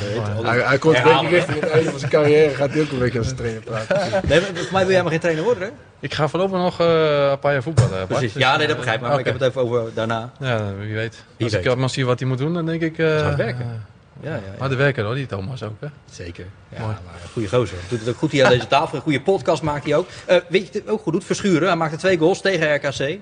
hij, 0.43 0.59
hij 0.59 0.77
komt 0.77 0.97
een 0.97 1.03
beetje 1.03 1.27
richting 1.27 1.59
het 1.59 1.69
einde 1.69 1.89
van 1.89 1.99
zijn 1.99 2.11
carrière, 2.11 2.55
gaat 2.55 2.69
hij 2.69 2.81
ook 2.81 2.91
een 2.91 2.99
beetje 2.99 3.19
als 3.19 3.33
trainer 3.33 3.61
praten. 3.61 4.21
nee, 4.27 4.41
voor 4.41 4.67
mij 4.71 4.83
wil 4.83 4.91
jij 4.91 5.01
maar 5.01 5.11
geen 5.11 5.19
trainer 5.19 5.43
worden, 5.43 5.63
hè? 5.63 5.69
Ik 5.99 6.13
ga 6.13 6.27
voorlopig 6.27 6.57
nog 6.57 6.81
uh, 6.81 7.29
een 7.29 7.39
paar 7.39 7.51
jaar 7.51 7.63
voetballen. 7.63 8.07
Precies. 8.07 8.33
Ja, 8.33 8.57
nee, 8.57 8.67
dat 8.67 8.75
begrijp 8.75 8.95
ik, 8.95 9.01
maar, 9.01 9.11
okay. 9.11 9.21
ik 9.21 9.31
heb 9.31 9.39
het 9.39 9.49
even 9.49 9.61
over 9.61 9.93
daarna. 9.93 10.31
Ja, 10.39 10.75
wie 10.79 10.93
weet. 10.93 11.23
Wie 11.37 11.45
als 11.45 11.55
weet. 11.55 11.65
ik 11.65 11.75
maar 11.75 11.89
zie 11.89 12.05
wat 12.05 12.19
hij 12.19 12.27
moet 12.27 12.37
doen, 12.37 12.53
dan 12.53 12.65
denk 12.65 12.81
ik... 12.81 12.97
Uh, 12.97 13.21
hard 13.21 13.35
werken. 13.35 13.85
Ja, 14.21 14.29
ja, 14.29 14.35
ja. 14.35 14.59
Harde 14.59 14.75
werken 14.75 15.05
hoor, 15.05 15.15
die 15.15 15.25
Thomas 15.25 15.63
ook. 15.63 15.79
Hè? 15.79 15.87
Zeker. 16.11 16.45
Ja, 16.69 16.79
Mooi. 16.79 16.95
maar 17.05 17.13
een 17.23 17.29
goede 17.33 17.47
gozer. 17.47 17.77
Doet 17.89 17.99
het 17.99 18.09
ook 18.09 18.17
goed 18.17 18.31
hier 18.31 18.45
aan 18.45 18.51
deze 18.51 18.67
tafel. 18.67 18.95
Een 18.95 19.03
goede 19.03 19.21
podcast 19.21 19.61
maakt 19.61 19.83
hij 19.83 19.95
ook. 19.95 20.07
Uh, 20.29 20.37
weet 20.49 20.73
je 20.73 20.79
het 20.79 20.89
ook 20.89 21.01
goed 21.01 21.13
doet? 21.13 21.23
Verschuren. 21.23 21.67
Hij 21.67 21.77
maakte 21.77 21.97
twee 21.97 22.17
goals 22.17 22.41
tegen 22.41 22.75
RKC. 22.75 23.19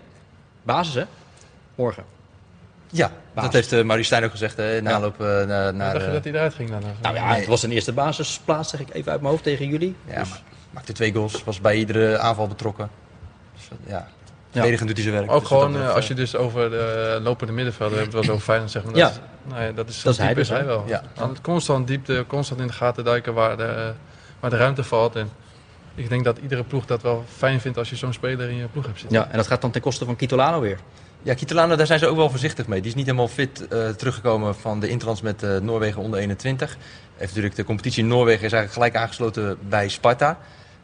Basis, 0.64 0.94
hè? 0.94 1.04
Morgen. 1.76 2.04
Ja, 2.90 3.12
basis. 3.34 3.52
dat 3.52 3.54
heeft 3.54 3.74
uh, 3.74 3.84
Marie 3.84 4.04
Stijn 4.04 4.24
ook 4.24 4.32
gezegd 4.32 4.58
hè, 4.58 4.78
in 4.78 4.90
aanloop 4.90 5.22
uh, 5.22 5.28
naar... 5.28 5.74
naar 5.74 5.94
dacht 5.94 6.06
je 6.06 6.12
dat 6.12 6.24
hij 6.24 6.34
eruit 6.34 6.54
ging 6.54 6.70
dan? 6.70 6.82
Nou 7.02 7.16
ja, 7.16 7.36
het 7.36 7.46
was 7.46 7.64
een 7.64 7.72
eerste 7.72 7.94
basisplaats, 7.94 8.70
zeg 8.70 8.80
ik 8.80 8.94
even 8.94 9.12
uit 9.12 9.22
mijn 9.22 9.32
hoofd 9.34 9.44
tegen 9.44 9.68
jullie. 9.68 9.96
Ja, 10.06 10.20
dus. 10.20 10.30
maar 10.30 10.42
maakte 10.72 10.94
twee 10.94 11.14
goals, 11.14 11.44
was 11.44 11.62
bij 11.62 11.76
iedere 11.76 12.18
aanval 12.18 12.48
betrokken. 12.48 12.90
Dus, 13.56 13.70
ja, 13.86 14.08
verdedigend 14.52 14.88
doet 14.88 14.98
hij 14.98 15.08
zijn 15.08 15.18
werk. 15.18 15.32
Ook 15.32 15.40
dus 15.40 15.48
gewoon, 15.48 15.76
uh, 15.76 15.94
als 15.94 16.08
je 16.08 16.14
dus 16.14 16.36
over 16.36 16.70
de 16.70 17.20
lopende 17.24 17.54
middenvelden 17.54 17.98
hebt, 17.98 18.14
het 18.14 18.26
wel 18.26 18.36
zo 18.36 18.44
fijn 18.44 18.70
zeg 18.70 18.84
maar. 18.84 18.96
Ja. 18.96 19.08
Dat, 19.08 19.20
nou 19.44 19.64
ja, 19.64 19.72
dat 19.72 19.90
is, 19.90 20.02
dat 20.02 20.14
is 20.14 20.20
hij, 20.20 20.34
dus, 20.34 20.50
hij 20.50 20.66
wel. 20.66 20.84
Ja. 20.88 21.04
Constant 21.42 21.88
diepte, 21.88 22.26
constant 22.28 22.60
in 22.60 22.68
de 22.68 22.74
gaten 22.74 23.04
duiken 23.04 23.34
waar 23.34 23.58
de, 23.58 23.92
waar 24.40 24.50
de 24.50 24.58
ruimte 24.58 24.84
valt. 24.84 25.16
En 25.16 25.30
ik 25.96 26.10
denk 26.10 26.24
dat 26.24 26.38
iedere 26.38 26.64
ploeg 26.64 26.86
dat 26.86 27.02
wel 27.02 27.26
fijn 27.38 27.62
vindt 27.62 27.78
als 27.78 27.90
je 27.90 27.96
zo'n 27.96 28.14
speler 28.14 28.50
in 28.50 28.56
je 28.56 28.68
ploeg 28.68 28.86
hebt 28.86 29.00
zitten. 29.00 29.18
Ja, 29.18 29.28
en 29.30 29.38
dat 29.38 29.48
gaat 29.48 29.62
dan 29.62 29.72
ten 29.72 29.82
koste 29.82 30.06
van 30.06 30.16
Kitolano 30.16 30.60
weer. 30.60 30.80
Ja, 31.24 31.34
Kitolano, 31.34 31.76
daar 31.76 31.86
zijn 31.86 32.00
ze 32.00 32.08
ook 32.08 32.16
wel 32.16 32.30
voorzichtig 32.30 32.68
mee. 32.68 32.80
Die 32.80 32.90
is 32.90 32.96
niet 32.96 33.06
helemaal 33.06 33.28
fit 33.28 33.66
uh, 33.70 33.90
teruggekomen 33.90 34.56
van 34.56 34.80
de 34.80 34.90
interlands 34.90 35.22
met 35.22 35.44
uh, 35.44 35.58
Noorwegen 35.58 36.02
onder 36.02 36.20
21. 36.20 36.78
Heeft 37.16 37.30
natuurlijk 37.30 37.56
de 37.56 37.64
competitie 37.64 38.04
in 38.04 38.10
Noorwegen 38.10 38.46
is 38.46 38.54
eigenlijk 38.54 38.74
gelijk 38.74 38.96
aangesloten 38.96 39.58
bij 39.70 39.90
Sparta. 39.90 40.38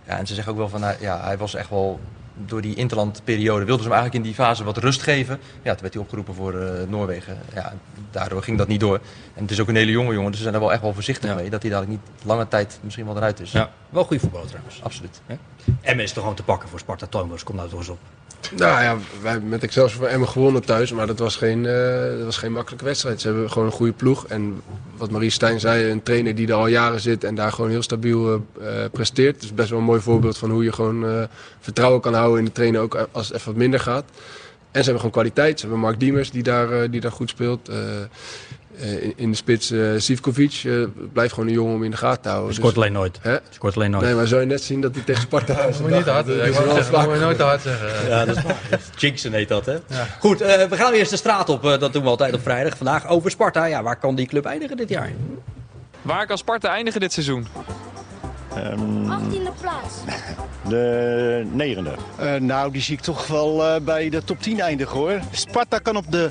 Ja, 0.08 0.18
en 0.18 0.28
ze 0.28 0.34
zeggen 0.34 0.52
ook 0.52 0.58
wel 0.58 0.70
van, 0.70 0.80
nou, 0.80 0.96
ja, 1.00 1.24
hij 1.24 1.38
was 1.38 1.56
echt 1.56 1.70
wel 1.70 2.00
door 2.46 2.62
die 2.62 2.76
interlandperiode 2.76 3.66
wilden 3.66 3.84
ze 3.84 3.90
hem 3.90 4.00
eigenlijk 4.00 4.14
in 4.26 4.32
die 4.32 4.44
fase 4.44 4.64
wat 4.64 4.78
rust 4.78 5.02
geven. 5.02 5.40
Ja, 5.62 5.72
toen 5.72 5.82
werd 5.82 5.94
hij 5.94 6.04
opgeroepen 6.04 6.34
voor 6.34 6.54
uh, 6.54 6.70
Noorwegen. 6.88 7.38
Ja, 7.54 7.74
daardoor 8.12 8.44
ging 8.44 8.58
dat 8.58 8.68
niet 8.68 8.80
door. 8.80 9.00
En 9.34 9.42
het 9.42 9.52
is 9.52 9.60
ook 9.60 9.68
een 9.68 9.76
hele 9.76 9.92
jonge 9.92 10.14
jongen, 10.14 10.28
dus 10.28 10.38
ze 10.38 10.44
zijn 10.44 10.56
er 10.56 10.60
wel 10.60 10.72
echt 10.72 10.82
wel 10.82 10.94
voorzichtig 10.94 11.30
ja. 11.30 11.36
mee. 11.36 11.50
Dat 11.50 11.62
hij 11.62 11.72
dadelijk 11.72 12.02
niet 12.02 12.26
lange 12.26 12.48
tijd 12.48 12.80
misschien 12.82 13.06
wel 13.06 13.16
eruit 13.16 13.40
is. 13.40 13.52
Ja, 13.52 13.70
wel 13.90 14.04
goede 14.04 14.20
voetballer 14.20 14.48
trouwens. 14.48 14.84
Absoluut. 14.84 15.22
Ja? 15.26 15.38
Emmen 15.82 16.06
is 16.06 16.12
toch 16.12 16.22
gewoon 16.22 16.36
te 16.36 16.44
pakken 16.44 16.70
voor 16.70 16.80
Sparta 16.80 17.08
Thomas. 17.08 17.44
Kom 17.44 17.56
nou 17.56 17.70
toch 17.70 17.80
eens 17.80 17.90
op. 17.90 18.00
Nou 18.56 18.82
ja, 18.82 18.98
wij 19.22 19.32
hebben 19.32 19.50
met 19.50 19.64
Excelsior 19.64 20.02
van 20.02 20.10
Emmen 20.12 20.28
gewonnen 20.28 20.66
thuis, 20.66 20.92
maar 20.92 21.08
dat 21.08 21.20
was, 21.20 21.36
geen, 21.36 21.64
uh, 21.64 22.18
dat 22.18 22.24
was 22.24 22.38
geen 22.38 22.52
makkelijke 22.52 22.86
wedstrijd. 22.86 23.22
Ze 23.22 23.28
hebben 23.28 23.52
gewoon 23.52 23.68
een 23.68 23.74
goede 23.74 23.92
ploeg. 23.94 24.28
En 24.28 24.62
wat 24.98 25.12
Marie 25.12 25.30
Stijn 25.30 25.60
zei, 25.60 25.92
een 25.92 26.04
trainer 26.04 26.36
die 26.36 26.48
er 26.48 26.54
al 26.54 26.68
jaren 26.68 27.00
zit 27.00 27.24
en 27.24 27.36
daar 27.36 27.52
gewoon 27.52 27.70
heel 27.70 27.82
stabiel 27.82 28.34
uh, 28.34 28.68
presteert. 28.92 29.34
Dat 29.34 29.44
is 29.44 29.54
best 29.54 29.70
wel 29.70 29.80
een 29.80 29.86
mooi 29.86 30.02
voorbeeld 30.02 30.38
van 30.38 30.52
hoe 30.52 30.64
je 30.64 30.72
gewoon 30.72 31.28
vertrouwen 31.60 32.02
kan 32.02 32.14
houden 32.14 32.40
in 32.40 32.46
de 32.46 32.52
trainer, 32.52 32.82
ook 32.82 33.08
als 33.12 33.28
het 33.28 33.36
even 33.36 33.52
wat 33.52 33.62
minder 33.62 33.80
gaat. 33.80 34.06
En 34.72 34.84
ze 34.84 34.92
hebben 34.92 34.96
gewoon 34.96 35.12
kwaliteit. 35.12 35.60
Ze 35.60 35.66
hebben 35.66 35.84
Mark 35.84 36.00
Diemers 36.00 36.32
die 36.32 36.44
daar, 36.44 36.92
die 36.92 37.02
daar 37.02 37.12
goed 37.12 37.30
speelt. 37.30 37.70
Uh, 38.82 39.14
in, 39.16 39.30
de 39.32 39.36
spits 39.36 39.72
uh, 39.72 40.00
Sivkovic 40.00 40.64
uh, 40.64 40.88
blijft 41.14 41.34
gewoon 41.34 41.50
een 41.50 41.56
jongen 41.56 41.74
om 41.74 41.84
in 41.84 41.92
de 41.92 41.98
gaten 41.98 42.22
te 42.22 42.30
houden. 42.30 42.54
Scoort 42.54 42.74
dus, 42.74 42.84
alleen 42.84 42.94
nooit. 42.94 43.20
Hè? 43.22 43.38
Scoort 43.50 43.76
alleen 43.76 43.92
nooit. 43.92 44.04
Nee, 44.04 44.14
maar 44.14 44.28
zou 44.28 44.42
je 44.42 44.48
net 44.48 44.62
zien 44.62 44.82
dat 44.82 44.96
hij 44.96 45.04
tegen 45.04 45.22
Sparta 45.22 45.60
is. 45.62 45.78
moet 45.80 45.90
je 45.90 45.96
niet 45.96 46.06
hard 46.06 46.26
zeggen. 46.26 47.04
moet 47.04 47.14
je 47.14 47.20
nooit 47.20 47.38
te 47.38 47.44
hard 47.44 47.62
zeggen. 47.62 48.10
Ja, 48.10 48.26
dat 48.26 48.38
is 48.38 48.44
Jinxen 48.96 49.34
heet 49.34 49.48
dat, 49.48 49.66
hè? 49.66 49.72
Ja. 49.72 50.08
Goed, 50.20 50.40
we 50.40 50.68
gaan 50.72 50.94
eerst 50.94 51.12
de 51.12 51.18
straat 51.18 51.50
op. 51.50 51.62
dat 51.62 51.94
doen 51.94 52.04
we 52.04 52.10
altijd 52.10 52.34
op 52.34 52.42
vrijdag. 52.42 52.78
Vandaag 52.78 53.08
over 53.08 53.32
Sparta. 53.32 53.66
Ja, 53.66 53.84
waar 53.84 54.00
kan 54.00 54.16
die 54.16 54.28
club 54.28 54.46
eindigen 54.46 54.78
dit 54.78 54.90
jaar? 54.90 55.12
Waar 56.02 56.28
kan 56.28 56.38
Sparta 56.38 56.70
eindigen 56.70 57.00
dit 57.00 57.14
seizoen? 57.14 57.48
Um, 58.58 59.12
18e 59.12 59.62
plaats. 59.62 59.96
De 60.70 61.48
negende. 61.52 61.96
nou, 62.40 62.72
die 62.72 62.82
zie 62.82 62.96
ik 62.96 63.02
toch 63.02 63.28
wel 63.28 63.82
bij 63.82 64.10
de 64.10 64.24
top 64.24 64.42
10 64.42 64.60
eindigen 64.60 64.98
hoor. 64.98 65.20
Sparta 65.32 65.78
kan 65.78 65.96
op 65.96 66.12
de 66.12 66.30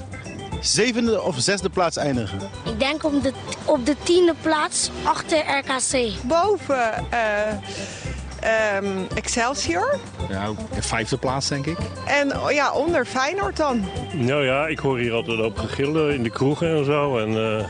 zevende 0.60 1.22
of 1.22 1.34
zesde 1.38 1.68
plaats 1.68 1.96
eindigen? 1.96 2.38
Ik 2.64 2.78
denk 2.78 3.04
op 3.04 3.22
de, 3.22 3.32
op 3.64 3.86
de 3.86 3.96
tiende 4.02 4.34
plaats 4.42 4.90
achter 5.02 5.38
RKC. 5.38 6.12
Boven 6.22 7.06
uh, 7.12 8.76
ehm, 8.76 8.86
Excelsior. 9.14 9.98
Ja, 10.28 10.50
vijfde 10.78 11.16
plaats 11.16 11.48
denk 11.48 11.66
ik. 11.66 11.78
En 12.06 12.40
oh 12.40 12.50
ja, 12.50 12.72
onder 12.72 13.04
Feyenoord 13.04 13.56
dan. 13.56 13.84
Nou 14.12 14.44
ja, 14.44 14.66
ik 14.66 14.78
hoor 14.78 14.98
hier 14.98 15.12
altijd 15.12 15.40
op 15.40 15.58
gegillen 15.58 16.14
in 16.14 16.22
de 16.22 16.30
kroegen 16.30 16.76
en 16.76 16.84
zo. 16.84 17.18
En 17.18 17.58
eh, 17.58 17.66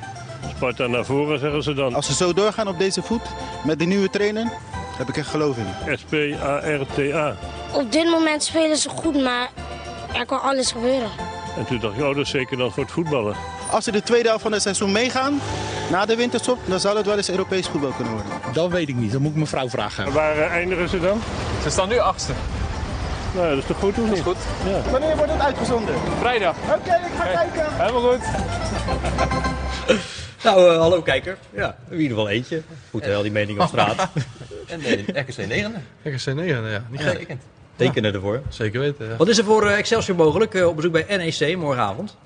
Sparta 0.57 0.87
naar 0.87 1.05
voren 1.05 1.39
zeggen 1.39 1.63
ze 1.63 1.75
dan. 1.75 1.95
Als 1.95 2.07
ze 2.07 2.15
zo 2.15 2.33
doorgaan 2.33 2.69
op 2.69 2.79
deze 2.79 3.03
voet 3.03 3.23
met 3.65 3.79
de 3.79 3.85
nieuwe 3.85 4.11
trainer, 4.11 4.53
heb 4.97 5.09
ik 5.09 5.17
echt 5.17 5.29
geloof 5.29 5.57
in. 5.57 5.99
S-P-A-R-T-A. 5.99 7.37
Op 7.73 7.93
dit 7.93 8.11
moment 8.11 8.43
spelen 8.43 8.77
ze 8.77 8.89
goed, 8.89 9.23
maar 9.23 9.51
er 10.15 10.27
kan 10.27 10.41
alles 10.41 10.73
gebeuren. 10.73 11.36
En 11.57 11.67
toen 11.67 11.79
dacht 11.79 11.95
ik, 11.97 12.01
oh, 12.03 12.07
dat 12.07 12.17
is 12.25 12.31
zeker 12.31 12.57
dan 12.57 12.73
voor 12.73 12.83
het 12.83 12.93
voetballen. 12.93 13.37
Als 13.71 13.85
ze 13.85 13.93
de 13.93 14.03
tweede 14.03 14.29
helft 14.29 14.43
van 14.43 14.53
het 14.53 14.63
seizoen 14.63 14.93
meegaan, 14.93 15.41
na 15.91 16.07
de 16.07 16.17
winterstop, 16.17 16.59
dan 16.65 16.81
zal 16.81 16.97
het 16.97 17.07
wel 17.07 17.17
eens 17.17 17.31
Europees 17.31 17.69
voetbal 17.69 17.91
kunnen 17.91 18.13
worden. 18.13 18.33
Dat 18.53 18.71
weet 18.71 18.89
ik 18.89 18.95
niet, 18.97 19.13
dat 19.13 19.21
moet 19.21 19.31
ik 19.31 19.37
mijn 19.37 19.49
vrouw 19.49 19.69
vragen. 19.69 20.05
En 20.05 20.13
waar 20.13 20.39
eh, 20.39 20.51
eindigen 20.51 20.89
ze 20.89 21.01
dan? 21.01 21.21
Ze 21.63 21.71
staan 21.71 21.89
nu 21.89 21.99
achtste. 21.99 22.33
Nou, 23.35 23.49
dat 23.49 23.59
is 23.59 23.67
toch 23.67 23.79
goed, 23.79 23.99
of 23.99 24.11
niet? 24.11 24.23
goed. 24.23 24.37
Ja. 24.67 24.91
Wanneer 24.91 25.17
wordt 25.17 25.33
het 25.33 25.41
uitgezonden? 25.41 25.95
Vrijdag. 26.19 26.57
Oké, 26.57 26.95
ik 26.95 27.13
ga 27.19 27.25
kijken. 27.25 27.67
Helemaal 27.77 28.11
goed. 28.11 28.25
Nou, 30.43 30.73
eh, 30.73 30.79
hallo 30.79 31.03
kijker. 31.03 31.39
Ja, 31.51 31.77
in 31.91 31.97
ieder 31.97 32.17
geval 32.17 32.29
eentje. 32.29 32.63
Goed, 32.91 33.05
wel 33.05 33.23
die 33.23 33.33
mening 33.33 33.61
op 33.61 33.67
straat. 33.69 34.09
En 34.67 34.81
de 34.81 35.05
RKC 35.07 35.47
9 35.47 35.85
RKC 36.03 36.35
9, 36.35 36.71
ja. 36.71 36.83
Niet 36.91 37.01
gek. 37.01 37.37
Tekenen 37.77 38.15
ervoor. 38.15 38.43
Zeker 38.49 38.81
weten, 38.81 39.07
ja. 39.09 39.17
Wat 39.17 39.29
is 39.29 39.39
er 39.39 39.45
voor 39.45 39.67
eh, 39.67 39.79
Excelsior 39.79 40.17
mogelijk 40.17 40.55
eh, 40.55 40.67
op 40.67 40.77
bezoek 40.77 40.93
bij 40.93 41.05
NEC 41.09 41.57
morgenavond? 41.57 42.17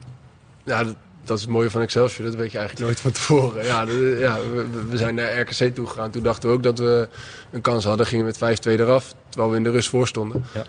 Ja, 0.64 0.84
dat, 0.84 0.94
dat 1.24 1.36
is 1.36 1.42
het 1.42 1.52
mooie 1.52 1.70
van 1.70 1.80
Excelsior. 1.80 2.26
Dat 2.26 2.34
weet 2.36 2.52
je 2.52 2.58
eigenlijk 2.58 2.86
nooit 2.86 3.00
van 3.00 3.10
tevoren. 3.12 3.64
Ja, 3.64 3.84
de- 3.84 4.16
ja 4.20 4.36
we, 4.54 4.66
we 4.88 4.96
zijn 4.96 5.14
naar 5.14 5.40
RKC 5.40 5.74
toe 5.74 5.86
gegaan. 5.86 6.10
Toen 6.10 6.22
dachten 6.22 6.48
we 6.48 6.54
ook 6.54 6.62
dat 6.62 6.78
we 6.78 7.08
een 7.50 7.60
kans 7.60 7.84
hadden. 7.84 8.06
Gingen 8.06 8.26
we 8.26 8.36
met 8.40 8.60
5-2 8.60 8.70
eraf, 8.80 9.14
terwijl 9.28 9.50
we 9.50 9.56
in 9.56 9.62
de 9.64 9.70
rust 9.70 9.88
voor 9.88 10.06
stonden. 10.08 10.44
Ja. 10.54 10.64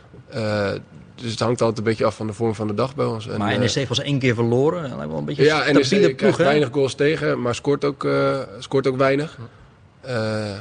Eh, 0.74 0.80
dus 1.16 1.32
het 1.32 1.40
hangt 1.40 1.60
altijd 1.62 1.78
een 1.78 1.84
beetje 1.84 2.06
af 2.06 2.16
van 2.16 2.28
de 2.28 2.34
vorm 2.34 2.56
van 2.56 2.68
de 2.68 2.74
dag 2.74 2.96
bij 2.96 3.06
ons. 3.06 3.28
En, 3.28 3.38
Maar 3.40 3.60
NEC 3.60 3.88
pas 3.88 4.00
één 4.00 4.20
keer 4.20 4.36
verloren. 4.36 4.82
Dat 4.82 4.92
lijkt 4.92 5.08
wel 5.10 5.18
een 5.20 5.26
beetje 5.26 5.44
ja, 5.44 5.68
een 5.68 5.74
NEC 5.74 5.84
krijgt 5.88 6.16
ploeg, 6.16 6.38
weinig 6.38 6.70
goals 6.72 6.96
tegen, 6.96 7.42
maar 7.42 7.56
scoort 7.56 7.86
ook, 7.86 8.04
eh, 8.06 8.40
scoort 8.60 8.88
ook 8.88 8.98
weinig. 8.98 9.38
Eh, 10.02 10.52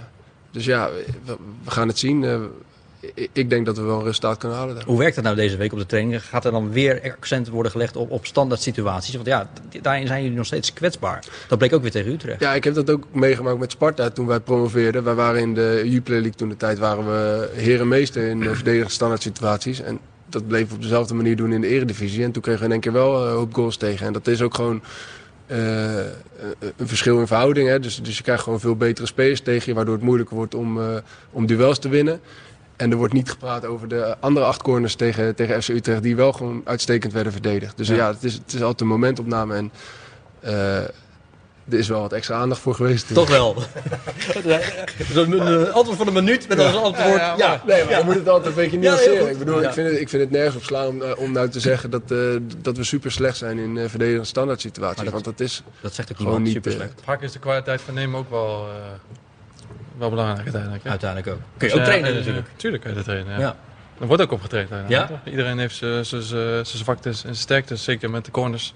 dus 0.51 0.65
ja, 0.65 0.89
we, 1.25 1.37
we 1.65 1.71
gaan 1.71 1.89
het 1.89 1.99
zien. 1.99 2.25
Ik- 3.33 3.51
denk 3.51 3.67
dat 3.67 3.77
we 3.77 3.83
wel 3.83 3.99
een 3.99 4.05
resultaat 4.05 4.39
kunnen 4.39 4.59
halen 4.59 4.75
daar. 4.75 4.85
Hoe 4.85 4.99
werkt 4.99 5.15
het 5.17 5.25
nou 5.25 5.37
deze 5.37 5.57
week 5.57 5.73
op 5.73 5.79
de 5.79 5.87
training? 5.87 6.25
Gaat 6.25 6.45
er 6.45 6.51
dan 6.51 6.73
weer 6.73 7.13
accent 7.19 7.49
worden 7.49 7.73
gelegd 7.73 7.97
op, 7.97 8.11
op 8.11 8.27
standaard 8.27 8.61
situaties? 8.61 9.15
Want 9.15 9.27
ja, 9.27 9.51
daarin 9.83 10.07
zijn 10.07 10.23
jullie 10.23 10.37
nog 10.37 10.47
steeds 10.47 10.73
kwetsbaar. 10.73 11.25
Dat 11.49 11.59
bleek 11.59 11.73
ook 11.75 11.83
weer 11.83 11.91
tegen 11.91 12.13
Utrecht. 12.13 12.41
Ja, 12.41 12.55
ik 12.55 12.65
heb 12.65 12.75
dat 12.75 12.91
ook 12.91 13.05
meegemaakt 13.13 13.59
met 13.59 13.71
Sparta 13.71 14.11
toen 14.11 14.27
wij 14.27 14.41
promoveerden. 14.41 15.05
Wij 15.05 15.15
waren 15.15 15.41
in 15.41 15.55
de 15.55 15.83
Jupiler 15.85 16.21
League 16.21 16.37
toen 16.39 16.49
de 16.49 16.57
tijd 16.57 16.79
waren 16.79 17.07
we 17.07 17.51
herenmeester 17.55 18.23
in 18.29 18.41
de 18.41 18.55
verdedigende 18.55 18.93
standaard 18.93 19.23
situaties. 19.23 19.81
En 19.81 19.99
dat 20.29 20.47
bleef 20.47 20.69
we 20.69 20.75
op 20.75 20.83
dezelfde 20.83 21.15
manier 21.15 21.37
doen 21.37 21.53
in 21.53 21.61
de 21.61 21.67
eredivisie. 21.67 22.25
En 22.25 22.33
toen 22.33 22.43
kregen 22.43 22.61
we 22.61 22.67
in 22.67 22.73
één 22.73 22.81
keer 22.81 22.93
wel 22.93 23.17
eh, 23.25 23.31
een 23.31 23.37
hoop 23.37 23.55
goals 23.55 23.77
tegen. 23.77 24.07
En 24.07 24.13
dat 24.13 24.27
is 24.27 24.43
ook 24.43 24.55
gewoon 24.55 24.83
eh, 25.47 25.95
een 26.77 26.89
verschil 26.89 27.19
in 27.21 27.27
verhouding. 27.27 27.69
Hè? 27.69 27.81
Dus, 27.81 28.03
dus 28.03 28.17
je 28.17 28.23
krijgt 28.23 28.43
gewoon 28.43 28.61
veel 28.61 28.77
betere 28.77 29.07
spelers 29.07 29.41
tegen 29.41 29.63
je, 29.67 29.75
waardoor 29.75 29.95
het 29.95 30.05
moeilijker 30.05 30.37
wordt 30.37 30.55
om, 30.55 30.81
eh, 30.81 30.87
om 31.31 31.47
duels 31.47 31.79
te 31.79 31.89
winnen. 31.89 32.21
En 32.81 32.91
er 32.91 32.97
wordt 32.97 33.13
niet 33.13 33.31
gepraat 33.31 33.65
over 33.67 33.89
de 33.89 34.17
andere 34.21 34.47
acht 34.47 34.63
corners 34.63 34.95
tegen, 34.95 35.35
tegen 35.35 35.63
FC 35.63 35.69
Utrecht, 35.69 36.03
die 36.03 36.17
wel 36.17 36.33
gewoon 36.33 36.61
uitstekend 36.65 37.13
werden 37.13 37.33
verdedigd. 37.33 37.77
Dus 37.77 37.89
Ja. 37.89 37.95
ja, 37.95 38.07
het, 38.13 38.25
is, 38.25 38.35
het 38.35 38.53
is 38.53 38.61
altijd 38.61 38.81
een 38.81 38.87
momentopname. 38.87 39.55
En 39.55 39.73
eh, 40.41 40.77
er 41.69 41.79
is 41.79 41.89
wel 41.89 42.01
wat 42.01 42.13
extra 42.13 42.37
aandacht 42.37 42.61
voor 42.61 42.75
geweest. 42.75 43.15
Toch 43.15 43.29
wel. 43.29 43.57
Een 45.15 45.73
antwoord 45.73 45.99
van 45.99 46.07
een 46.07 46.13
minuut 46.13 46.49
met 46.49 46.59
als 46.59 46.75
antwoord. 46.75 47.21
Ja, 47.37 47.63
Nee, 47.67 47.85
maar 47.85 47.99
je 47.99 48.05
moet 48.05 48.15
het 48.15 48.29
altijd 48.29 48.49
een 48.57 48.63
beetje 48.63 48.81
Ja, 48.81 48.91
nuanceren. 48.91 49.31
ik 49.31 49.39
bedoel, 49.39 49.61
Ja. 49.63 49.69
ik, 49.69 49.75
vind 49.75 49.89
het, 49.91 50.01
ik 50.01 50.09
vind 50.09 50.23
het 50.23 50.31
nergens 50.31 50.57
op 50.57 50.63
slaan 50.63 50.87
om, 50.89 51.03
eh, 51.03 51.19
om 51.19 51.33
nou 51.33 51.49
te 51.49 51.61
zeggen 51.61 51.91
dat, 51.91 52.03
eh, 52.11 52.19
dat 52.59 52.77
we 52.77 52.85
super 52.85 53.13
slecht 53.13 53.37
zijn 53.37 53.59
in 53.59 53.77
uh, 53.77 53.89
verdedigende 53.89 54.27
standaard 54.27 54.61
situaties. 54.61 55.11
Want 55.11 55.25
dat 55.25 55.41
is 55.41 55.63
dat 55.81 55.95
zegt 55.95 56.11
ook 56.11 56.17
gewoon 56.17 56.43
niemand, 56.43 56.55
niet. 56.55 56.65
superslecht. 56.65 57.01
eh, 57.01 57.05
Vaak 57.07 57.23
is 57.23 57.33
de 57.33 57.39
kwaliteit 57.39 57.81
van 57.81 57.95
nemen 57.95 58.19
ook 58.19 58.31
wel, 58.31 58.67
eh, 58.69 58.75
wel 60.01 60.11
belangrijk 60.11 60.43
uiteindelijk. 60.43 60.83
hè. 60.85 60.91
Uiteindelijk 60.91 61.31
ook. 61.33 61.39
Dus, 61.39 61.47
Kun 61.57 61.69
je 61.69 61.75
ook 61.75 61.83
trainen 61.89 62.11
eh, 62.11 62.17
natuurlijk. 62.17 62.47
Tuurlijk 62.57 62.83
kun 62.83 62.91
je 62.91 62.97
dat 62.97 63.07
trainen, 63.07 63.33
ja. 63.33 63.39
Ja. 63.39 63.57
Er 64.01 64.07
wordt 64.07 64.23
ook 64.23 64.33
op 64.33 64.41
getraind. 64.41 64.69
Ja? 64.89 65.09
Iedereen 65.25 65.59
heeft 65.59 65.75
zijn- 66.01 66.65
zwaktes 66.65 67.25
en 67.25 67.37
sterktes, 67.37 67.85
zeker 67.85 68.11
met 68.11 68.25
de 68.25 68.31
corners. 68.31 68.75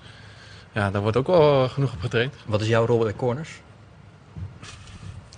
Ja, 0.73 0.91
daar 0.91 1.03
wordt 1.03 1.17
ook 1.17 1.27
wel 1.27 1.69
genoeg 1.69 1.93
op 1.93 2.01
getraind. 2.01 2.35
Wat 2.47 2.61
is 2.61 2.67
jouw 2.69 2.87
rol 2.87 2.99
bij 2.99 3.15
corners? 3.15 3.51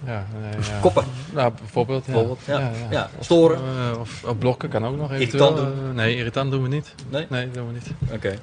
Ja, 0.06 0.26
nee, 0.40 0.50
ja. 0.52 0.78
Koppen. 0.80 1.04
Nou, 1.32 1.52
bijvoorbeeld. 1.58 2.04
Ja. 2.06 2.12
Bijvoorbeeld, 2.12 2.40
ja. 2.46 2.70
Ja, 2.90 3.10
storen. 3.20 3.58
Of, 3.60 3.92
eh, 3.94 4.00
of, 4.00 4.24
of 4.24 4.38
blokken 4.38 4.68
kan 4.68 4.86
ook 4.86 4.96
nog 4.96 5.12
Irritant 5.12 5.42
eventueel. 5.42 5.74
doen. 5.74 5.88
Eh, 5.88 5.94
nee, 5.94 6.16
irritant 6.16 6.50
doen 6.50 6.62
we 6.62 6.68
niet. 6.68 6.94
Nee? 7.08 7.26
Nee, 7.28 7.50
doen 7.50 7.66
we 7.66 7.72
niet. 7.72 7.90
Oké. 8.12 8.34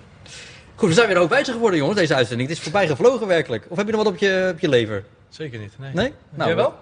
Goed, 0.76 0.88
we 0.90 0.94
zijn 0.96 1.08
weer 1.08 1.18
ook 1.18 1.30
wijzer 1.30 1.54
geworden, 1.54 1.80
jongens, 1.80 1.98
deze 2.00 2.16
uitzending. 2.16 2.50
Het 2.50 2.58
is 2.58 2.64
voorbij 2.64 2.88
gevlogen 2.88 3.28
werkelijk. 3.28 3.66
Of 3.70 3.78
heb 3.78 3.86
je 3.86 3.92
nog 3.92 4.04
wat 4.04 4.14
op 4.14 4.20
je, 4.20 4.50
op 4.54 4.60
je 4.60 4.70
lever? 4.70 5.04
Zeker 5.30 5.60
niet. 5.60 5.74
Nee. 5.80 5.92
Nee? 5.94 6.14
Nou, 6.30 6.48
Jij 6.50 6.56
wel? 6.56 6.74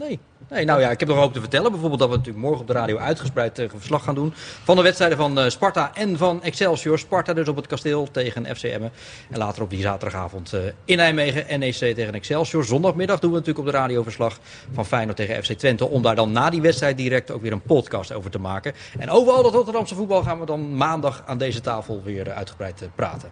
Nee. 0.00 0.29
Nee. 0.48 0.64
Nou 0.64 0.80
ja, 0.80 0.90
ik 0.90 1.00
heb 1.00 1.08
nog 1.08 1.18
hoop 1.18 1.32
te 1.32 1.40
vertellen. 1.40 1.70
Bijvoorbeeld 1.70 2.00
dat 2.00 2.10
we 2.10 2.16
natuurlijk 2.16 2.44
morgen 2.44 2.60
op 2.60 2.66
de 2.66 2.72
radio 2.72 2.96
uitgespreid 2.98 3.54
tegen 3.54 3.78
verslag 3.78 4.04
gaan 4.04 4.14
doen. 4.14 4.32
Van 4.64 4.76
de 4.76 4.82
wedstrijden 4.82 5.18
van 5.18 5.38
eh, 5.38 5.48
Sparta 5.48 5.94
en 5.94 6.18
van 6.18 6.42
Excelsior. 6.42 6.98
Sparta 6.98 7.32
dus 7.32 7.48
op 7.48 7.56
het 7.56 7.66
kasteel 7.66 8.08
tegen 8.10 8.56
FC 8.56 8.62
Emmen. 8.62 8.92
En 9.30 9.38
later 9.38 9.62
op 9.62 9.70
die 9.70 9.80
zaterdagavond 9.80 10.52
eh, 10.52 10.60
in 10.84 10.96
Nijmegen 10.96 11.58
NEC 11.60 11.72
tegen 11.74 12.14
Excelsior. 12.14 12.64
Zondagmiddag 12.64 13.18
doen 13.18 13.30
we 13.30 13.36
natuurlijk 13.36 13.66
op 13.66 13.72
de 13.72 13.78
radio 13.78 14.02
verslag 14.02 14.38
van 14.72 14.86
Feyenoord 14.86 15.16
tegen 15.16 15.44
FC 15.44 15.52
Twente. 15.52 15.88
Om 15.88 16.02
daar 16.02 16.14
dan 16.14 16.32
na 16.32 16.50
die 16.50 16.60
wedstrijd 16.60 16.96
direct 16.96 17.30
ook 17.30 17.42
weer 17.42 17.52
een 17.52 17.62
podcast 17.62 18.12
over 18.12 18.30
te 18.30 18.38
maken. 18.38 18.72
En 18.98 19.10
over 19.10 19.32
al 19.32 19.42
dat 19.42 19.52
Rotterdamse 19.52 19.94
voetbal 19.94 20.22
gaan 20.22 20.40
we 20.40 20.46
dan 20.46 20.76
maandag 20.76 21.22
aan 21.26 21.38
deze 21.38 21.60
tafel 21.60 22.02
weer 22.04 22.28
eh, 22.28 22.36
uitgebreid 22.36 22.82
eh, 22.82 22.88
praten. 22.94 23.30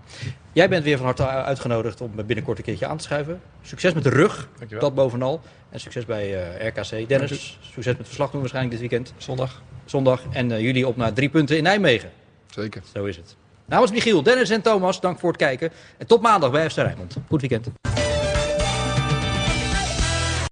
Jij 0.52 0.68
bent 0.68 0.84
weer 0.84 0.96
van 0.96 1.06
harte 1.06 1.26
uitgenodigd 1.26 2.00
om 2.00 2.10
binnenkort 2.26 2.58
een 2.58 2.64
keertje 2.64 2.86
aan 2.86 2.96
te 2.96 3.02
schuiven. 3.02 3.40
Succes 3.62 3.94
met 3.94 4.02
de 4.02 4.08
rug, 4.08 4.48
Dankjewel. 4.58 4.84
dat 4.84 4.94
bovenal. 4.94 5.40
En 5.70 5.80
succes 5.80 6.04
bij 6.04 6.34
eh, 6.34 6.66
RKC. 7.00 7.08
Dennis, 7.08 7.58
succes 7.60 7.96
met 7.96 8.06
verslag 8.06 8.30
doen 8.30 8.40
waarschijnlijk 8.40 8.80
dit 8.80 8.90
weekend. 8.90 9.14
Zondag. 9.16 9.62
Zondag. 9.84 10.22
En 10.30 10.52
eh, 10.52 10.60
jullie 10.60 10.86
op 10.86 10.96
naar 10.96 11.12
drie 11.12 11.28
punten 11.28 11.56
in 11.56 11.62
Nijmegen. 11.62 12.10
Zeker. 12.50 12.82
Zo 12.94 13.04
is 13.04 13.16
het. 13.16 13.36
Namens 13.64 13.92
Michiel, 13.92 14.22
Dennis 14.22 14.50
en 14.50 14.62
Thomas, 14.62 15.00
dank 15.00 15.18
voor 15.18 15.28
het 15.28 15.38
kijken. 15.38 15.72
En 15.98 16.06
tot 16.06 16.22
maandag 16.22 16.50
bij 16.50 16.70
FC 16.70 16.76
Rijnmond. 16.76 17.16
Goed 17.28 17.40
weekend. 17.40 17.68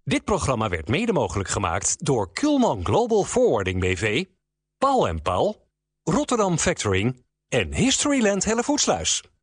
Dit 0.05 0.25
programma 0.25 0.69
werd 0.69 0.89
mede 0.89 1.13
mogelijk 1.13 1.49
gemaakt 1.49 2.05
door 2.05 2.33
Kulman 2.33 2.85
Global 2.85 3.25
Forwarding 3.25 3.81
BV, 3.81 4.25
Paul 4.79 5.09
en 5.09 5.23
Paul, 5.23 5.67
Rotterdam 6.03 6.59
Factoring 6.59 7.25
en 7.49 7.75
Historyland 7.75 8.45
Hellevoetsluis. 8.45 9.23